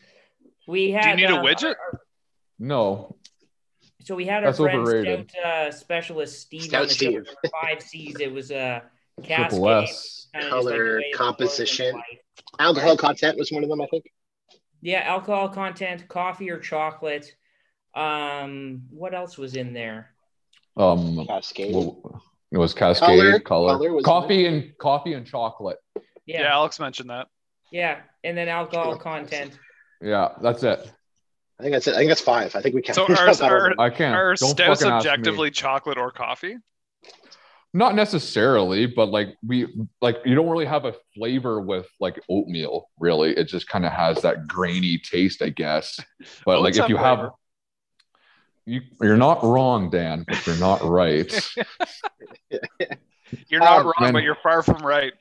[0.67, 1.15] we had.
[1.17, 1.63] Do You need a uh, widget?
[1.63, 2.01] our- our-
[2.59, 3.15] No.
[4.03, 5.31] so we had our That's friend overrated.
[5.31, 7.25] Scout uh, specialist Steve Scout on the show Steve.
[7.43, 8.15] for five C's.
[8.19, 8.81] It was uh,
[9.25, 10.27] Triple Cascade, S.
[10.33, 12.01] like Color, way it pours composition.
[12.59, 14.05] Alcohol content was one of them, I think.
[14.81, 17.35] Yeah, alcohol content, coffee or chocolate.
[17.93, 20.11] Um, what else was in there?
[20.77, 21.73] Um, Cascade.
[21.73, 25.77] well, it was Cascade Color- color, color was coffee and coffee and chocolate.
[26.25, 27.27] Yeah, Yeah, Alex mentioned that.
[27.71, 29.57] yeah, and then alcohol content.
[30.01, 30.79] Yeah, that's it.
[31.59, 31.93] I think that's it.
[31.93, 32.55] I think that's five.
[32.55, 32.95] I think we can.
[32.95, 33.11] So are-
[33.43, 33.79] are- one.
[33.79, 34.15] I can't.
[34.15, 35.11] Are Don't stouts fucking ask me.
[35.11, 36.57] objectively chocolate or coffee?
[37.73, 39.67] Not necessarily, but like we
[40.01, 42.89] like you don't really have a flavor with like oatmeal.
[42.99, 45.97] Really, it just kind of has that grainy taste, I guess.
[46.45, 47.31] But like if have you have, flavor.
[48.65, 51.31] You you're not wrong, Dan, but you're not right.
[53.47, 54.13] You're not Um, wrong, man.
[54.13, 55.13] but you're far from right.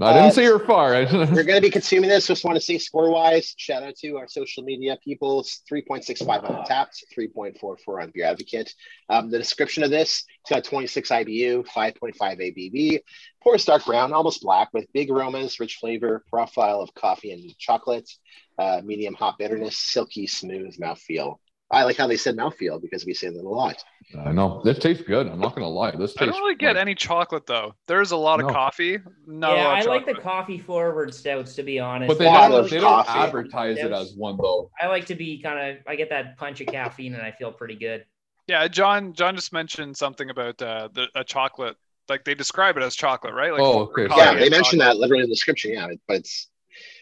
[0.00, 0.94] I didn't Uh, say you're far.
[0.94, 2.26] I- We're going to be consuming this.
[2.26, 5.40] Just want to say score wise, shout out to our social media people.
[5.40, 8.74] It's 3.65 on Untappd, 3.44 on Beer Advocate.
[9.08, 13.00] Um, the description of this, it's got 26 IBU, 5.5 ABV,
[13.42, 18.10] pours dark brown, almost black, with big aromas, rich flavor, profile of coffee and chocolate,
[18.58, 21.36] uh, medium hot bitterness, silky, smooth mouthfeel.
[21.70, 23.82] I like how they said mouthfeel because we say that a lot.
[24.24, 25.26] I know this tastes good.
[25.26, 25.90] I'm not gonna lie.
[25.90, 27.74] This I don't really get like- any chocolate though.
[27.86, 28.52] There's a lot of No.
[28.54, 28.98] coffee.
[29.26, 32.08] No, yeah, I of like the coffee forward stouts to be honest.
[32.08, 32.70] But they Lot don't.
[32.70, 33.18] They don't coffee.
[33.18, 34.70] advertise it as one though.
[34.80, 35.82] I like to be kind of.
[35.86, 38.06] I get that punch of caffeine and I feel pretty good.
[38.46, 39.12] Yeah, John.
[39.12, 41.76] John just mentioned something about uh, the a chocolate.
[42.08, 43.52] Like they describe it as chocolate, right?
[43.52, 44.06] Like Oh, okay.
[44.16, 44.80] yeah, they mentioned chocolate.
[44.80, 45.72] that literally in the description.
[45.72, 46.48] Yeah, but it's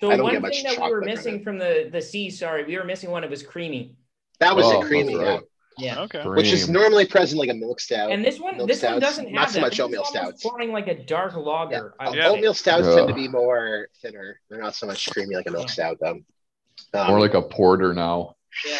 [0.01, 2.31] So I don't one get much thing that we were missing from the the C,
[2.31, 3.23] sorry, we were missing one.
[3.23, 3.95] It was creamy.
[4.41, 5.31] That was Oh, a creamy, that's yeah.
[5.35, 5.43] right.
[5.79, 6.01] Yeah.
[6.05, 6.23] Okay.
[6.27, 8.11] which is normally present like a milk stout.
[8.11, 9.61] And this one, Milk this one doesn't have not so that.
[9.61, 10.43] much This is oatmeal almost stouts.
[10.43, 11.39] Pouring like a dark Yeah.
[11.41, 11.95] lager.
[12.01, 12.29] I would Yeah.
[12.31, 14.41] Oatmeal stouts tend to be more thinner.
[14.49, 16.21] They're not so much creamy like a milk stout, though.
[16.95, 18.37] Um, More like a porter now.
[18.67, 18.79] Yeah.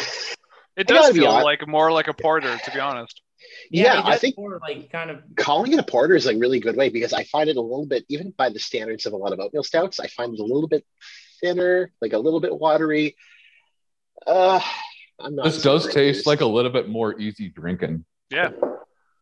[0.75, 3.21] It does feel hon- like more like a porter, to be honest.
[3.69, 5.21] yeah, it I think pour, like kind of.
[5.35, 7.85] calling it a porter is like really good way because I find it a little
[7.85, 10.43] bit, even by the standards of a lot of oatmeal stouts, I find it a
[10.43, 10.83] little bit
[11.41, 13.15] thinner, like a little bit watery.
[14.25, 14.59] Uh,
[15.19, 15.45] I'm not.
[15.45, 18.05] This does taste like a little bit more easy drinking.
[18.29, 18.49] Yeah.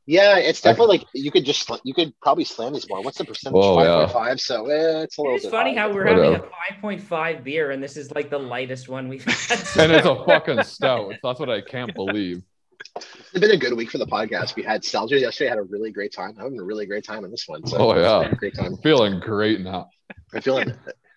[0.07, 3.01] Yeah, it's definitely like you could just you could probably slam these more.
[3.01, 3.57] What's the percentage?
[3.57, 3.97] Oh, Five yeah.
[4.01, 4.39] point five.
[4.39, 5.35] So eh, it's a little.
[5.35, 5.81] It's bit funny high.
[5.81, 6.47] how we're Whatever.
[6.80, 9.59] having a 5.5 beer and this is like the lightest one we've had.
[9.80, 11.13] And it's a fucking stout.
[11.23, 12.43] That's what I can't believe.
[12.97, 14.55] It's been a good week for the podcast.
[14.55, 15.49] We had Salger yesterday.
[15.49, 16.31] Had a really great time.
[16.38, 17.65] I'm having a really great time on this one.
[17.65, 18.31] So Oh, yeah.
[18.35, 18.65] great time.
[18.73, 19.89] I'm feeling great now.
[20.34, 20.73] I'm feeling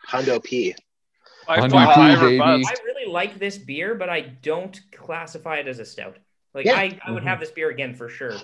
[0.06, 0.74] Hondo P.
[1.48, 2.40] Five Honey five baby.
[2.40, 6.16] I really like this beer, but I don't classify it as a stout.
[6.54, 6.74] Like Yeah.
[6.74, 7.26] I, I would Mhm.
[7.26, 8.34] have this beer again for sure.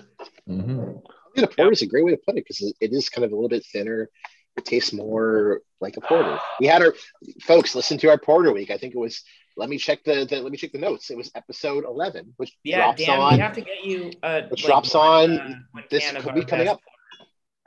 [0.49, 1.01] Mhm.
[1.05, 3.23] I think a porter is a great way to put it because it is kind
[3.23, 4.09] of a little bit thinner.
[4.57, 6.39] It tastes more like a porter.
[6.59, 6.95] We had our
[7.43, 8.71] folks listen to our porter week.
[8.71, 9.21] I think it was.
[9.57, 11.09] Let me check the, the let me check the notes.
[11.11, 13.33] It was episode eleven, which Yeah, drops Dan, on.
[13.35, 14.11] we have to get you.
[14.23, 16.79] Uh, Which like, drops on uh, this can of week coming up.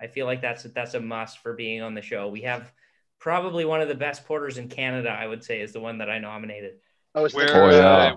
[0.01, 2.29] I feel like that's that's a must for being on the show.
[2.29, 2.71] We have
[3.19, 5.11] probably one of the best porters in Canada.
[5.11, 6.75] I would say is the one that I nominated.
[7.15, 8.15] oh, it's the- Where, Oh, yeah.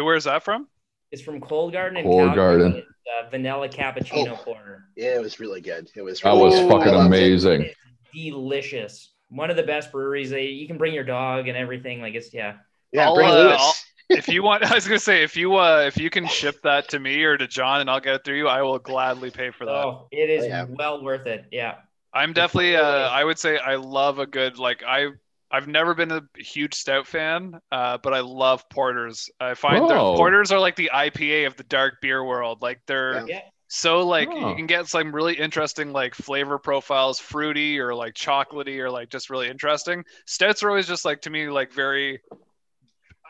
[0.00, 0.68] uh, where's that from?
[1.10, 2.34] It's from Cold Garden Cold Calgary.
[2.36, 2.74] Garden.
[2.76, 2.86] It's,
[3.26, 4.42] uh, vanilla cappuccino Oh.
[4.44, 4.84] porter.
[4.96, 5.90] yeah, it was really good.
[5.94, 6.20] It was.
[6.20, 6.70] That was good.
[6.70, 7.18] fucking I loved it.
[7.18, 7.70] amazing.
[8.14, 9.12] Delicious.
[9.28, 10.30] One of the best breweries.
[10.30, 12.00] They, you can bring your dog and everything.
[12.00, 12.56] Like it's yeah.
[12.92, 13.84] Yeah, I'll, bring uh, Lewis.
[14.10, 16.88] If you want, I was gonna say if you uh if you can ship that
[16.90, 19.50] to me or to John and I'll get it through you, I will gladly pay
[19.50, 19.72] for that.
[19.74, 20.64] Oh, it is Oh, yeah.
[20.68, 21.46] well worth it.
[21.50, 21.76] Yeah.
[22.14, 25.08] I'm definitely uh I would say I love a good like I
[25.50, 29.28] I've never been a huge stout fan, uh, but I love porters.
[29.38, 30.16] I find their Whoa.
[30.16, 32.62] porters are like the IPA of the dark beer world.
[32.62, 33.36] Like they're Yeah.
[33.36, 33.40] Yeah.
[33.68, 34.48] so like Oh.
[34.48, 39.10] you can get some really interesting like flavor profiles, fruity or like chocolatey or like
[39.10, 40.04] just really interesting.
[40.26, 42.20] Stouts are always just like to me like very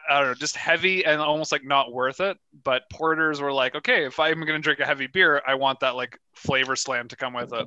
[0.09, 2.37] I don't know, just heavy and almost like not worth it.
[2.65, 5.95] But porters were like, okay, if I'm gonna drink a heavy beer, I want that
[5.97, 7.67] like flavor slam to come with it.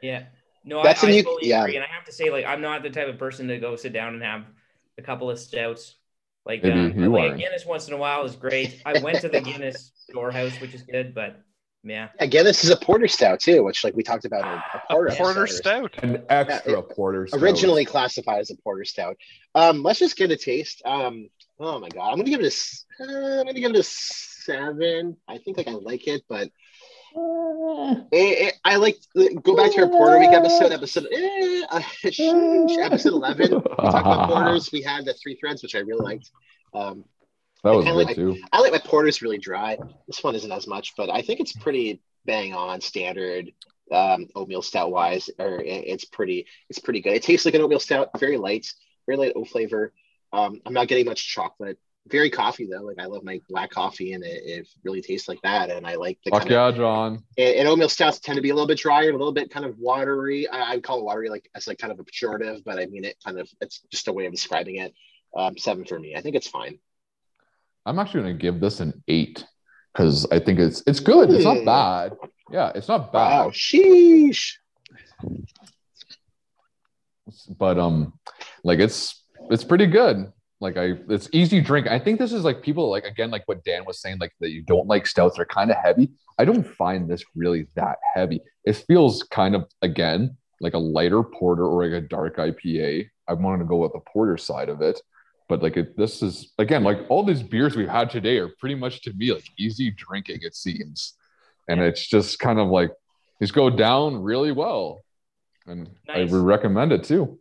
[0.00, 0.24] Yeah.
[0.64, 1.62] No, That's I, a I new- fully yeah.
[1.62, 1.76] agree.
[1.76, 3.92] And I have to say, like, I'm not the type of person to go sit
[3.92, 4.44] down and have
[4.98, 5.96] a couple of stouts.
[6.46, 7.36] Like, Maybe um, you like are.
[7.36, 8.80] Guinness once in a while is great.
[8.86, 11.40] I went to the Guinness storehouse, which is good, but
[11.82, 12.08] yeah.
[12.18, 14.82] Again, this is a porter stout too, which like we talked about in a A
[14.90, 15.14] porter.
[15.16, 15.56] porter episode.
[15.56, 15.94] stout.
[16.02, 17.26] An extra porter.
[17.26, 17.42] stout.
[17.42, 19.16] originally classified as a porter stout.
[19.54, 20.80] Um, let's just get a taste.
[20.86, 21.28] Um,
[21.60, 22.46] oh my god, I'm gonna give it a.
[22.46, 23.04] s- Uh,
[23.40, 25.16] I'm gonna give it a seven.
[25.28, 26.48] I think like I like it, but
[27.16, 28.96] it, it- I like
[29.42, 31.80] go back to our Porter Week episode, episode eh, uh,
[32.82, 33.54] episode eleven.
[33.54, 33.76] We talked
[34.06, 34.72] about porters.
[34.72, 36.30] We had the three threads, which I really liked.
[36.74, 37.04] Um,
[37.62, 38.36] That was good like- too.
[38.52, 39.78] I like my porters really dry.
[40.06, 43.52] This one isn't as much, but I think it's pretty bang on standard
[43.92, 45.28] um, oatmeal stout wise.
[45.38, 47.12] Or it- it's pretty, it's pretty good.
[47.12, 48.72] It tastes like an oatmeal stout, very light,
[49.06, 49.92] very light oat flavor.
[50.32, 51.78] Um, I'm not getting much chocolate
[52.08, 52.82] very coffee though.
[52.82, 55.70] Like I love my black coffee, and it, it really tastes like that.
[55.70, 57.24] And I like the Fuck kind of yeah, John.
[57.38, 59.64] and, and oatmeal stouts tend to be a little bit drier, a little bit kind
[59.64, 60.46] of watery.
[60.48, 63.04] I, I'd call it watery, like as like kind of a pejorative, but I mean
[63.04, 63.48] it kind of.
[63.60, 64.94] It's just a way of describing it.
[65.36, 66.14] Um, seven for me.
[66.14, 66.78] I think it's fine.
[67.86, 69.44] I'm actually gonna give this an eight
[69.92, 71.30] because I think it's it's good.
[71.30, 71.64] It's not Hmm.
[71.64, 72.12] bad.
[72.50, 73.52] Yeah, it's not Wow, bad.
[73.54, 74.52] sheesh.
[77.58, 78.12] But um,
[78.62, 80.30] like it's it's pretty good.
[80.60, 81.86] Like I, it's easy drink.
[81.88, 84.50] I think this is like people like again like what Dan was saying, like that
[84.50, 85.36] you don't like stouts.
[85.36, 86.12] They're kind of heavy.
[86.38, 88.40] I don't find this really that heavy.
[88.64, 93.08] It feels kind of again like a lighter porter or like a dark IPA.
[93.28, 95.00] I wanted to go with the porter side of it.
[95.48, 98.74] But like it, this is again like all these beers we've had today are pretty
[98.74, 100.38] much to me like easy drinking.
[100.40, 101.14] It seems,
[101.68, 102.90] and it's just kind of like
[103.40, 105.04] these go down really well,
[105.66, 106.30] and Nice.
[106.30, 107.38] I would recommend it too.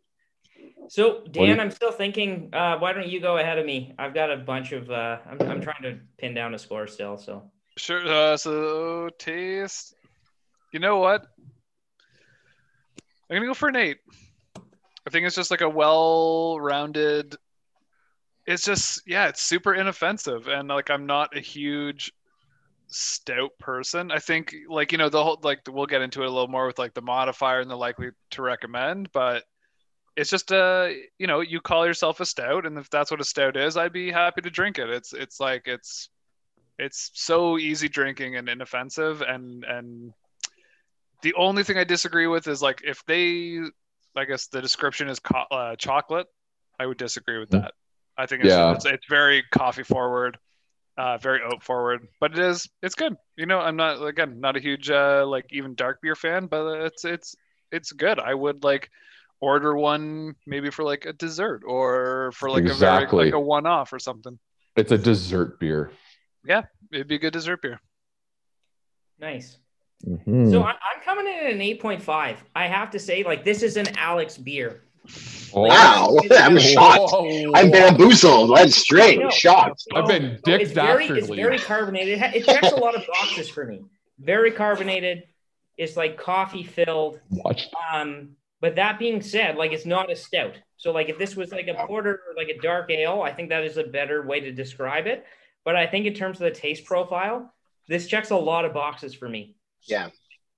[0.90, 2.50] So do you- Dan, I'm still thinking.
[2.54, 3.94] Uh, why don't you go ahead of me?
[3.98, 4.90] I've got a bunch of.
[4.90, 7.18] Uh, I'm, I'm trying to pin down a score still.
[7.18, 8.06] So Sure.
[8.08, 9.96] Uh, so taste.
[10.72, 11.26] You know what?
[13.30, 13.98] I'm gonna go for an eight.
[15.06, 17.36] I think it's just like a well-rounded.
[18.46, 22.12] It's just yeah, it's super inoffensive, and like I'm not a huge
[22.88, 24.12] stout person.
[24.12, 26.68] I think like you know the whole like we'll get into it a little more
[26.68, 29.44] with like the modifier and the likely to recommend, but
[30.16, 33.26] it's just uh you know you call yourself a stout, and if that's what a
[33.26, 34.90] stout is, I'd be happy to drink it.
[34.90, 36.10] It's it's like it's
[36.80, 40.14] it's so easy drinking and inoffensive and and
[41.22, 43.60] the only thing i disagree with is like if they
[44.16, 46.28] i guess the description is co- uh, chocolate
[46.80, 47.74] i would disagree with that
[48.18, 48.74] i think it's, Yeah.
[48.74, 50.38] it's, it's very coffee forward
[50.98, 54.56] uh, very oat forward but it is it's good you know i'm not again not
[54.56, 57.36] a huge uh, like even dark beer fan but it's it's
[57.72, 58.90] it's good i would like
[59.44, 63.18] order one maybe for like a dessert or for like a Exactly.
[63.26, 64.40] very like a one-off or something
[64.78, 65.92] It's a dessert beer.
[66.46, 67.80] Yeah, it'd be a good dessert beer
[69.20, 69.58] nice.
[70.06, 70.52] Mhm.
[70.52, 72.38] So I, I'm coming in at an 8.5.
[72.56, 74.82] I have to say, like this is an Alex beer.
[75.54, 75.62] Oh.
[75.68, 77.12] Wow, I'm shocked.
[77.14, 77.52] Whoa.
[77.56, 79.30] I'm bamboozled, I'm straight, No.
[79.30, 79.84] shocked.
[79.96, 82.14] I've been So Dick it's very, it's very carbonated.
[82.16, 83.82] It, ha- it checks a lot of boxes for me.
[84.20, 85.24] Very carbonated.
[85.78, 87.20] It's like coffee filled.
[87.30, 87.68] Watch.
[87.94, 90.54] Um, but that being said, like it's not a stout.
[90.78, 93.50] So like if this was like a porter or like a dark ale, I think
[93.50, 95.26] that is a better way to describe it.
[95.66, 97.54] But I think in terms of the taste profile,
[97.90, 99.58] this checks a lot of boxes for me.
[99.82, 100.12] Yeah.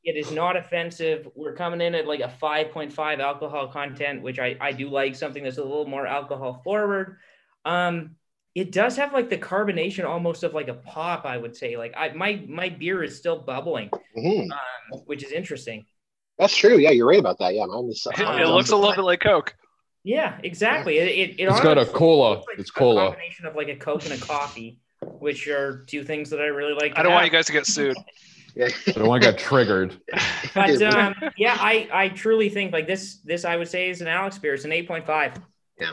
[0.04, 1.28] It is not offensive.
[1.34, 5.44] We're coming in at like a 5.5 alcohol content, which I, I do like something
[5.44, 7.18] that's a little more alcohol forward.
[7.66, 8.18] Um,
[8.54, 11.76] it does have like the carbonation almost of like a pop, I would say.
[11.76, 14.52] Like I my my beer is still bubbling, Mhm.
[14.52, 15.88] um, which is interesting.
[16.38, 16.78] That's true.
[16.78, 17.54] Yeah, you're right about that.
[17.56, 18.06] Yeah, mine is.
[18.18, 19.56] it, it looks a little bit like coke
[20.04, 20.98] Yeah, exactly.
[20.98, 22.40] It, it, it It's got a cola.
[22.40, 23.08] like It's a cola.
[23.08, 26.74] combination of like a Coke and a coffee, which are two things that I really
[26.74, 26.98] like.
[26.98, 27.96] i don't want you guys to get sued
[28.56, 28.70] Yeah.
[28.88, 30.00] I don't want to get triggered.
[30.54, 34.08] But um, yeah, I I truly think like this this I would say is an
[34.08, 34.54] Alex beer.
[34.54, 35.34] It's an eight point five.
[35.78, 35.92] Yeah.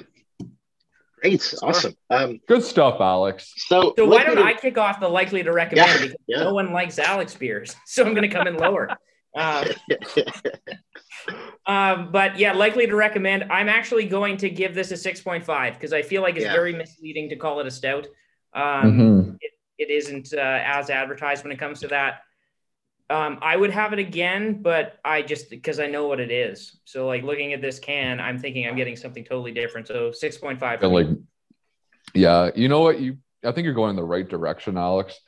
[1.21, 1.95] Great, awesome.
[2.11, 3.53] Um, Good stuff, Alex.
[3.57, 6.45] so So why don't at- I kick off the likely to recommend Yeah, because yeah.
[6.45, 8.89] no one likes Alex beers, so I'm going to come in lower.
[9.35, 9.67] Um,
[11.67, 13.45] um, but yeah, likely to recommend.
[13.51, 16.45] I'm actually going to give this a six point five because I feel like it's
[16.45, 16.53] Yeah.
[16.53, 18.07] very misleading to call it a stout.
[18.55, 19.39] Um, Mhm.
[19.79, 22.21] it isn't uh, as advertised when it comes to that.
[23.11, 26.81] Um, I would have it again, but I just because I know what it is.
[26.85, 29.89] So like looking at this can, I'm thinking I'm getting something totally different.
[29.89, 30.83] So six point five.
[30.83, 31.09] And like,
[32.15, 33.01] yeah, you know what?
[33.01, 35.19] You, I think you're going in the right direction, Alex.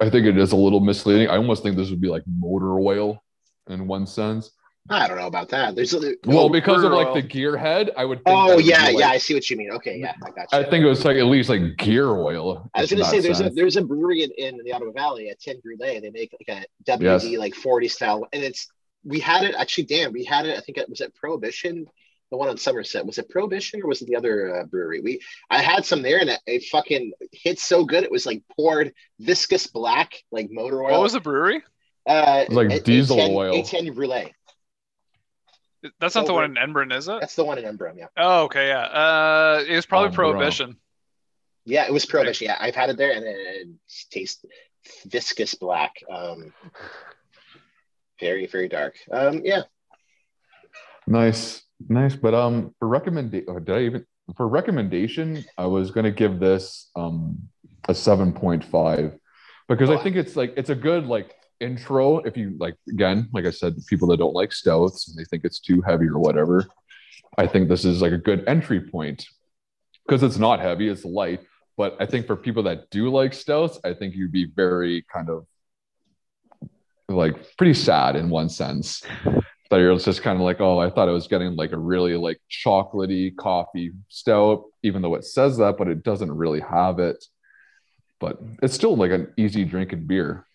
[0.00, 1.28] I think it is a little misleading.
[1.28, 3.22] I almost think this would be like motor oil
[3.68, 4.50] in one sense.
[4.88, 5.74] I don't know about that.
[5.74, 7.14] There's a, Well, because of like oil.
[7.14, 8.24] the gearhead, I would.
[8.24, 9.08] Think oh it would yeah, like- yeah.
[9.08, 9.70] I see what you mean.
[9.72, 10.58] Okay, yeah, I got you.
[10.58, 12.70] I think it was like at least like gear oil.
[12.74, 15.28] I was gonna say that there's a there's a brewery in, in the Ottawa Valley
[15.30, 16.00] at Tin Brûlée.
[16.00, 18.68] They make like a WD like 40 style, and it's
[19.04, 19.84] we had it actually.
[19.84, 20.56] Dan, we had it.
[20.56, 21.86] I think it was at Prohibition,
[22.30, 23.04] the one on Somerset.
[23.04, 25.00] Was it Prohibition or was it the other uh, brewery?
[25.00, 25.20] We
[25.50, 28.04] I had some there, and it, it fucking hit so good.
[28.04, 30.92] It was like poured viscous black like motor oil.
[30.92, 31.64] what was the brewery
[32.06, 33.54] uh, It was like A- diesel A10 oil.
[33.54, 34.30] A10 Brûlée.
[36.00, 37.20] that's not the one in Embrun, is it?
[37.20, 37.96] That's the one in Embrun.
[37.98, 38.80] Yeah, Oh, okay, yeah.
[38.86, 40.32] Uh, it was probably Oh, bro.
[40.32, 40.76] Prohibition.
[41.64, 41.86] yeah.
[41.86, 42.46] It was Prohibition.
[42.46, 43.68] Yeah, I've had it there, and it, it
[44.10, 44.44] tastes
[45.06, 45.92] viscous black.
[46.10, 46.52] Um,
[48.20, 48.94] very very dark.
[49.10, 49.62] Um, yeah.
[51.06, 52.16] Nice, nice.
[52.16, 54.06] But um, for recommendation, did I even
[54.36, 55.44] for recommendation?
[55.56, 57.38] I was gonna give this um
[57.88, 59.16] a seven point five
[59.68, 62.18] because I think it's like it's a good like intro.
[62.18, 65.44] If you like, again, like I said, people that don't like stouts and they think
[65.44, 66.64] it's too heavy or whatever,
[67.38, 69.26] I think this is like a good entry point
[70.06, 71.40] because it's not heavy, it's light.
[71.76, 75.28] But I think for people that do like stouts, I think you'd be very kind
[75.28, 75.46] of
[77.08, 79.02] like pretty sad in one sense.
[79.68, 82.14] That you're just kind of like, oh, I thought I was getting like a really
[82.14, 87.24] like chocolatey coffee stout, even though it says that, but it doesn't really have it.
[88.20, 90.45] But it's still like an easy drinking beer.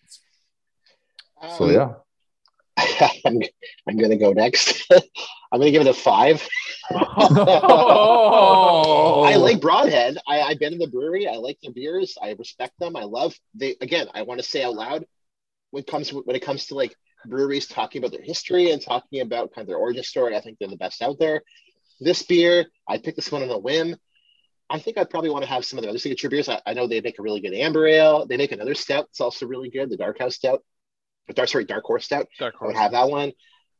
[1.42, 1.94] So Um, yeah.
[3.26, 3.38] I'm,
[3.88, 4.86] I'm gonna go next.
[5.52, 6.46] I'm gonna give it a five.
[6.90, 8.02] Oh.
[9.26, 10.16] I like Broadhead.
[10.26, 11.28] I, I've been in the brewery.
[11.28, 12.16] I like their beers.
[12.20, 12.96] I respect them.
[12.96, 15.04] I love they again, I want to say out loud
[15.70, 16.96] when it comes when it comes to like
[17.26, 20.58] breweries talking about their history and talking about kind of their origin story, I think
[20.58, 21.42] they're the best out there.
[22.00, 23.96] This beer, I picked this one on a whim.
[24.70, 26.48] I think I'd probably want to have some of their other signature beers.
[26.48, 28.26] I, I know they make a really good amber ale.
[28.26, 30.64] They make another stout that's also really good, the Dark House Stout.
[31.34, 32.28] Dark, sorry, Dark Horse Stout.
[32.38, 32.82] Dark I would horse.
[32.82, 33.32] have that one.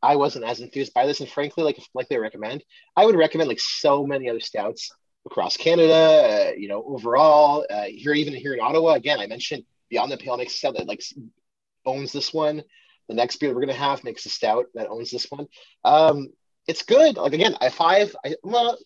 [0.03, 2.65] I wasn't as enthused by this, and frankly, like like they recommend,
[2.97, 4.91] I would recommend like so many other stouts
[5.27, 5.95] across Canada.
[5.95, 10.17] Uh, you know, overall, uh, here even here in Ottawa, again, I mentioned Beyond the
[10.17, 11.03] Pale makes a stout that like
[11.87, 12.63] owns this one.
[13.09, 15.47] The next beer we're gonna have makes a stout that owns this one.
[15.85, 16.29] Um,
[16.67, 17.17] it's good.
[17.17, 18.15] Like again, I five.
[18.25, 18.77] I well,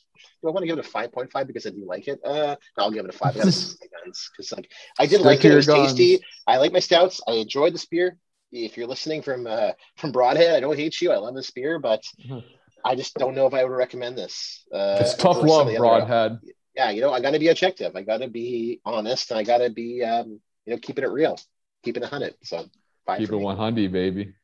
[0.43, 2.21] do I want to give it a five point five because I do like it?
[2.25, 3.37] Uh, no, I'll give it a five.
[3.37, 5.53] I gotta stick to my guns because like I did Stick like it.
[5.53, 6.21] It was tasty.
[6.47, 7.21] I like my stouts.
[7.27, 8.19] I enjoyed this beer.
[8.65, 11.13] If you're listening from uh, from Broadhead, I don't hate you.
[11.13, 12.43] I love this beer, but Mhm.
[12.85, 14.65] I just don't know if I would recommend this.
[14.73, 16.39] Uh, It's tough love, of the other- broadhead.
[16.75, 17.97] Yeah, you know, I got to be objective.
[17.97, 21.11] I got to be honest, and I got to be, um, you know, keeping it
[21.11, 21.39] real,
[21.83, 22.35] keeping it hundred.
[22.43, 22.67] So,
[23.07, 24.35] five Keep for it 100, baby.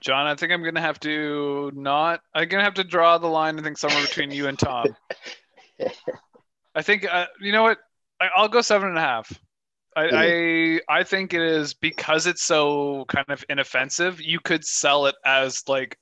[0.00, 2.20] John, I think I'm gonna have to not.
[2.34, 3.58] I'm gonna have to draw the line.
[3.58, 4.94] I think somewhere between you and Tom.
[6.74, 7.78] I think uh, you know what.
[8.20, 9.32] I, I'll go seven and a half.
[9.96, 14.20] I, I I think it is because it's so kind of inoffensive.
[14.20, 15.96] You could sell it as like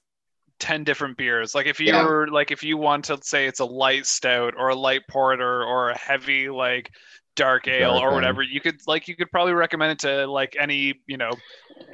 [0.59, 1.55] ten different beers.
[1.55, 2.05] Like if you Yeah.
[2.05, 5.64] were like if you want to say it's a light stout or a light porter
[5.64, 6.90] or a heavy like
[7.36, 10.56] dark ale Dark or whatever, you could like you could probably recommend it to like
[10.59, 11.32] any you know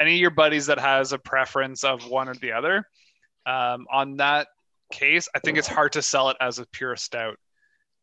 [0.01, 2.85] any of your buddies that has a preference of one or the other.
[3.47, 4.49] Um, on that
[4.93, 7.37] case, I think it's hard to sell it as a pure stout.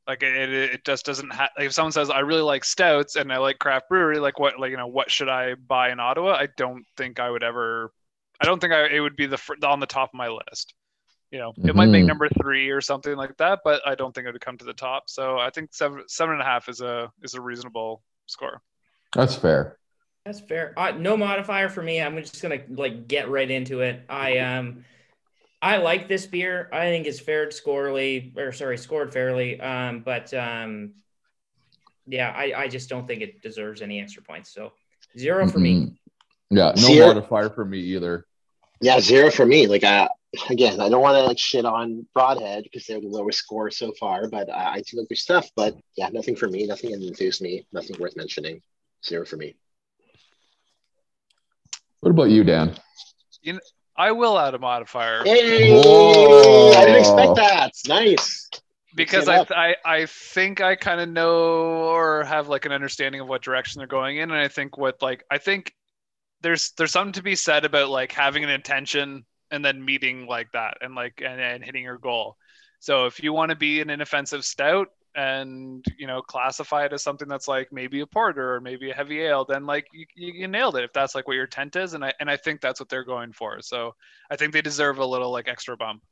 [0.08, 1.50] Like it, it, it just doesn't have.
[1.58, 4.60] Like if someone says I really like stouts and I like craft brewery, like what,
[4.60, 6.34] like you know, what should I buy in Ottawa?
[6.34, 7.92] I don't think I would ever.
[8.40, 10.74] I don't think I, it would be the fir- on the top of my list.
[11.32, 12.08] You know, it might make Mhm.
[12.08, 14.74] number three or something like that, but I don't think it would come to the
[14.74, 15.10] top.
[15.10, 18.62] So I think seven seven and a half is a is a reasonable score.
[19.14, 19.78] That's fair.
[20.24, 20.74] That's fair.
[20.78, 22.02] Uh, no modifier for me.
[22.02, 24.04] I'm just gonna like get right into it.
[24.10, 24.86] I um,
[25.66, 26.70] I like this beer.
[26.72, 29.60] I think it's fared scorely, or sorry, scored fairly.
[29.60, 30.94] Um, but um,
[32.06, 34.54] yeah, I I just don't think it deserves any extra points.
[34.54, 34.74] So
[35.18, 35.74] zero for me.
[35.74, 35.98] Mhm.
[36.52, 37.08] Yeah, no Zero.
[37.08, 38.28] modifier for me either.
[38.80, 39.66] Yeah, zero for me.
[39.66, 40.08] Like, uh,
[40.52, 43.92] again, I don't want to like shit on Broadhead because they're the lowest score so
[44.00, 45.50] far, but uh, I do like their stuff.
[45.56, 46.68] But yeah, nothing for me.
[46.68, 47.66] Nothing enthused me.
[47.74, 48.62] Nothing worth mentioning.
[49.04, 49.56] Zero for me.
[52.02, 52.78] What about you, Dan?
[53.98, 55.24] I will add a modifier.
[55.24, 56.72] Hey, Whoa.
[56.72, 57.72] I didn't expect that.
[57.88, 58.50] Nice.
[58.96, 59.46] because I.
[59.50, 63.80] I I think I kind of know or have like an understanding of what direction
[63.80, 65.74] they're going in, and I think what like I think
[66.42, 70.52] there's there's something to be said about like having an intention and then meeting like
[70.52, 72.38] that and like and, and hitting your goal.
[72.80, 77.04] So if you want to be an inoffensive stout and you know classify it as
[77.04, 80.34] something that's like maybe a porter or maybe a heavy ale, then like you, you,
[80.34, 80.84] you nailed it.
[80.84, 83.04] If that's like what your tent is, and I and I think that's what they're
[83.04, 83.62] going for.
[83.62, 83.96] So
[84.30, 86.04] I think they deserve a little like extra bump.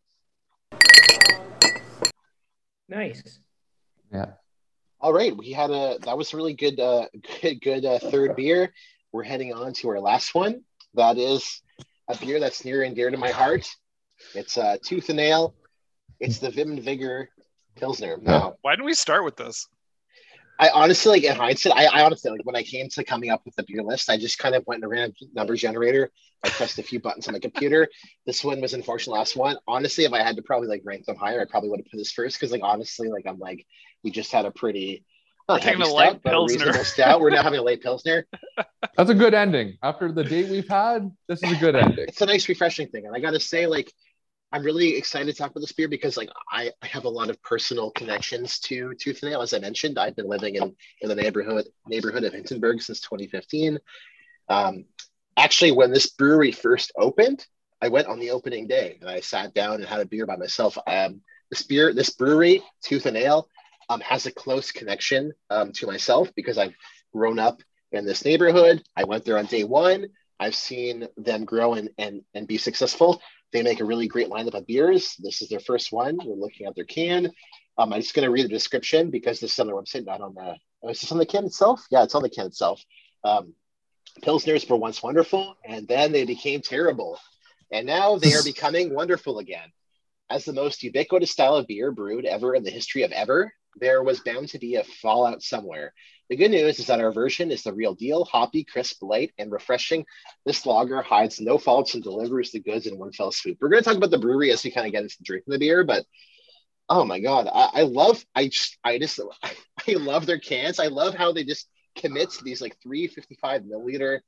[2.89, 3.39] Nice.
[4.11, 4.34] Yeah
[5.03, 7.07] all right, we had a that was a really good, uh,
[7.41, 8.73] good, good uh, third beer.
[9.11, 10.63] We're heading on to our last one.
[10.93, 11.61] That is
[12.07, 13.67] a beer that's near and dear to my heart.
[14.34, 15.55] It's uh, Tooth and nail
[16.21, 17.30] It's the Vim and Vigor
[17.76, 18.18] Pilsner.
[18.22, 19.68] Now, Why didn't we start with this?
[20.60, 23.41] I honestly, like in hindsight, I, I honestly like when I came to coming up
[23.44, 26.12] with the beer list, I just kind of went and ran a number generator.
[26.44, 27.88] I pressed a few buttons on my computer.
[28.26, 29.58] This one was unfortunately last one.
[29.68, 31.98] Honestly, if I had to probably like rank them higher, I probably would have put
[31.98, 33.66] this first because, like, honestly, like I'm like
[34.04, 35.04] we just had a pretty
[35.50, 36.58] not taking a light stout, but Pilsner.
[36.58, 37.20] reasonable stout.
[37.20, 38.28] We're now having a late pilsner.
[38.98, 39.78] That's a good ending.
[39.82, 42.06] After the date we've had, this is a good ending.
[42.08, 43.91] It's a nice, refreshing thing, and I got to say, like.
[44.53, 47.31] I'm really excited to talk about this beer because, like, I, I have a lot
[47.31, 49.41] of personal connections to Tooth and Nail.
[49.41, 53.80] As I mentioned, I've been living in, in the neighborhood neighborhood of Hintonburg since 2015.
[54.49, 54.85] Um,
[55.35, 57.47] actually, when this brewery first opened,
[57.81, 60.35] I went on the opening day and I sat down and had a beer by
[60.35, 60.77] myself.
[60.85, 63.49] Um, this beer, this brewery, Tooth and Nail,
[63.89, 66.75] um, has a close connection um, to myself because I've
[67.11, 68.84] grown up in this neighborhood.
[68.95, 70.09] I went there on day one.
[70.39, 73.19] I've seen them grow and, and, and be successful.
[73.53, 75.15] They make a really great lineup of beers.
[75.19, 76.17] This is their first one.
[76.23, 77.31] We're looking at their can.
[77.77, 80.21] Um, I'm just going to read the description because this is on their website, not
[80.21, 80.55] on the.
[80.84, 81.85] Oh, is this on the can itself?
[81.89, 82.84] Yeah, it's on the can itself.
[83.23, 83.53] Um,
[84.21, 87.19] Pilsners were once wonderful, and then they became terrible,
[87.71, 89.71] and now they are becoming wonderful again.
[90.30, 94.03] As the most ubiquitous style of beer brewed ever in the history of ever, there
[94.03, 95.93] was bound to be a fallout somewhere.
[96.30, 99.52] The good news is that our version is the real deal, hoppy, crisp, light, and
[99.52, 100.06] refreshing.
[100.45, 103.58] This lager hides no faults and delivers the goods in one fell swoop.
[103.62, 105.60] We're going to talk about the brewery as we kind of get into drinking the
[105.60, 106.06] beer, but
[106.90, 109.20] oh my god, I, I love, I just, I just,
[109.88, 110.80] I love their cans.
[110.80, 114.20] I love how they just commit to these like 355 milliliter,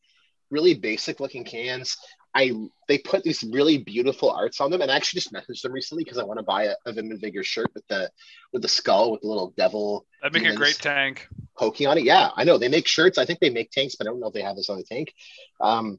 [0.52, 1.98] really basic looking cans.
[2.36, 2.52] I
[2.88, 6.04] they put these really beautiful arts on them, and I actually just messaged them recently
[6.04, 8.12] because I want to buy a, a Vim and Vigor shirt with the
[8.52, 10.06] with the skull with the little devil.
[10.22, 11.30] That'd make a great tank.
[11.58, 12.04] poking on it.
[12.04, 13.18] Yeah, I know they make shirts.
[13.18, 14.84] I think they make tanks, but I don't know if they have this on the
[14.84, 15.14] tank.
[15.62, 15.98] Um,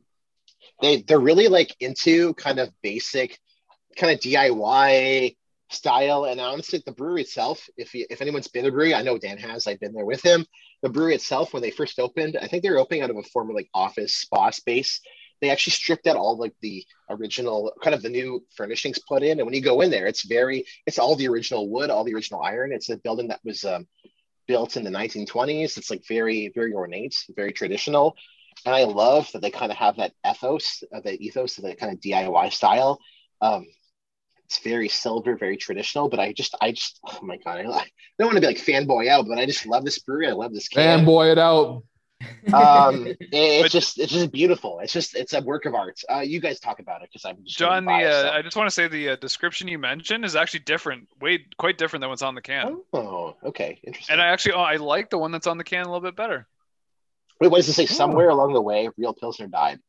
[0.83, 3.39] they they're really like into kind of basic,
[3.97, 5.37] kind of DIY
[5.71, 6.27] style.
[6.27, 9.39] And honestly, the brewery itself, if you, if anyone's been to brewery, I know Dan
[9.39, 9.67] has.
[9.67, 10.45] I've been there with him.
[10.83, 13.23] The brewery itself, when they first opened, I think they were opening out of a
[13.23, 15.01] former like office spa space.
[15.41, 19.39] They actually stripped out all like the original kind of the new furnishings put in,
[19.39, 22.15] and when you go in there, it's very it's all the original wood, all the
[22.15, 22.73] original iron.
[22.73, 23.87] It's a building that was um,
[24.47, 25.77] built in the 1920s.
[25.77, 28.17] It's like very, very ornate, very traditional.
[28.65, 31.75] And I love that they kind of have that ethos, uh, the ethos of the
[31.75, 32.99] kind of DIY style.
[33.41, 33.67] Um,
[34.47, 37.85] it's very silver, very traditional, but I just, I just, oh my God, I, I
[38.19, 40.29] don't want to be like fanboy out, but I just love this brewery.
[40.29, 41.05] I love this can.
[41.05, 41.83] Fanboy it out.
[42.53, 44.81] Um, it- it's just, it's just beautiful.
[44.81, 46.01] It's just, it's a work of art.
[46.11, 48.57] Uh, you guys talk about it because I'm just John, the uh, so- I just
[48.57, 52.11] want to say the uh, description you mentioned is actually different, way quite different than
[52.11, 52.81] what's on the can.
[52.93, 54.13] Oh, okay, interesting.
[54.15, 56.17] And I actually, oh, I like the one that's on the can a little bit
[56.17, 56.47] better.
[57.41, 57.83] Wait, what does it say?
[57.85, 57.87] Oh.
[57.87, 59.81] Somewhere along the way, real Pilsner died.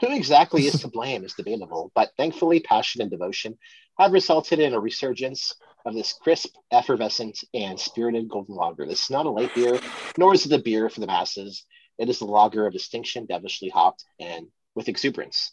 [0.00, 3.56] Who exactly is to blame is debatable, but thankfully, passion and devotion
[3.98, 5.54] have resulted in a resurgence
[5.84, 8.86] of this crisp, effervescent, and spirited golden lager.
[8.86, 9.80] This is not a light beer,
[10.18, 11.64] nor is it a beer for the masses.
[11.98, 15.52] It is a lager of distinction, devilishly hopped, and with exuberance.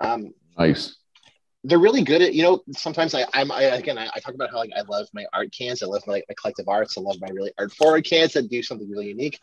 [0.00, 0.96] Um, Nice.
[1.64, 4.50] they're really good at you know sometimes i i'm I, again I, I talk about
[4.50, 7.16] how like i love my art cans i love my, my collective arts i love
[7.20, 9.38] my really art forward cans that do something really unique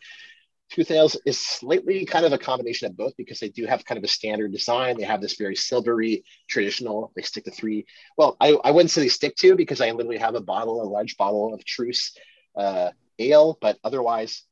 [0.70, 3.96] Tooth Ales is slightly kind of a combination of both because they do have kind
[3.96, 4.98] of a standard design.
[4.98, 7.10] They have this very silvery, traditional.
[7.16, 7.86] They stick to three.
[8.16, 10.84] Well, I, I wouldn't say they stick to because I literally have a bottle, a
[10.84, 12.14] large bottle of Truce
[12.56, 14.42] uh, ale, but otherwise,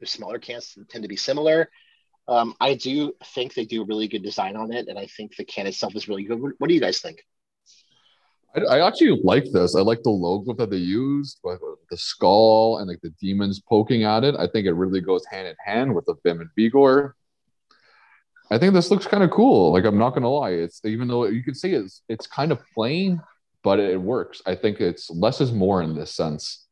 [0.00, 1.70] the smaller cans tend to be similar.
[2.28, 5.34] Um, I do think they do a really good design on it, and I think
[5.34, 6.40] the can itself is really good.
[6.58, 7.24] What do you guys think?
[8.56, 9.76] I, I actually like this.
[9.76, 11.60] I like the logo that they used, with
[11.90, 14.34] the skull and like the demons poking at it.
[14.36, 17.14] I think it really goes hand in hand with the Vim and Vigor.
[18.50, 19.72] I think this looks kind of cool.
[19.72, 22.60] Like I'm not gonna lie, it's even though you can see it's it's kind of
[22.74, 23.20] plain,
[23.62, 24.40] but it works.
[24.46, 26.66] I think it's less is more in this sense.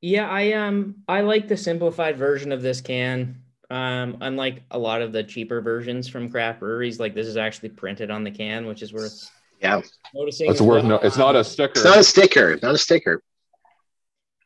[0.00, 3.42] Yeah, I um I like the simplified version of this can.
[3.70, 7.68] Um, unlike a lot of the cheaper versions from craft breweries, like this is actually
[7.70, 9.30] printed on the can, which is worth
[9.60, 9.82] Yeah,
[10.14, 10.50] noticing.
[10.50, 11.00] It's worth well.
[11.00, 11.06] no.
[11.06, 11.72] It's not a sticker.
[11.72, 12.58] it's not a sticker.
[12.62, 13.22] Not a sticker.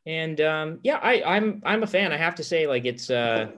[0.07, 2.13] And um, yeah, I, I'm I'm a fan.
[2.13, 3.53] I have to say, like it's uh,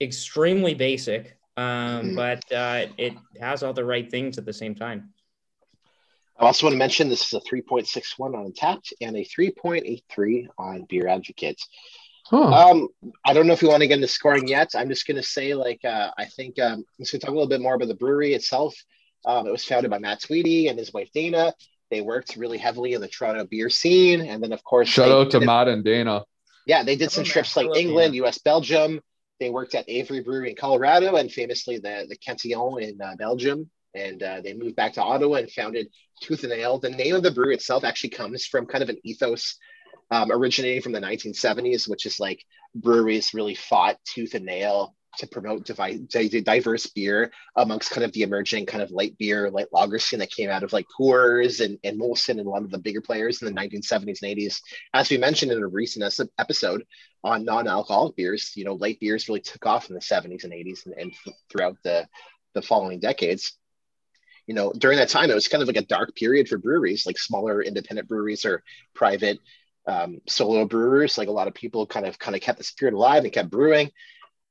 [0.00, 2.16] extremely basic, um, Mhm.
[2.16, 5.14] but uh, it has all the right things at the same time.
[6.38, 10.84] I also want to mention this is a 3.61 on Untappd and a 3.83 on
[10.86, 11.58] Beer Advocate.
[12.30, 12.70] Huh.
[12.70, 12.88] Um,
[13.24, 14.70] I don't know if we want to get into scoring yet.
[14.74, 17.32] I'm just going to say, like, uh, I think um, I'm going to talk a
[17.32, 18.74] little bit more about the brewery itself.
[19.24, 21.54] Um, it was founded by Matt Tweedy and his wife Dana.
[21.90, 25.30] They worked really heavily in the Toronto beer scene, and then of course, Shout out
[25.32, 26.24] to did- Matt and Dana.
[26.66, 27.66] Yeah, they did some Hello, trips Matt.
[27.66, 28.24] like England, Dana.
[28.24, 29.00] U.S., Belgium.
[29.38, 33.70] They worked at Avery Brewery in Colorado, and famously the the Cantillon in uh, Belgium.
[33.94, 35.88] And uh, they moved back to Ottawa and founded
[36.20, 36.78] Tooth and Nail.
[36.78, 39.56] The name of the brewery itself actually comes from kind of an ethos
[40.10, 45.26] um, originating from the 1970s, which is like breweries really fought tooth and nail to
[45.26, 49.68] promote divi- di- diverse beer amongst kind of the emerging kind of light beer, light
[49.72, 52.70] lager scene that came out of like Coors and, and Molson and a lot of
[52.70, 54.60] the bigger players in the 1970s and 80s.
[54.92, 56.04] As we mentioned in a recent
[56.38, 56.84] episode
[57.24, 60.86] on non-alcoholic beers, you know, light beers really took off in the 70s and 80s
[60.86, 62.06] and, and th- throughout the,
[62.54, 63.56] the following decades
[64.46, 67.04] you know, during that time, it was kind of like a dark period for breweries,
[67.04, 68.62] like smaller independent breweries or
[68.94, 69.40] private
[69.86, 71.18] um, solo brewers.
[71.18, 73.50] Like a lot of people kind of kind of kept the spirit alive and kept
[73.50, 73.90] brewing,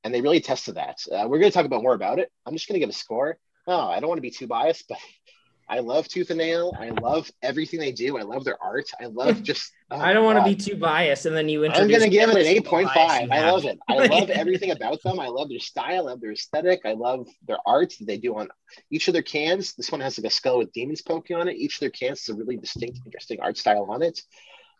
[0.04, 0.98] and they really tested that.
[1.10, 2.30] Uh, we're going to talk about more about it.
[2.44, 3.38] I'm just going to give a score.
[3.66, 4.98] Oh, I don't want to be too biased, but
[5.68, 6.72] I love Tooth and Nail.
[6.78, 8.16] I love everything they do.
[8.16, 8.88] I love their art.
[9.00, 9.72] I love just.
[9.90, 12.36] oh I don't want to be too biased, and then you I'm gonna give it
[12.36, 13.28] an eight point five.
[13.32, 13.76] I love it.
[13.88, 15.18] I love everything about them.
[15.18, 16.06] I love their style.
[16.06, 16.82] I love their aesthetic.
[16.84, 18.48] I love their art that they do on
[18.90, 19.74] each of their cans.
[19.74, 21.56] This one has like a skull with demons poking on it.
[21.56, 24.20] Each of their cans is a really distinct, interesting art style on it.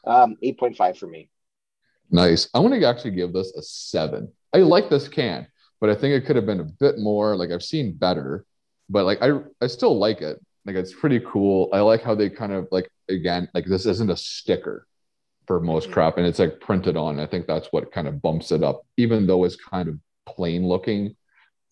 [0.07, 1.29] Um, eight point five for me.
[2.11, 2.49] Nice.
[2.55, 4.33] I want to actually give this a seven.
[4.53, 5.47] I like this can,
[5.81, 7.37] but I think it could have been a bit more.
[7.37, 8.45] Like I've seen better,
[8.89, 10.39] but like I I still like it.
[10.65, 11.69] Like it's pretty cool.
[11.73, 14.87] I like how they kind of like again like this isn't a sticker
[15.47, 17.21] for most crap, and it's like printed on.
[17.21, 20.67] I think that's what kind of bumps it up, even though it's kind of plain
[20.67, 21.17] looking.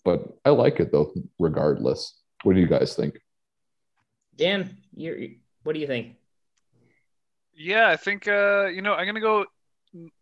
[0.05, 2.21] But I like it though, regardless.
[2.43, 3.19] What do you guys think?
[4.37, 5.17] Dan, you're,
[5.63, 6.17] what do you think?
[7.57, 9.47] Yeah, I think uh, you know I'm gonna go.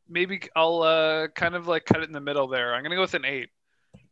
[0.08, 2.74] Maybe I'll uh, kind of like cut it in the middle there.
[2.74, 3.48] I'm gonna go with an eight.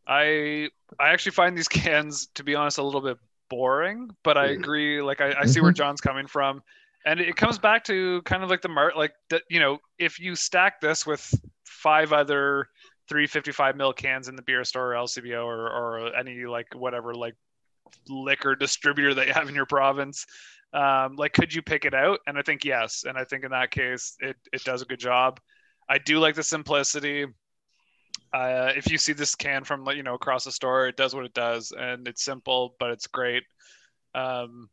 [0.06, 0.68] I
[0.98, 3.18] I actually find these cans, to be honest, a little bit
[3.48, 5.02] boring, but I agree.
[5.02, 6.62] Like I, I see where John's coming from,
[7.04, 8.96] and it comes back to kind of like the mart.
[8.96, 11.32] Like the, you know, if you stack this with
[11.64, 12.68] five other
[13.08, 17.34] 355 mil cans in the beer store or LCBO or or any like whatever like
[18.08, 20.24] liquor distributor that you have in your province
[20.72, 22.20] um, like could you pick it out?
[22.26, 23.04] And i think yes.
[23.06, 25.40] And i think in that case it, it does a good job.
[25.88, 27.26] I do like the simplicity.
[28.32, 31.24] Uh, if you see this can from you know across the store it does what
[31.24, 33.42] it does and it's simple but it's great.
[34.14, 34.68] Um,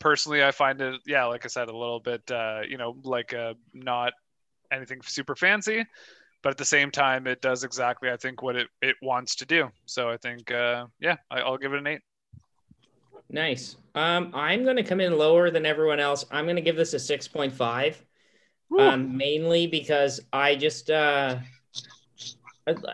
[0.00, 3.32] personally i find it yeah like i said a little bit uh, you know like
[3.32, 4.12] uh, not
[4.72, 5.84] anything super fancy
[6.42, 9.46] but at the same time it does exactly i think what it, it wants to
[9.46, 9.68] do.
[9.84, 12.00] So i think uh, yeah I, i'll give it an eight
[13.30, 13.76] Nice.
[13.94, 16.24] Um, I'm going to come in lower than everyone else.
[16.30, 17.96] I'm going to give this a 6.5.
[18.78, 21.38] Um, mainly because I just uh,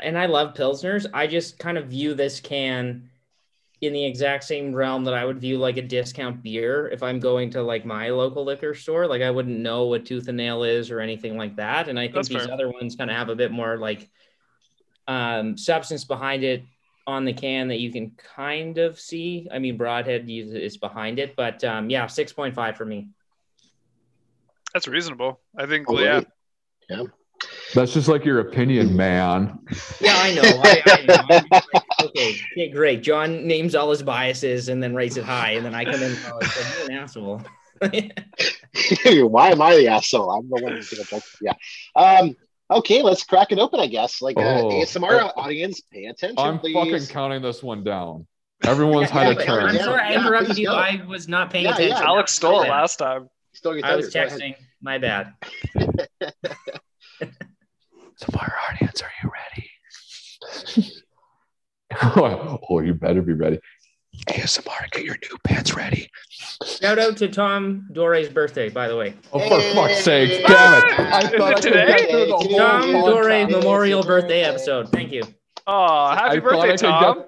[0.02, 1.06] and I love pilsners.
[1.12, 3.10] I just kind of view this can
[3.82, 7.20] in the exact same realm that I would view like a discount beer if I'm
[7.20, 9.06] going to like my local liquor store.
[9.06, 11.88] Like I wouldn't know what tooth and nail is or anything like that.
[11.88, 12.54] And I think That's these fair.
[12.54, 14.08] other ones kind of have a bit more like
[15.06, 16.64] um, substance behind it
[17.06, 19.48] on the can that you can kind of see.
[19.52, 23.08] I mean, Broadhead is is behind it, but um, yeah, six point five for me.
[24.74, 27.10] that's reasonable i think Oh, yeah wait.
[27.74, 29.58] That's just like your opinion, man.
[30.00, 30.42] Yeah, I know.
[30.42, 31.40] I, I know.
[31.50, 33.02] Like, okay, okay, great.
[33.02, 36.12] John names all his biases and then rates it high, and then I come in
[36.12, 37.42] and go, like, you're an asshole.
[39.28, 40.30] Why am I the asshole?
[40.30, 41.22] I'm the one who's gonna joke.
[41.40, 41.52] Yeah.
[41.94, 42.36] Um,
[42.70, 44.20] okay, let's crack it open, I guess.
[44.22, 44.68] Like uh, Oh.
[45.36, 46.74] Audience, pay attention, I'm please.
[46.74, 48.26] fucking counting this one down.
[48.64, 49.64] Everyone's had Yeah, a turn.
[49.70, 50.66] I'm sorry I interrupted please you.
[50.68, 50.74] go.
[50.74, 51.84] I was not paying Yeah, yeah.
[51.86, 52.06] attention.
[52.06, 54.54] alex stole it last time Still your I was thunder, go ahead.
[54.56, 54.56] texting.
[54.82, 55.32] My bad.
[58.18, 60.90] So for our audience, are you ready?
[62.70, 63.58] oh, you better be ready.
[64.28, 66.10] ASMR, get your new pants ready.
[66.64, 69.14] Shout out to Tom Dore's birthday, by the way.
[69.32, 69.74] Oh, for Hey.
[69.74, 71.00] fuck's sake, damn it.
[71.00, 73.50] I Is thought it I could get through the whole Tom Hey, Dore podcast.
[73.50, 74.42] Memorial Happy Birthday birthday.
[74.44, 74.88] episode.
[74.90, 75.22] Thank you.
[75.66, 77.26] oh happy I birthday I tom get-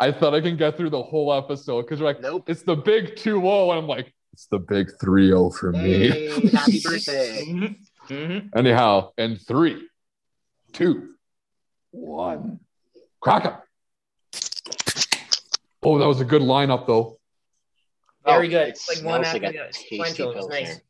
[0.00, 2.44] I thought I can get through the whole episode because like Nope.
[2.48, 6.28] it's the big 2-0 and I'm like, it's the big 3-0 for me.
[6.50, 7.44] Happy birthday.
[7.48, 7.76] Mhm.
[8.08, 8.50] Mhm.
[8.54, 9.88] Anyhow, in three,
[10.72, 11.14] two,
[11.90, 12.60] one,
[13.20, 13.54] crack 'em.
[15.82, 17.18] Oh, that was a good lineup though.
[18.24, 18.68] Very Oh, good.
[18.68, 19.70] it It's like one smells after like the other.
[19.72, 20.80] tasty It was nice.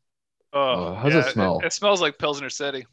[0.53, 1.59] oh Uh, how's it smell?
[1.63, 2.85] It, smells like pilsner city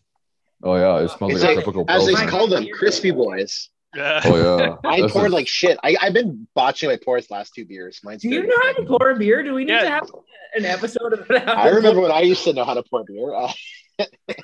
[0.62, 3.70] Oh yeah, it smells It's like a like, typical as they call them, crispy boys.
[3.94, 4.76] yeah Oh yeah.
[4.84, 5.78] I This poured is- like shit.
[5.82, 8.00] I, I've been botching my pours last two beers.
[8.04, 9.42] Mine's Do you know how to pour a beer?
[9.42, 9.80] Do we need Yeah.
[9.82, 10.10] to have
[10.54, 11.48] an episode of that?
[11.48, 13.34] I remember when I used to know how to pour beer.
[13.34, 13.52] Uh,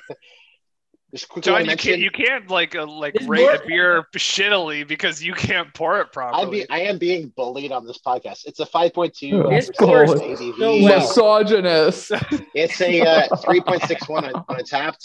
[1.13, 3.65] just quickly john wanna you can't you can't like uh, like It's rate more- a
[3.67, 7.85] beer shittily because you can't pour it I'm properly be, I am being bullied on
[7.85, 8.45] this podcast.
[8.45, 10.57] It's a 5.2 It's percent ABV.
[10.57, 10.99] so well.
[10.99, 12.11] Misogynist.
[12.55, 14.97] It's a uh, 3.61 on, on Untappd,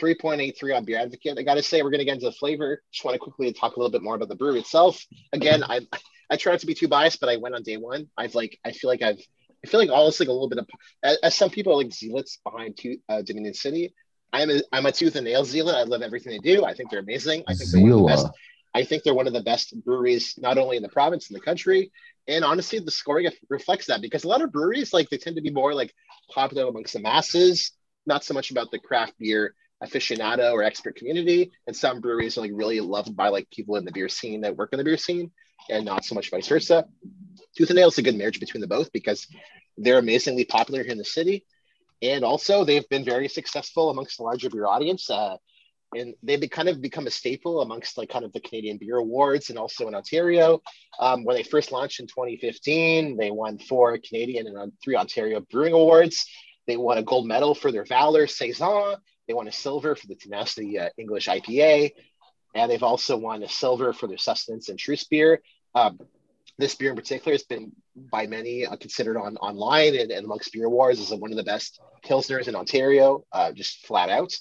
[0.00, 1.38] 3.83 on Beer Advocate.
[1.38, 2.82] I got to say, we're going to get into the flavor.
[2.92, 5.04] Just want to quickly talk a little bit more about the brewery itself.
[5.32, 5.80] Again, I
[6.30, 8.08] I try not to be too biased, but I went on day one.
[8.16, 9.20] I've like I feel like I've
[9.64, 10.66] I feel like all this like a little bit of
[11.02, 13.94] as, as some people are like zealots behind to, uh, Dominion City.
[14.32, 15.76] I'm a I'm a tooth and nail zealot.
[15.76, 16.64] I love everything they do.
[16.64, 17.44] I think they're amazing.
[17.48, 18.26] I think they're one of the best
[18.74, 21.40] I think they're one of the best breweries, not only in the province, in the
[21.40, 21.90] country.
[22.26, 25.42] And honestly, the scoring reflects that because a lot of breweries, like they tend to
[25.42, 25.94] be more like
[26.32, 27.72] popular amongst the masses,
[28.06, 31.50] not so much about the craft beer aficionado or expert community.
[31.66, 34.56] And some breweries are like really loved by like people in the beer scene that
[34.56, 35.30] work in the beer scene
[35.70, 36.86] and not so much vice versa.
[37.56, 39.26] Tooth and Nail is a good marriage between the both because
[39.76, 41.46] they're amazingly popular here in the city.
[42.02, 45.10] And also, they've been very successful amongst the larger beer audience.
[45.10, 45.36] Uh,
[45.94, 49.48] and they've kind of become a staple amongst like kind of the Canadian Beer Awards
[49.48, 50.60] and also in Ontario.
[51.00, 55.72] Um, when they first launched in 2015, they won four Canadian and three Ontario Brewing
[55.72, 56.26] Awards.
[56.66, 58.96] They won a gold medal for their Valor Saison.
[59.26, 61.92] They won a silver for the Tenacity uh, English IPA,
[62.54, 65.42] and they've also won a silver for their Sustenance and Truce beer.
[65.74, 65.98] Um,
[66.58, 67.72] this beer in particular has been
[68.10, 71.44] by many uh, considered on online and, and, amongst beer wars as one of the
[71.44, 74.34] best pilsners in Ontario, uh, just flat out.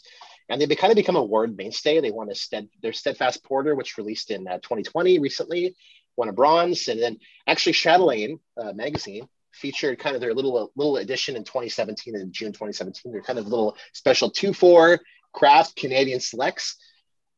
[0.50, 2.00] And they've kind of become a word mainstay.
[2.00, 5.76] They won a stead, their Steadfast Porter, which released in uh, 2020 recently,
[6.16, 10.98] won a bronze, and then actually Chatelaine uh, magazine featured kind of their little little
[10.98, 13.12] edition in 2017 in June 2017.
[13.12, 15.00] They're kind of little special two four
[15.34, 16.78] craft Canadian selects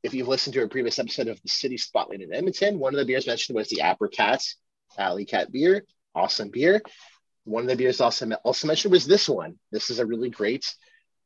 [0.03, 2.99] if you've listened to a previous episode of the City Spotlight in Edmonton, one of
[2.99, 4.41] the beers mentioned was the Apricot
[4.97, 5.85] Alley Kat beer.
[6.15, 6.81] Awesome beer.
[7.45, 9.55] One of the beers also, also mentioned was this one.
[9.71, 10.65] This is a really great,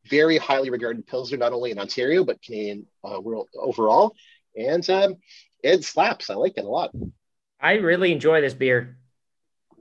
[0.05, 4.15] very highly regarded Pilsner, not only in Ontario, but Canadian uh, world overall.
[4.55, 5.15] And um,
[5.63, 6.29] it slaps.
[6.29, 6.91] I like it a lot.
[7.59, 8.97] I really enjoy this beer.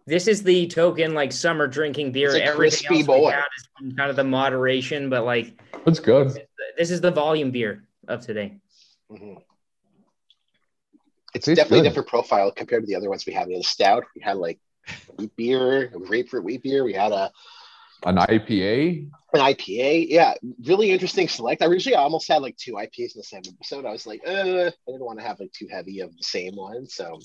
[0.06, 2.28] This is the token like summer drinking beer.
[2.28, 3.30] It's a Everything else boy.
[3.30, 6.36] is kind of the moderation, but like it's good.
[6.76, 8.59] This is the volume beer of today.
[9.10, 9.34] Mm-hmm.
[11.34, 11.86] It's definitely good.
[11.86, 13.48] a different profile compared to the other ones we had.
[13.48, 14.59] We had a stout, we had like
[15.16, 17.30] wheat beer, grapefruit wheat beer, we had a
[18.04, 19.10] an IPA.
[19.32, 20.34] An IPA, yeah,
[20.64, 21.62] really interesting select.
[21.62, 23.86] I originally almost had like two IPAs in the same episode.
[23.86, 26.56] I was like, uh, I didn't want to have like too heavy of the same
[26.56, 27.20] one, so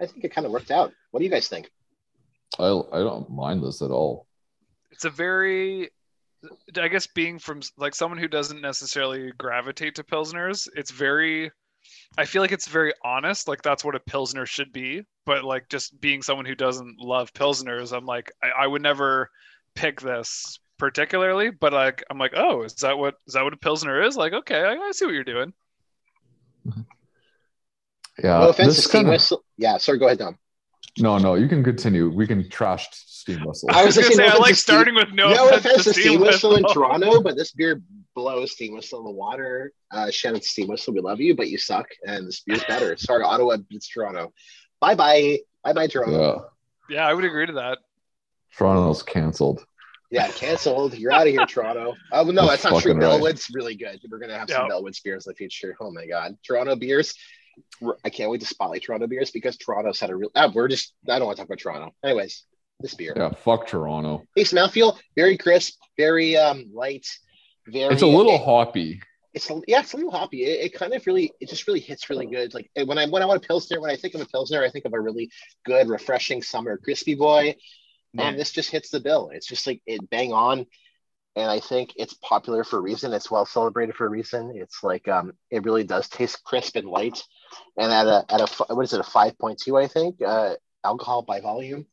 [0.00, 0.92] I think it kind of worked out.
[1.10, 1.70] What do you guys think?
[2.58, 4.26] I I don't mind this at all.
[4.90, 5.90] It's a very
[6.76, 11.52] I guess being from like someone who doesn't necessarily gravitate to pilsners, it's very
[12.16, 15.02] I feel like it's very honest, like that's what a pilsner should be.
[15.24, 19.30] But like just being someone who doesn't love pilsners, I'm like I, I would never
[19.74, 23.58] pick this particularly, but like I'm like, oh, is that what is that what a
[23.58, 24.16] pilsner is?
[24.16, 25.52] Like, okay, I, I see what you're doing.
[28.22, 28.38] Yeah.
[28.38, 29.44] No offense to Steam Whistle.
[29.56, 30.38] Yeah, sorry, go ahead, Dom.
[30.98, 32.10] No, no, you can continue.
[32.10, 33.70] We can trash steam whistle.
[33.72, 36.64] I was, gonna say, I like starting with no, no offense to steam whistle in
[36.64, 37.80] Toronto, but this beer
[38.14, 39.72] blows steam whistle in the water.
[39.90, 42.96] Uh, shout out steam whistle, we love you, but you suck, and this beer's better.
[42.98, 44.32] Sorry, Ottawa beats Toronto.
[44.80, 46.50] Bye bye, bye bye, Toronto.
[46.90, 46.96] Yeah.
[46.96, 47.78] yeah, I would agree to that.
[48.56, 49.64] Toronto's canceled.
[50.10, 50.92] Yeah, canceled.
[50.98, 51.94] You're out of here, Toronto.
[52.12, 52.92] Oh no, that's, that's not true.
[52.92, 53.02] Right.
[53.02, 53.98] Bellwoods really good.
[54.10, 55.74] We're gonna have some Bellwood beers in the future.
[55.80, 57.14] Oh my god, Toronto beers.
[58.04, 60.30] I can't wait to spotlight Toronto beers because Toronto's had a real.
[60.34, 60.94] Ah, we're just.
[61.08, 61.94] I don't want to talk about Toronto.
[62.04, 62.44] Anyways,
[62.80, 63.14] this beer.
[63.16, 64.24] Yeah, fuck Toronto.
[64.36, 67.06] Taste mouthfeel very crisp, very um light,
[67.66, 67.92] very.
[67.92, 69.00] It's a little it, hoppy.
[69.34, 70.44] It's yeah, it's a little hoppy.
[70.44, 72.52] It, it, kind of really, it just really hits really good.
[72.54, 74.70] Like when I when I want a pilsner, when I think of a pilsner, I
[74.70, 75.30] think of a really
[75.64, 77.56] good, refreshing summer crispy boy.
[78.12, 78.28] Yeah.
[78.28, 79.30] And this just hits the bill.
[79.32, 80.66] It's just like it bang on
[81.34, 83.12] and I think it's popular for a reason.
[83.12, 84.52] It's well celebrated for a reason.
[84.54, 87.22] It's like um, it really does taste crisp and light,
[87.76, 90.54] and at a at a what is it a five point two I think uh,
[90.84, 91.86] alcohol by volume,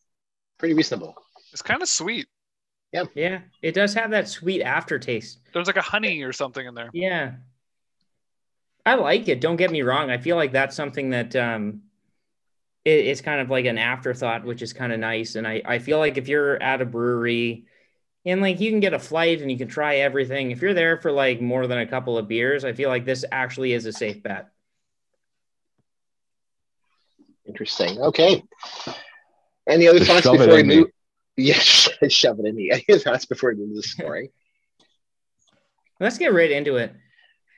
[0.58, 1.16] pretty reasonable.
[1.52, 2.28] It's kind of sweet.
[2.92, 5.40] Yeah, yeah, it does have that sweet aftertaste.
[5.54, 6.90] There's like a honey or something in there.
[6.92, 7.34] Yeah,
[8.86, 9.42] I like it.
[9.42, 10.10] Don't get me wrong.
[10.10, 11.84] I feel like that's something that um,
[12.86, 15.36] it, it's kind of like an afterthought, which is kind of nice.
[15.36, 17.66] And I I feel like if you're at a brewery
[18.30, 20.52] and like you can get a flight and you can try everything.
[20.52, 23.26] If you're there for like more than a couple of beers, I feel like this
[23.32, 24.50] actually is a safe bet.
[27.46, 28.00] Interesting.
[28.00, 28.44] Okay.
[29.68, 30.88] Any other Just thoughts before we move?
[31.36, 32.72] Yes, yeah, shove it in me.
[32.88, 34.30] Any thoughts before we move to the scoring?
[36.00, 36.94] Let's get right into it.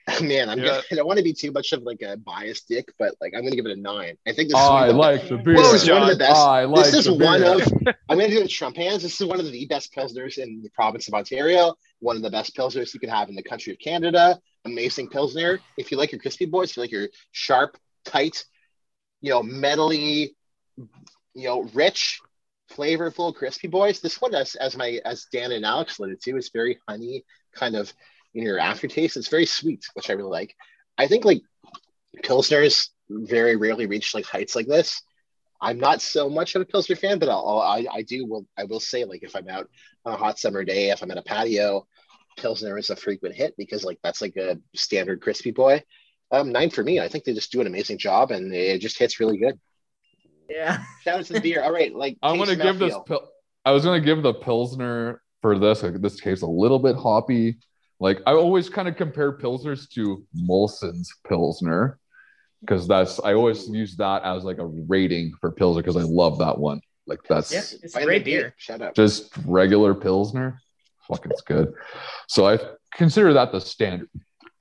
[0.22, 0.66] Man, I'm yeah.
[0.66, 3.34] gonna, I don't want to be too much of like a biased dick, but like
[3.36, 4.18] I'm gonna give it a nine.
[4.28, 5.56] I think this is I like the beer.
[5.56, 6.36] This is one of the best.
[6.36, 7.62] I like this is one of
[8.10, 9.04] I'm gonna do the Trump hands.
[9.04, 11.76] This is one of the best pilsners in the province of Ontario.
[12.00, 14.40] One of the best pilsners you could have in the country of Canada.
[14.66, 15.60] Amazing pilsner.
[15.78, 18.44] If you like your crispy boys, if you like your sharp, tight,
[19.22, 20.30] you know, metally,
[21.34, 22.20] you know, rich,
[22.72, 24.00] flavorful crispy boys.
[24.00, 27.24] This one, as as my as Dan and Alex alluded to, is very honey
[27.54, 27.94] kind of
[28.34, 29.18] in your aftertaste.
[29.18, 30.56] It's very sweet, which I really like.
[30.98, 31.42] I think like
[32.24, 35.02] pilsners very rarely reach like heights like this.
[35.62, 38.64] I'm not so much of a pilsner fan, but I'll, I I do will I
[38.64, 39.70] will say like if I'm out
[40.06, 41.88] on a hot summer day, if I'm at a patio,
[42.38, 45.84] pilsner is a frequent hit because like that's like a standard crispy boy.
[46.32, 47.00] Um, nine for me.
[47.00, 49.60] I think they just do an amazing job and it just hits really good.
[50.50, 50.84] Yeah.
[51.04, 51.62] Shout out to the beer.
[51.64, 52.96] All right, like I'm gonna give this.
[53.06, 53.30] Pil-
[53.64, 55.82] I was gonna give the pilsner for this.
[55.82, 57.58] This case a little bit hoppy.
[58.02, 62.00] Like I always kind of compare pilsners to Molson's pilsner
[62.62, 66.40] because that's I always use that as like a rating for pilsner because I love
[66.40, 66.82] that one.
[67.08, 68.56] Like that's yeah, it's a great beer.
[68.58, 68.96] Shut up.
[68.96, 70.60] Just regular pilsner,
[71.08, 71.74] fucking it's good.
[72.28, 72.58] So I
[72.96, 74.10] consider that the standard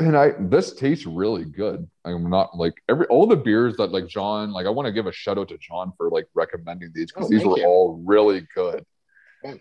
[0.01, 1.89] and I this tastes really good.
[2.05, 5.07] I'm not like every all the beers that like John like I want to give
[5.07, 7.65] a shout out to John for like recommending these because Oh, these were you.
[7.65, 8.85] all really good.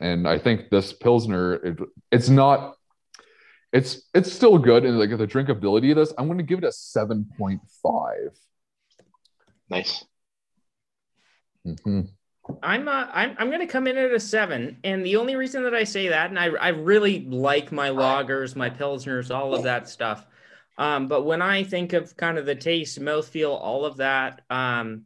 [0.01, 1.77] And I think this pilsner it,
[2.11, 2.75] it's not
[3.71, 6.65] it's it's still good and like the drinkability of this I'm going to give it
[6.65, 7.59] a 7.5.
[9.69, 10.03] Nice.
[11.65, 12.09] Mhm.
[12.63, 15.75] I'm uh, I'm I'm gonna come in at a seven, and the only reason that
[15.75, 19.87] I say that, and I I really like my loggers, my pilsners, all of that
[19.87, 20.25] stuff.
[20.77, 25.03] Um, but when I think of kind of the taste, mouthfeel, all of that, um,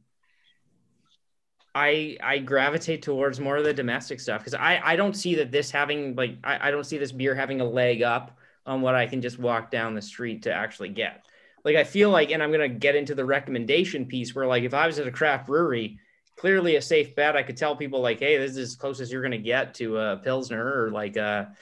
[1.76, 5.52] I I gravitate towards more of the domestic stuff because I I don't see that
[5.52, 8.95] this having like I, I don't see this beer having a leg up on what
[8.95, 11.26] I can just walk down the street to actually get.
[11.65, 14.73] Like I feel like, and I'm gonna get into the recommendation piece where like if
[14.73, 15.99] I was at a craft brewery
[16.35, 17.35] clearly a safe bet.
[17.35, 19.76] I could tell people like, hey, this is as close as you're going to get
[19.76, 21.56] to a Pilsner or like a,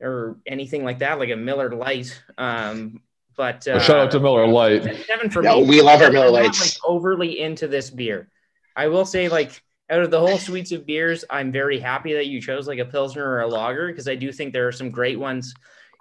[0.00, 2.20] or anything like that, like a Miller Lite.
[2.38, 3.00] Um,
[3.36, 5.04] but uh, Shout out to Miller Lite.
[5.06, 5.68] seven for No, me.
[5.68, 8.28] we love our Miller I'm not, like, overly into this beer.
[8.74, 12.26] I will say, like, out of the whole suites of beers, I'm very happy that
[12.26, 14.90] you chose like a Pilsner or a lager because I do think there are some
[14.90, 15.54] great ones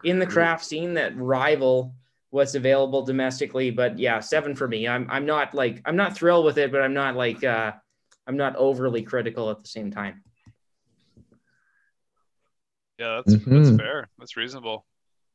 [0.05, 1.93] in the craft scene that rival
[2.29, 3.71] what's available domestically.
[3.71, 4.87] But yeah, seven for me.
[4.87, 7.73] I'm I'm not like I'm not thrilled with it, but I'm not like uh
[8.27, 10.23] I'm not overly critical at the same time.
[12.99, 13.65] Yeah, that's Mhm.
[13.65, 14.09] that's fair.
[14.17, 14.85] That's reasonable.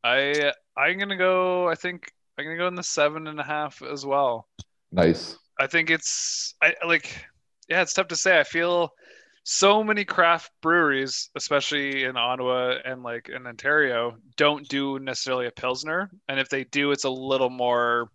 [0.02, 1.68] I I'm gonna go.
[1.68, 4.48] I think I'm gonna go in the seven and a half as well.
[4.92, 5.36] Nice.
[5.59, 7.26] I think it's I like
[7.68, 8.38] yeah, it's tough to say.
[8.40, 8.92] I feel
[9.42, 15.50] so many craft breweries, especially in Ottawa and like in Ontario, don't do necessarily a
[15.50, 18.10] pilsner, and if they do, it's a little more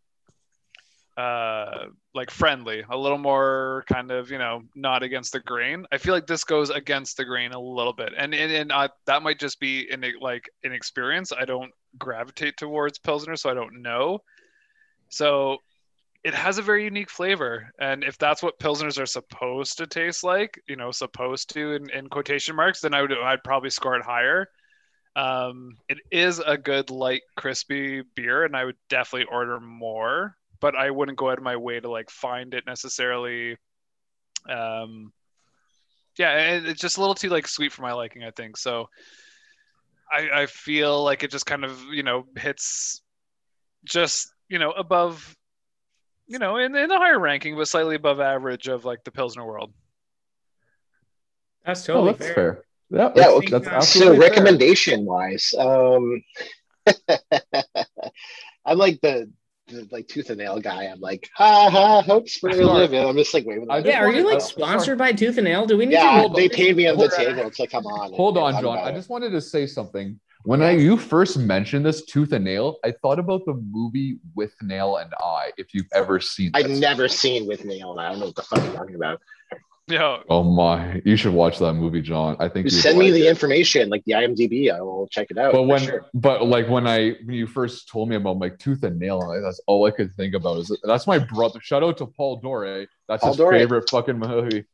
[1.17, 5.85] uh like friendly, a little more kind of you know not against the grain.
[5.91, 8.89] I feel like this goes against the grain a little bit, and and, and uh,
[9.05, 11.31] that might just be in like an experience.
[11.31, 14.19] I don't gravitate towards pilsner, so I don't know.
[15.09, 15.59] So
[16.25, 20.23] it has a very unique flavor and if that's what pilsners are supposed to taste
[20.23, 23.95] like you know supposed to in, in quotation marks then i would i'd probably score
[23.95, 24.47] it higher.
[25.17, 30.75] Um, it is a good light crispy beer and i would definitely order more but
[30.75, 33.55] i wouldn't go out of my way to like find it necessarily
[34.49, 35.13] um
[36.17, 38.57] yeah it's just a little too like sweet for my liking i think.
[38.57, 38.89] So
[40.11, 43.01] i i feel like it just kind of you know hits
[43.85, 45.35] just you know above
[46.27, 49.45] you know, in, in the higher ranking, but slightly above average of like the Pilsner
[49.45, 49.73] world.
[51.65, 52.33] That's Oh, totally that's fair.
[52.35, 52.63] fair.
[52.91, 53.47] Yeah, Yeah, that's, okay.
[53.47, 54.29] that's So So absolutely fair.
[54.29, 56.23] recommendation wise, um,
[58.65, 59.31] I'm like the,
[59.67, 60.83] the like tooth and nail guy.
[60.83, 62.81] I'm like, ha ha, hope spring will Sorry.
[62.81, 62.93] live.
[62.93, 63.69] And I'm just like waving.
[63.71, 65.65] I at just Yeah, are you like oh, sponsored by Tooth and Nail?
[65.65, 67.25] Do we need to Yeah, hold they paid me on the hold on.
[67.25, 67.47] table.
[67.47, 68.13] It's like, come on.
[68.13, 68.77] Hold on, John.
[68.77, 70.19] I just wanted to say something.
[70.45, 75.01] When I you first mentioned this tooth and nail, I thought about the movie Withnail
[75.01, 75.51] and I.
[75.57, 76.79] If you've ever seen, I've this.
[76.79, 79.21] never seen Withnail, and I don't know what the fuck you're talking about.
[79.87, 80.99] Yeah, Oh my!
[81.05, 82.35] You should watch that movie, John.
[82.39, 83.29] I think You you'd send me the it.
[83.29, 84.73] information, like the IMDb.
[84.75, 85.51] I will check it out.
[85.53, 86.05] But when, sure.
[86.15, 89.41] but like when I when you first told me about like tooth and nail, like,
[89.43, 90.57] that's all I could think about.
[90.57, 91.59] Is that's my brother.
[91.61, 92.65] Shout out to Paul Dore.
[92.65, 92.85] Eh?
[93.07, 93.51] That's Paul his Dore.
[93.51, 94.65] favorite fucking movie.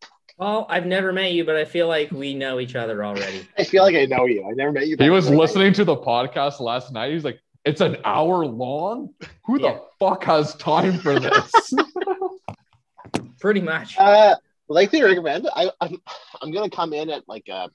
[0.41, 3.47] Well, I've never met you, but I feel like we know each other already.
[3.59, 4.43] I feel like I know you.
[4.43, 4.95] I never met you.
[4.97, 7.11] He was I- listening to the podcast last night.
[7.13, 9.13] He's like, "It's an hour long.
[9.45, 9.73] Who Yeah.
[9.73, 11.51] the fuck has time for this?"
[13.39, 13.95] Pretty much.
[13.99, 14.35] Uh,
[14.68, 16.01] like they recommend, I, I'm
[16.41, 17.69] I'm gonna come in at like a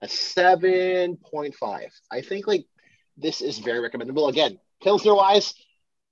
[0.00, 1.92] a seven point five.
[2.10, 2.66] I think like
[3.16, 4.26] this is very recommendable.
[4.26, 5.54] Again, Pilsner wise,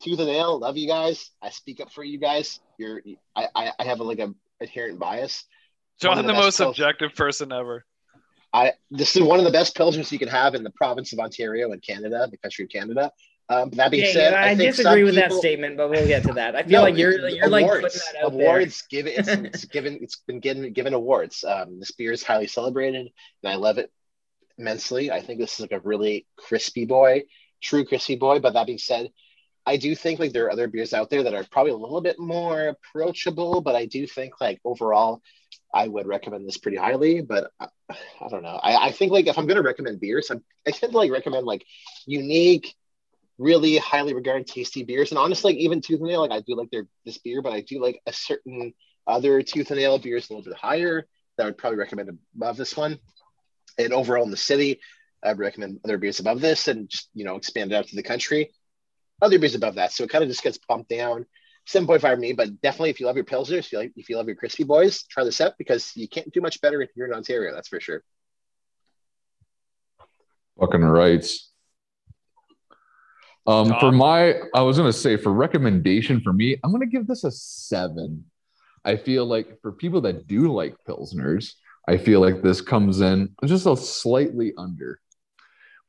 [0.04, 0.56] tooth and nail.
[0.60, 1.30] Love you guys.
[1.42, 2.60] I speak up for you guys.
[2.78, 3.02] You're
[3.34, 5.44] I I, I have a, like a inherent bias.
[6.02, 7.84] One John, the, the most Pils- objective person ever.
[8.52, 11.20] I this is one of the best pilsners you can have in the province of
[11.20, 13.12] Ontario and Canada, the country of Canada.
[13.48, 16.06] Um, that being Yeah, said, yeah, I, think disagree some with that statement, but we'll
[16.06, 16.54] get to that.
[16.56, 17.94] I feel No, like you're you're like putting awards.
[18.12, 21.44] that out awards given it's, it's given it's been given given awards.
[21.44, 23.08] Um, this beer is highly celebrated,
[23.42, 23.92] and I love it
[24.58, 25.10] immensely.
[25.10, 27.24] I think this is like a really crispy boy,
[27.60, 28.38] true crispy boy.
[28.40, 29.10] But that being said,
[29.66, 32.00] I do think like there are other beers out there that are probably a little
[32.00, 33.60] bit more approachable.
[33.60, 35.22] But I do think like overall,
[35.72, 37.20] I would recommend this pretty highly.
[37.20, 38.58] But I, I don't know.
[38.62, 41.10] I, I think like if I'm going to recommend beers, I'm, I tend to like
[41.10, 41.64] recommend like
[42.06, 42.74] unique
[43.38, 45.10] really highly regarded tasty beers.
[45.10, 47.52] And honestly, like, even Tooth and Nail, like I do like their this beer, but
[47.52, 48.74] I do like a certain
[49.06, 51.06] other Tooth and Nail beers a little bit higher
[51.36, 52.98] that I would probably recommend above this one.
[53.78, 54.80] And overall in the city,
[55.22, 58.02] I'd recommend other beers above this and just you know expand it out to the
[58.02, 58.52] country.
[59.22, 59.92] Other beers above that.
[59.92, 61.26] So it kind of just gets bumped down.
[61.72, 64.16] 7.5 for me, but definitely if you love your Pilsners, if you, like, if you
[64.16, 67.06] love your crispy boys, try this out because you can't do much better if you're
[67.06, 68.02] in Ontario, that's for sure.
[70.60, 71.50] fucking rights.
[73.46, 77.24] Um, for my, I was gonna say for recommendation for me, I'm gonna give this
[77.24, 78.24] a seven.
[78.84, 81.54] I feel like for people that do like pilsners,
[81.88, 85.00] I feel like this comes in just a slightly under.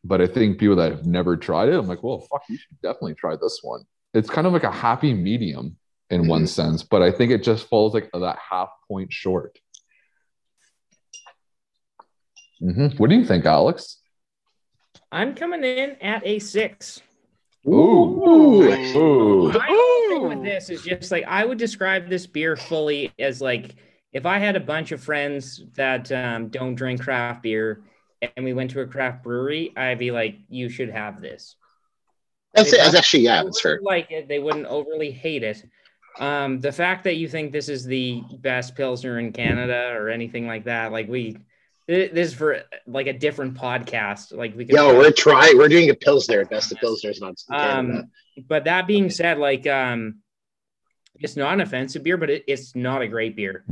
[0.04, 2.82] But I think people that have never tried it, I'm like, well, fuck, you should
[2.82, 3.84] definitely try this one.
[4.14, 5.78] It's kind of like a happy medium
[6.10, 9.58] in one sense, but I think it just falls like that half point short.
[12.62, 13.00] Mhm.
[13.00, 13.98] What do you think, Alex?
[15.12, 17.02] I'm coming in at a six.
[17.68, 19.52] Ooh, ooh.
[19.54, 23.42] My whole thing with this is just like I would describe this beer fully as
[23.42, 23.76] like
[24.14, 27.84] if I had a bunch of friends that um, don't drink craft beer
[28.36, 31.56] and we went to a craft brewery, I'd be like, you should have this.
[32.54, 32.78] That's it.
[32.78, 33.80] That's actually yeah, that's fair.
[33.82, 34.28] like it.
[34.28, 35.64] They wouldn't overly hate it.
[36.20, 40.46] Um, the fact that you think this is the best pilsner in Canada or anything
[40.46, 41.38] like that, like we,
[41.88, 44.36] this is for like a different podcast.
[44.36, 44.76] Like we could.
[44.76, 45.58] Yo, we're trying.
[45.58, 46.44] We're doing a pilsner.
[46.46, 47.36] Best of pilsners, not.
[47.50, 48.12] Um,
[48.48, 50.20] but that being said, like um,
[51.16, 53.64] it's not an offensive beer, but it, it's not a great beer.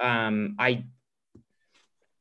[0.00, 0.84] Um, I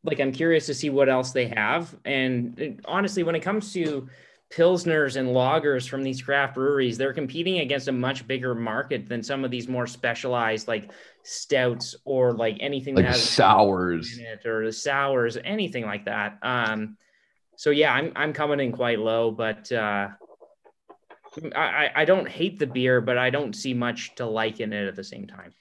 [0.04, 0.20] like.
[0.20, 4.10] I'm curious to see what else they have, and uh, honestly, when it comes to
[4.56, 9.24] pilsners and lagers from these craft breweries, they're competing against a much bigger market than
[9.24, 10.92] some of these more specialized like
[11.24, 14.18] stouts or like anything Like that has sours.
[14.18, 16.38] in it or the sours, anything like that.
[16.42, 16.98] Um,
[17.56, 20.10] so yeah, I'm I'm coming in quite low, but uh,
[21.56, 24.74] I I- I don't hate the beer, but I don't see much to like in
[24.74, 25.54] it at the same time.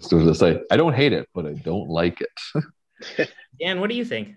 [0.00, 3.28] So to say, I don't hate it, but I don't like it.
[3.60, 4.34] Dan, what do you think?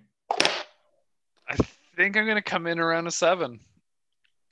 [1.47, 1.55] I
[1.95, 3.59] think I'm gonna come in around a seven.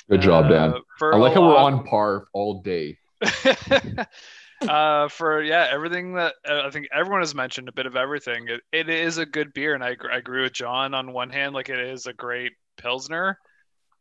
[0.10, 0.72] Good job, Dan.
[0.72, 2.98] Uh, for I like a how we're on par all day.
[4.68, 8.48] uh, for yeah, everything that uh, I think everyone has mentioned, a bit of everything.
[8.48, 11.54] It, it is a good beer, and I, I agree with John on one hand.
[11.54, 13.38] Like it is a great pilsner.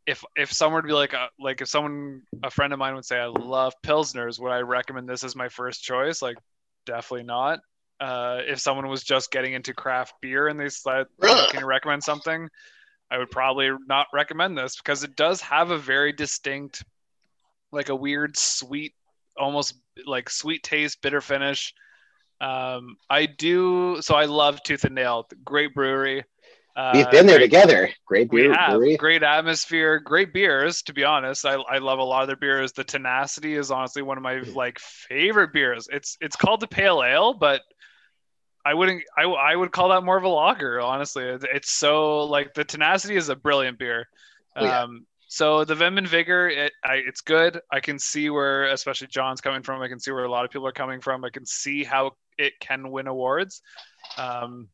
[0.07, 3.05] If if someone would be like uh, like if someone a friend of mine would
[3.05, 6.23] say I love pilsners, would I recommend this as my first choice?
[6.23, 6.37] Like
[6.87, 7.59] definitely not.
[7.99, 11.47] Uh, if someone was just getting into craft beer and they said, Bruh.
[11.49, 12.49] "Can you recommend something?"
[13.11, 16.83] I would probably not recommend this because it does have a very distinct,
[17.71, 18.93] like a weird sweet,
[19.37, 19.73] almost
[20.05, 21.73] like sweet taste, bitter finish.
[22.41, 24.15] Um, I do so.
[24.15, 26.23] I love Tooth and Nail, great brewery.
[26.75, 27.89] Uh, We've been there great- together.
[28.05, 28.95] Great beer brewery.
[28.95, 30.81] great atmosphere, great beers.
[30.83, 32.71] To be honest, I, I love a lot of their beers.
[32.71, 35.89] The Tenacity is honestly one of my like favorite beers.
[35.91, 37.61] It's it's called the Pale Ale, but
[38.65, 39.03] I wouldn't.
[39.17, 40.81] I, I would call that more of a lager.
[40.81, 44.07] Honestly, it's so like the Tenacity is a brilliant beer.
[44.55, 44.81] Oh, yeah.
[44.81, 47.61] Um, so the Vim and Vigor, it, I, it's good.
[47.71, 49.81] I can see where, especially John's coming from.
[49.81, 51.23] I can see where a lot of people are coming from.
[51.23, 53.61] I can see how it can win awards.
[54.17, 54.69] Um,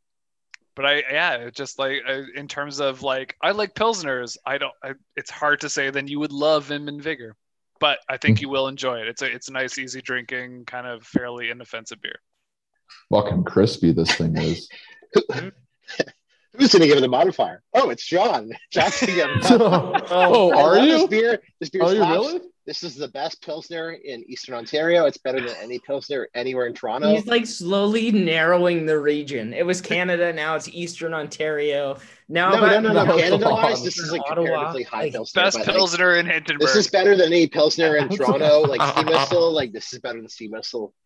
[0.76, 4.38] but I, yeah, just like uh, in terms of like, I like pilsners.
[4.46, 4.74] I don't.
[4.82, 5.90] I, it's hard to say.
[5.90, 7.36] Then you would love Vim and Vigor,
[7.80, 9.08] but I think you will enjoy it.
[9.08, 12.20] It's a, it's a nice, easy drinking, kind of fairly inoffensive beer.
[13.12, 14.70] Fucking crispy this thing is.
[16.58, 17.62] Who's going to give it a modifier?
[17.74, 18.52] Oh, it's John.
[18.72, 20.08] John's going to give it a modifier.
[20.10, 22.42] Oh, oh, I are love This beer, this beer Are you really?
[22.66, 25.06] This is the best pilsner in Eastern Ontario.
[25.06, 27.10] It's better than any pilsner anywhere in Toronto.
[27.10, 29.54] He's like slowly narrowing the region.
[29.54, 32.00] It was Canada, now it's Eastern Ontario.
[32.28, 33.06] Now, no, no, no, no.
[33.06, 35.42] no, Canada wise, this is like Ottawa, comparatively high like, pilsner.
[35.44, 36.62] Best but, like, pilsner in Hintonburg.
[36.62, 39.52] this is better than any pilsner in Toronto, like Steam Whistle.
[39.52, 41.05] Like this is better than Steam Whistle s-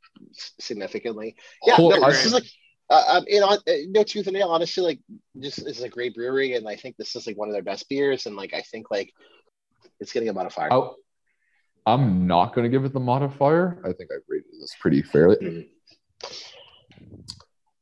[0.59, 1.35] significantly.
[1.65, 1.89] Yeah, Cool.
[1.91, 2.45] no, I- this is like
[2.89, 3.59] uh, um, you know, uh,
[3.89, 4.49] no tooth and nail.
[4.49, 4.99] Honestly, like
[5.39, 7.61] just this is a great brewery, and I think this is like one of their
[7.61, 8.25] best beers.
[8.25, 9.13] And like I think like
[9.99, 10.73] it's getting a modifier.
[10.73, 10.89] I,
[11.85, 13.81] I'm not going to give it the modifier.
[13.83, 15.35] I think I rated this pretty fairly.
[15.37, 15.69] Mhm.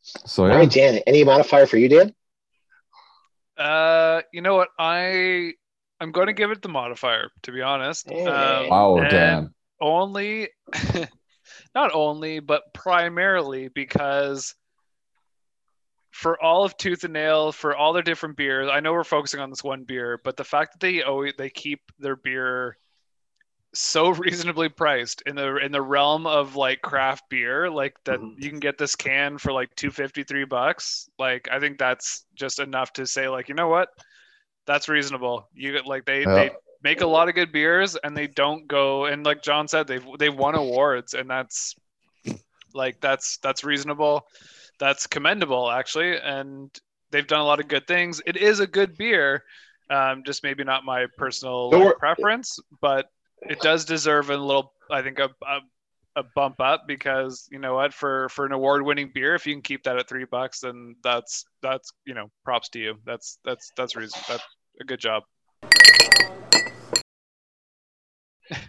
[0.03, 0.99] So All yeah, right, Dan.
[1.07, 2.13] Any modifier for you, Dan?
[3.57, 4.69] Uh, you know what?
[4.77, 5.53] I
[5.99, 7.29] I'm going to give it the modifier.
[7.43, 8.09] To be honest.
[8.09, 8.25] Hey.
[8.25, 9.53] Um, wow, Dan.
[9.79, 10.49] Only,
[11.77, 14.55] not only, but primarily because
[16.09, 19.39] for all of Tooth and Nail, for all their different beers, I know we're focusing
[19.39, 22.77] on this one beer, but the fact that they always they keep their beer
[23.75, 28.41] so reasonably priced in the in the realm of like craft beer like that Mhm.
[28.41, 32.93] you can get this can for like 253 bucks like i think that's just enough
[32.93, 33.89] to say like you know what
[34.65, 36.55] that's reasonable you get like they they Yeah.
[36.87, 40.05] Make a lot of good beers and they don't go and like john said they've
[40.17, 41.75] they've won awards and that's
[42.73, 44.25] like that's that's reasonable.
[44.79, 46.69] That's commendable actually and
[47.11, 48.21] they've done a lot of good things.
[48.25, 49.43] It is a good beer
[49.89, 53.09] um, just maybe not my personal like, preference but
[53.41, 55.59] it does deserve a little i think a, a,
[56.17, 59.53] a bump up because you know what for for an award winning beer if you
[59.53, 62.95] can keep that at three bucks then that's that's you know props to you.
[63.05, 64.43] That's that's that's reason that's
[64.81, 65.23] a good job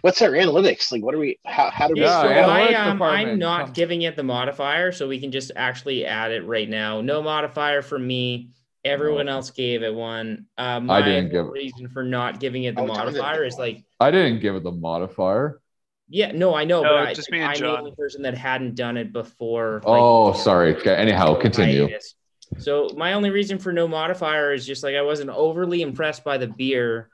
[0.01, 0.91] What's our analytics?
[0.91, 1.39] Like, what are we?
[1.45, 2.01] How, how do we?
[2.01, 3.73] Yeah, so I, um, I'm not come.
[3.73, 7.01] giving it the modifier, so we can just actually add it right now.
[7.01, 8.49] No modifier for me.
[8.85, 9.33] Everyone No.
[9.33, 10.45] else gave it one.
[10.57, 11.51] Uh, my didn't give it.
[11.51, 14.55] reason for not giving it the Oh, John modifier give is like, I didn't give
[14.55, 15.59] it the modifier.
[16.07, 17.73] yeah, no, I know, No, but I, just like, me and I'm John.
[17.73, 19.75] the only person that hadn't done it before.
[19.83, 20.75] like, Oh, sorry.
[20.77, 20.95] Okay.
[20.95, 21.87] Anyhow, continue.
[21.87, 22.15] hiatus.
[22.57, 26.37] So my only reason for no modifier is just like I wasn't overly impressed by
[26.37, 27.09] the beer,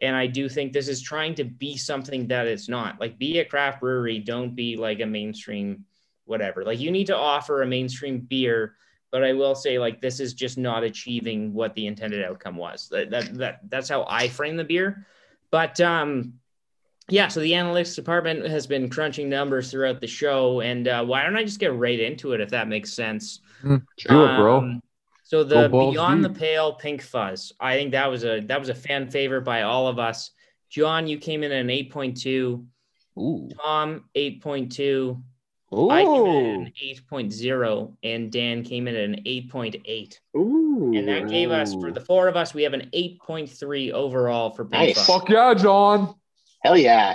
[0.00, 3.00] and I do think this is trying to be something that it's not.
[3.00, 5.84] Like be a craft brewery, don't be like a mainstream
[6.24, 6.64] whatever.
[6.64, 8.76] Like you need to offer a mainstream beer,
[9.10, 12.88] but I will say like this is just not achieving what the intended outcome was.
[12.88, 15.06] That that, that that's how I frame the beer.
[15.50, 16.34] But um
[17.08, 21.24] yeah, so the analytics department has been crunching numbers throughout the show, and uh, why
[21.24, 23.40] don't I just get right into it if that makes sense?
[23.98, 24.80] Do it, bro.
[25.30, 26.30] So the Go balls Beyond the.
[26.30, 29.86] Pale Pink Fuzz, I think that was a that was a fan favorite by all
[29.86, 30.32] of us.
[30.70, 32.66] John, you came in at an eight point two.
[33.16, 33.48] Ooh.
[33.62, 35.22] Tom eight point two.
[35.72, 39.48] I came in at an eight point zero, and Dan came in at an eight
[39.52, 40.18] point eight.
[40.36, 43.48] Ooh, And that gave us for the four of us, we have an eight point
[43.48, 44.96] three overall for Pink Nice.
[44.96, 45.06] Fuzz.
[45.06, 46.12] Fuck yeah, John.
[46.64, 47.14] hell yeah,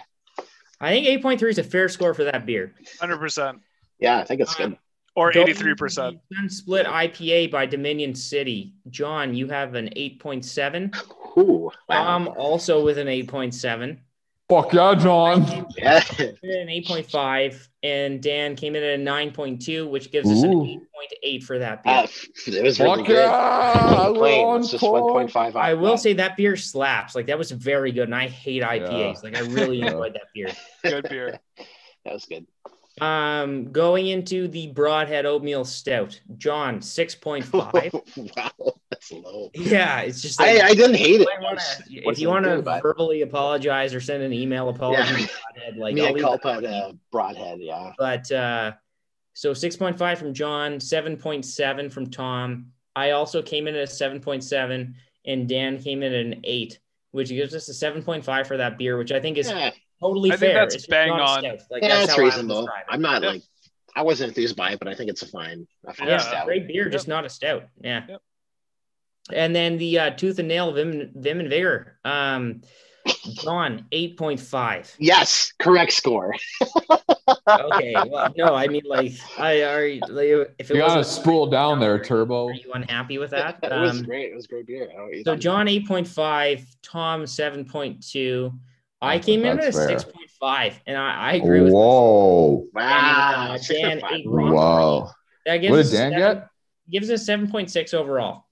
[0.80, 2.74] I think eight point three is a fair score for that beer.
[2.98, 3.60] Hundred percent
[4.00, 4.20] yeah.
[4.20, 4.78] I think it's Um, good.
[5.16, 6.20] Or eighty three percent.
[6.42, 8.74] to Split IPA by Dominion City.
[8.90, 10.92] John, you have an eight point seven.
[11.38, 12.04] Ooh, wow.
[12.04, 14.02] Tom also with an eight point seven.
[14.48, 15.42] Fuck yeah, John.
[15.76, 21.44] yeah, an 8.5 and Dan came in at a 9.2 which gives us an 8.8
[21.44, 21.94] for that beer.
[21.94, 22.08] uh,
[22.46, 23.16] it was really Fuck good.
[23.16, 24.12] yeah.
[24.14, 25.04] Plain, Ron it's just Paul.
[25.04, 25.56] one point five.
[25.56, 27.16] I will say that beer slaps.
[27.16, 29.24] Like that was very good and I hate IPAs.
[29.24, 30.50] Like I really enjoyed that beer.
[30.84, 31.40] Good beer.
[32.06, 32.46] that was good.
[33.02, 36.20] Um going into the Broadhead Oatmeal Stout.
[36.38, 37.52] John 6.5.
[38.38, 39.52] wow, that's low.
[39.54, 41.28] yeah, it's just I, like, I didn't hate it.
[41.42, 41.60] Wanna-
[41.90, 45.28] if you want to good, but- verbally apologize or send an email apology Yeah.
[45.54, 46.70] Broadhead, like Mea I'll leave culpa that on you.
[46.94, 47.60] to broadhead.
[47.60, 47.92] Yeah.
[47.98, 48.72] but uh
[49.34, 52.68] so 6.5 from John, 7.7 from Tom.
[52.96, 54.94] I also came in at a 7.7
[55.26, 56.80] and Dan came in at an 8,
[57.12, 59.72] which gives us a 7.5 for that beer, which I think is Yeah,
[60.08, 60.62] totally I think fair.
[60.62, 61.44] that's It's bang on.
[61.44, 62.70] Like yeah, that's it's how I would reasonable.
[62.90, 63.32] I'm not Yep.
[63.34, 63.42] like
[63.96, 66.46] I wasn't enthused by it, but I think it's a fine, a fine Yeah, stout.
[66.46, 67.64] great beer, just not a stout.
[67.82, 68.04] Yeah.
[68.10, 68.22] Yep.
[69.34, 71.98] And then the uh, Tooth and Nail Vim, Vim and Vigor.
[72.06, 72.62] Um,
[73.36, 74.96] John, 8.5.
[75.00, 76.34] Yes, correct score.
[77.48, 77.96] Okay.
[78.08, 80.28] Well, no, I mean, like, I already, like,
[80.60, 82.50] if it You gotta wasn't spool down there, Turbo.
[82.50, 83.60] Are you unhappy with that?
[83.64, 84.32] it was Um, great.
[84.32, 84.84] It was great beer.
[84.84, 85.36] I don't know what you So.
[85.36, 88.54] John eight point five, Tom seven point two.
[89.02, 89.88] I I came in at a fair.
[89.88, 92.66] six point five, and I, I agree with Whoa.
[92.74, 94.12] wow, uh, Dan, point five.
[94.14, 94.26] eight.
[94.30, 95.12] Wow.
[95.46, 95.58] that.
[95.58, 96.48] Gives What us did a Dan seven- get?
[96.92, 98.44] Gives us seven point six overall.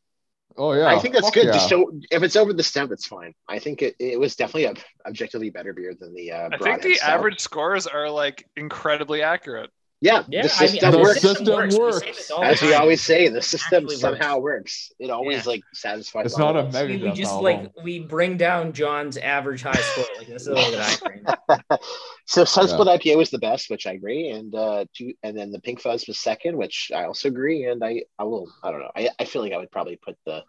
[0.56, 0.86] Oh yeah.
[0.88, 1.45] I think that's Fuck good.
[1.48, 1.53] yeah.
[1.53, 3.34] Just show if it's over the stout, it's fine.
[3.48, 4.74] I think it, it was definitely a
[5.07, 6.32] objectively better beer than the.
[6.32, 7.10] Uh, I think the stout.
[7.10, 9.72] average scores are like incredibly accurate.
[10.03, 11.21] Yeah, Yeah, the I mean, system The works.
[11.21, 12.01] system We say works.
[12.01, 14.91] this all the As we always say, the system Actually somehow works.
[14.99, 15.51] It always Yeah.
[15.53, 16.25] like satisfies.
[16.25, 16.73] It's all not a us.
[16.73, 17.43] mega we, we just album.
[17.45, 20.03] like we bring down John's average high score.
[20.17, 20.95] Like that's the way that I
[21.69, 21.80] frame
[22.25, 25.59] so Sunsplit IPA was the best, which I agree, and uh, two, and then the
[25.61, 27.63] Pink Fuzz was second, which I also agree.
[27.65, 30.17] And I, I will, I don't know, I, I feel like I would probably put
[30.25, 30.43] the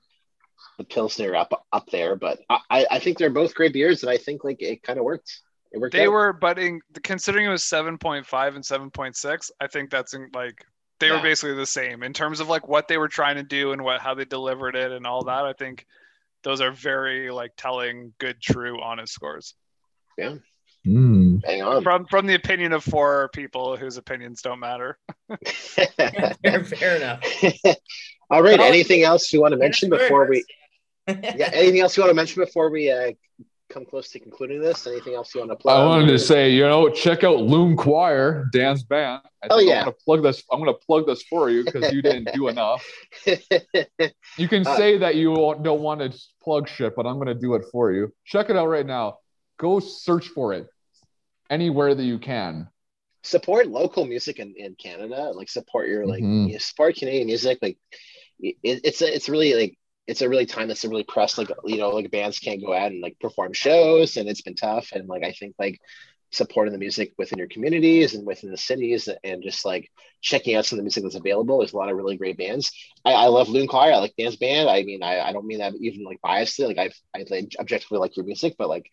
[0.78, 4.10] the Pilsner up up there, but I, I I think they're both great beers, and
[4.10, 5.40] I think like it kind of worked.
[5.74, 5.92] It worked.
[5.92, 6.12] They out.
[6.12, 9.90] were, but in considering it was seven point five and seven point six, I think
[9.90, 10.64] that's in, like
[11.00, 13.72] they were basically the same in terms of like what they were trying to do
[13.72, 15.44] and what how they delivered it and all that.
[15.44, 15.84] I think
[16.44, 19.54] those are very like telling, good, true, honest scores
[20.86, 21.42] Mm.
[21.44, 21.82] Hang on.
[21.82, 24.98] from from the opinion of four people whose opinions don't matter.
[25.46, 27.24] fair, fair enough.
[28.30, 28.60] All right.
[28.60, 30.44] Anything else you want to mention before we?
[31.08, 31.50] Yeah.
[31.52, 33.12] Anything else you want to mention before we uh,
[33.74, 34.86] come close to concluding this?
[34.86, 35.76] Anything else you want to plug?
[35.80, 39.20] I wanted to say, you know, check out Loon Choir, Dan's band.
[39.42, 40.44] I oh yeah, I'm gonna plug this.
[40.50, 42.86] I'm gonna plug this for you because you didn't do enough.
[44.36, 47.54] You can Uh, say that you don't want to plug shit, but I'm gonna do
[47.54, 48.12] it for you.
[48.24, 49.18] Check it out right now.
[49.58, 50.66] Go search for it
[51.50, 52.68] anywhere that you can.
[53.22, 55.30] support local music in, in Canada.
[55.34, 56.46] Like support your like Mhm.
[56.48, 57.58] you know, support Canadian music.
[57.62, 57.78] Like
[58.40, 61.38] it, it's a, it's really like it's a really time that's a really pressed.
[61.38, 64.54] Like you know like bands can't go out and like perform shows, and it's been
[64.54, 64.92] tough.
[64.92, 65.80] And like I think like
[66.30, 69.90] supporting the music within your communities and within the cities, and just like
[70.20, 71.58] checking out some of the music that's available.
[71.58, 72.72] There's a lot of really great bands.
[73.04, 73.92] I, I love Loon Choir.
[73.92, 74.68] I like Dan's band.
[74.68, 76.66] I mean I, I don't mean that even like biasly.
[76.66, 77.24] Like I've I
[77.58, 78.90] objectively like your music, but like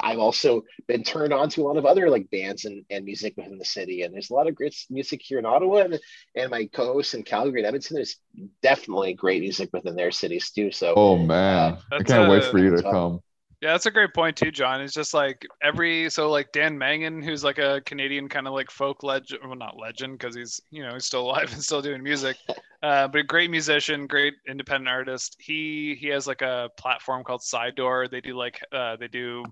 [0.00, 3.34] I've also been turned on to a lot of other like bands and, and music
[3.36, 4.02] within the city.
[4.02, 6.00] And there's a lot of great music here in Ottawa and,
[6.34, 7.96] and my co-hosts in Calgary and Edmonton.
[7.96, 8.16] There's
[8.62, 10.70] definitely great music within their cities too.
[10.72, 13.20] So Oh man, I can't wait for you to that's come.
[13.62, 14.80] Yeah, that's a great point too, John.
[14.80, 18.72] It's just like every so like Dan Mangan, who's like a Canadian kind of like
[18.72, 22.02] folk legend, well not legend because he's you know he's still alive and still doing
[22.02, 22.36] music,
[22.82, 25.36] uh, but a great musician, great independent artist.
[25.38, 28.08] He he has like a platform called Side Door.
[28.08, 29.44] They do like uh, they do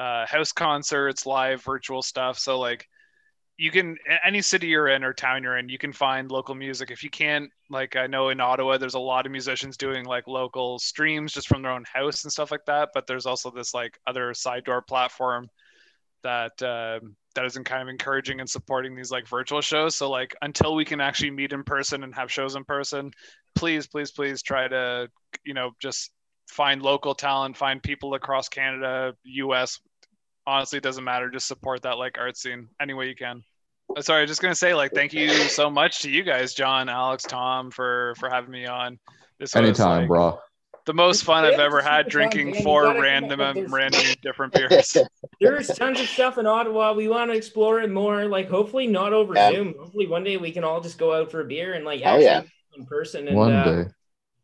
[0.00, 2.38] uh, house concerts, live virtual stuff.
[2.38, 2.88] So like
[3.58, 6.90] you can any city you're in or town you're in you can find local music.
[6.90, 10.26] If you can't like i know in ottawa there's a lot of musicians doing like
[10.26, 12.88] local streams just from their own house and stuff like that.
[12.94, 15.48] But there's also this like other side door platform
[16.22, 17.00] that uh,
[17.34, 19.96] that isn't kind of encouraging and supporting these like virtual shows.
[19.96, 23.12] So like until we can actually meet in person and have shows in person
[23.54, 25.08] please please please try to
[25.44, 26.10] you know just
[26.48, 29.80] find local talent find people across canada us
[30.50, 33.42] honestly it doesn't matter just support that like art scene any way you can
[33.96, 36.88] uh, sorry I'm just gonna say like thank you so much to you guys john
[36.88, 38.98] alex tom for for having me on
[39.38, 40.38] this was, Anytime, like, bro.
[40.86, 42.62] the most fun i've ever had super fun, drinking man.
[42.62, 44.96] Four random up random different beers
[45.40, 46.92] There's tons of stuff in Ottawa.
[46.92, 48.26] We want to explore it more.
[48.26, 49.50] Like, hopefully, not over Yeah.
[49.52, 49.74] Zoom.
[49.78, 52.08] Hopefully, one day we can all just go out for a beer and like Oh,
[52.08, 52.42] actually yeah.
[52.76, 53.26] in person.
[53.28, 53.90] And, One uh, day.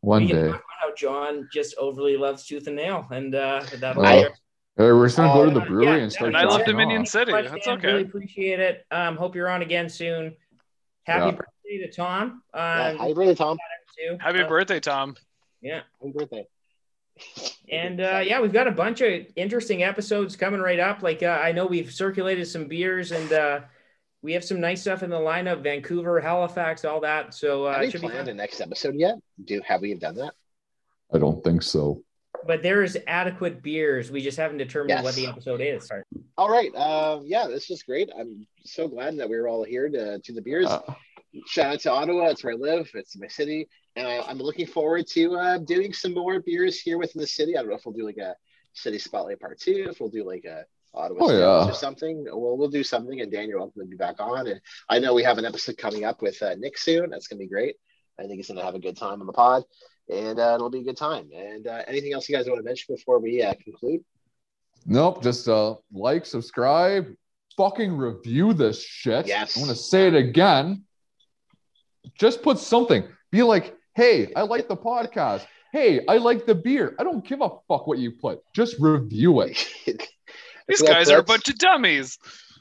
[0.01, 0.41] One we can day.
[0.47, 4.29] talk about how John just overly loves tooth and nail, and uh, that'll I- be
[4.77, 6.27] Hey, we're just gonna go to the Uh, brewery yeah, and start.
[6.27, 7.07] and I love Dominion off.
[7.07, 7.31] City.
[7.31, 7.77] much, That's Dan.
[7.79, 7.87] okay.
[7.87, 8.85] Really appreciate it.
[8.91, 10.35] Um, hope you're on again soon.
[11.03, 11.31] Happy Yeah.
[11.31, 12.43] birthday to Tom.
[12.53, 13.57] Yeah, Um, happy birthday, Tom.
[13.97, 14.17] too.
[14.19, 15.15] Happy Uh, birthday, Tom.
[15.61, 15.81] Yeah.
[15.99, 16.47] Happy birthday.
[17.71, 21.01] And uh, yeah, we've got a bunch of interesting episodes coming right up.
[21.01, 23.61] Like uh, I know we've circulated some beers, and uh,
[24.21, 27.33] we have some nice stuff in the lineup: Vancouver, Halifax, all that.
[27.33, 29.15] So uh, Have it we should be planned the next episode yet?
[29.43, 30.35] Do have we done that?
[31.11, 32.03] I don't think so.
[32.45, 34.11] But there is adequate beers.
[34.11, 35.89] We just haven't determined what the episode is.
[36.37, 36.73] All right.
[36.75, 38.09] Um, yeah, this is great.
[38.17, 40.67] I'm so glad that we are all here to do the beers.
[40.67, 40.81] Uh,
[41.45, 42.27] Shout out to Ottawa.
[42.27, 42.89] It's where I live.
[42.95, 46.97] It's my city, and I, I'm looking forward to uh, doing some more beers here
[46.97, 47.55] within the city.
[47.57, 48.33] I don't know if we'll do like a
[48.73, 49.87] city spotlight part two.
[49.89, 50.63] If we'll do like a
[50.95, 51.69] Ottawa Oh, yeah.
[51.69, 52.23] or something.
[52.27, 54.47] We'll we'll do something, and Daniel, you're welcome to be back on.
[54.47, 54.59] And
[54.89, 57.09] I know we have an episode coming up with uh, Nick soon.
[57.11, 57.75] That's gonna be great.
[58.17, 59.63] I think he's gonna have a good time on the pod,
[60.09, 61.29] and uh, it'll be a good time.
[61.35, 64.03] And uh, anything else you guys want to mention before we uh, conclude?
[64.85, 65.21] nope.
[65.21, 67.07] Just uh, like, subscribe,
[67.55, 69.27] fucking review this shit.
[69.27, 69.55] Yes.
[69.55, 70.83] I'm gonna say it again.
[72.17, 73.03] Just put something.
[73.31, 75.45] Be like, hey, I like the podcast.
[75.73, 76.95] Hey, I like the beer.
[76.97, 78.39] I don't give a fuck what you put.
[78.55, 79.67] Just review it.
[80.67, 82.17] These guys are a bunch of dummies.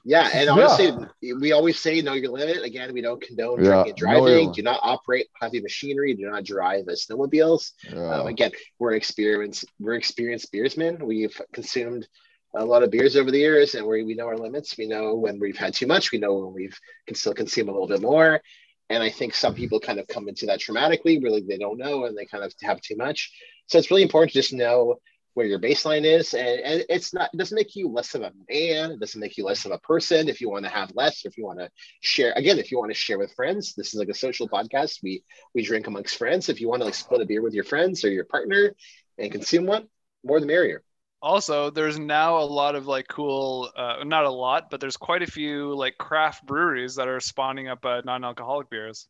[0.09, 0.53] Yeah, and Yeah.
[0.53, 2.62] honestly, we always say know your limit.
[2.62, 4.23] Again, we don't condone Yeah, drinking and driving.
[4.23, 4.55] limit.
[4.55, 6.15] Do not operate heavy machinery.
[6.15, 7.73] Do not drive as snowmobiles.
[7.93, 8.20] Yeah.
[8.20, 9.65] Um, again, we're experienced.
[9.81, 11.05] We're experienced beersmen.
[11.05, 12.07] We've consumed
[12.55, 14.78] a lot of beers over the years, and we we know our limits.
[14.78, 16.12] We know when we've had too much.
[16.12, 16.78] We know when we've
[17.09, 18.41] can still consume a little bit more.
[18.89, 22.05] And I think some people kind of come into that traumatically, really they don't know,
[22.05, 23.33] and they kind of have too much.
[23.66, 25.01] So it's really important to just know
[25.37, 27.29] where your baseline is, and, and it's not.
[27.35, 28.93] It doesn't make you less of a man.
[28.93, 30.31] It doesn't make you less of a person.
[30.31, 31.69] If you want to have less, or if you want to
[32.01, 35.01] share, again, if you want to share with friends, this is like a social podcast.
[35.03, 35.23] We
[35.55, 36.49] we drink amongst friends.
[36.49, 38.75] If you want to like split a beer with your friends or your partner
[39.19, 39.89] and consume one,
[40.25, 40.83] more the merrier.
[41.21, 45.23] Also, there's now a lot of like cool, uh, not a lot, but there's quite
[45.23, 49.07] a few like craft breweries that are spawning up uh, non-alcoholic beers.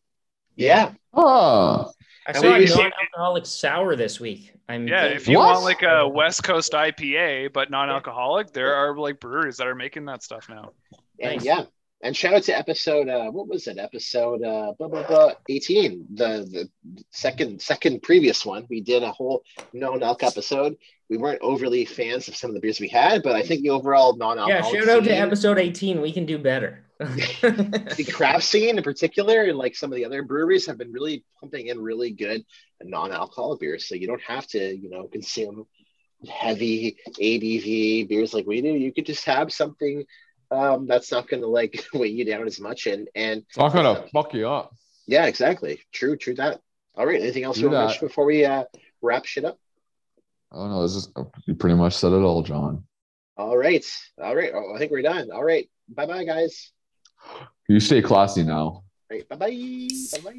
[0.56, 1.90] Yeah, Oh.
[2.26, 4.52] I And saw we a usually- non-alcoholic sour this week.
[4.68, 5.52] I'm Yeah, if you What?
[5.54, 10.06] want like a West Coast IPA but non-alcoholic, there are like breweries that are making
[10.06, 10.72] that stuff now.
[11.20, 11.44] and Nice.
[11.44, 11.64] yeah,
[12.02, 13.08] and shout out to episode.
[13.08, 13.78] Uh, what was it?
[13.78, 16.04] Episode uh, blah, blah, blah, eighteen.
[16.14, 16.68] The the
[17.12, 18.66] second second previous one.
[18.68, 20.76] We did a whole non alc episode.
[21.08, 23.70] We weren't overly fans of some of the beers we had, but I think the
[23.70, 24.48] overall non-alcoholic.
[24.50, 24.56] yeah.
[24.80, 26.00] alcoholic Shout out to episode 18.
[26.02, 26.82] We can do better.
[26.98, 31.24] The craft scene in particular, and like some of the other breweries, have been really
[31.40, 32.44] pumping in really good
[32.82, 33.89] non-alcoholic beers.
[33.89, 35.66] So you don't have to, you know, consume
[36.28, 38.68] heavy ABV beers like we do.
[38.68, 40.05] You could just have something
[40.51, 42.86] um, that's not going to like weigh you down as much.
[42.86, 44.74] And and it's not gonna fuck you up.
[45.06, 45.81] yeah, exactly.
[45.93, 46.60] True, true that.
[46.94, 47.20] All right.
[47.20, 48.64] Anything else you want to mention before we uh,
[49.02, 49.59] wrap shit up?
[50.51, 51.09] Oh no, this is
[51.47, 52.85] you pretty much said it all, John.
[53.36, 53.85] All right.
[54.23, 54.51] All right.
[54.55, 55.31] Oh, I think we're done.
[55.31, 55.68] All right.
[55.89, 56.73] Bye bye, guys.
[57.69, 58.85] You stay classy now.
[59.11, 59.28] Right.
[59.28, 59.89] Bye bye.
[60.12, 60.39] Bye bye.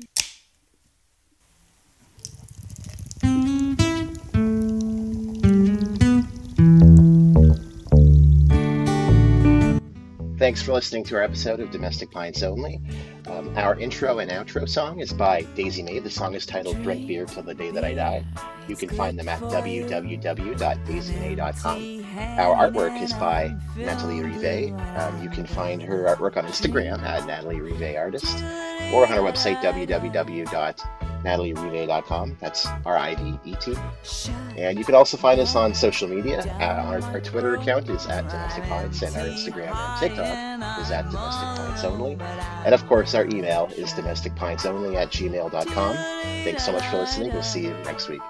[10.37, 12.79] Thanks for listening to our episode of Domestic Pints Only.
[13.25, 15.97] Um, our intro and outro song is by Daisy May.
[15.97, 18.23] The song is titled Drink Beer Till the Day That I Die.
[18.67, 22.05] You can find them at www.daisymay.com.
[22.39, 24.73] Our artwork is by Natalie Rivet.
[24.99, 28.37] Um, you can find her artwork on Instagram at Natalie Rivet Artist
[28.93, 31.06] or on our website www.natalieRive.com.
[31.27, 32.37] NatalieRivet.com.
[32.39, 33.75] That's R I D E T.
[34.57, 36.39] And you can also find us on social media.
[36.59, 40.91] Uh, our, our Twitter account is at Domestic Pints, and our Instagram and TikTok is
[40.91, 42.17] at Domestic Pints Only.
[42.65, 45.95] And of course, our email is domesticpintsonly at gmail.com.
[46.43, 47.33] Thanks so much for listening.
[47.33, 48.21] We'll see you next week.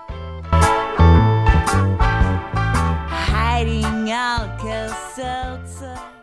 [3.29, 4.07] Hiding
[5.15, 6.16] Seltzer.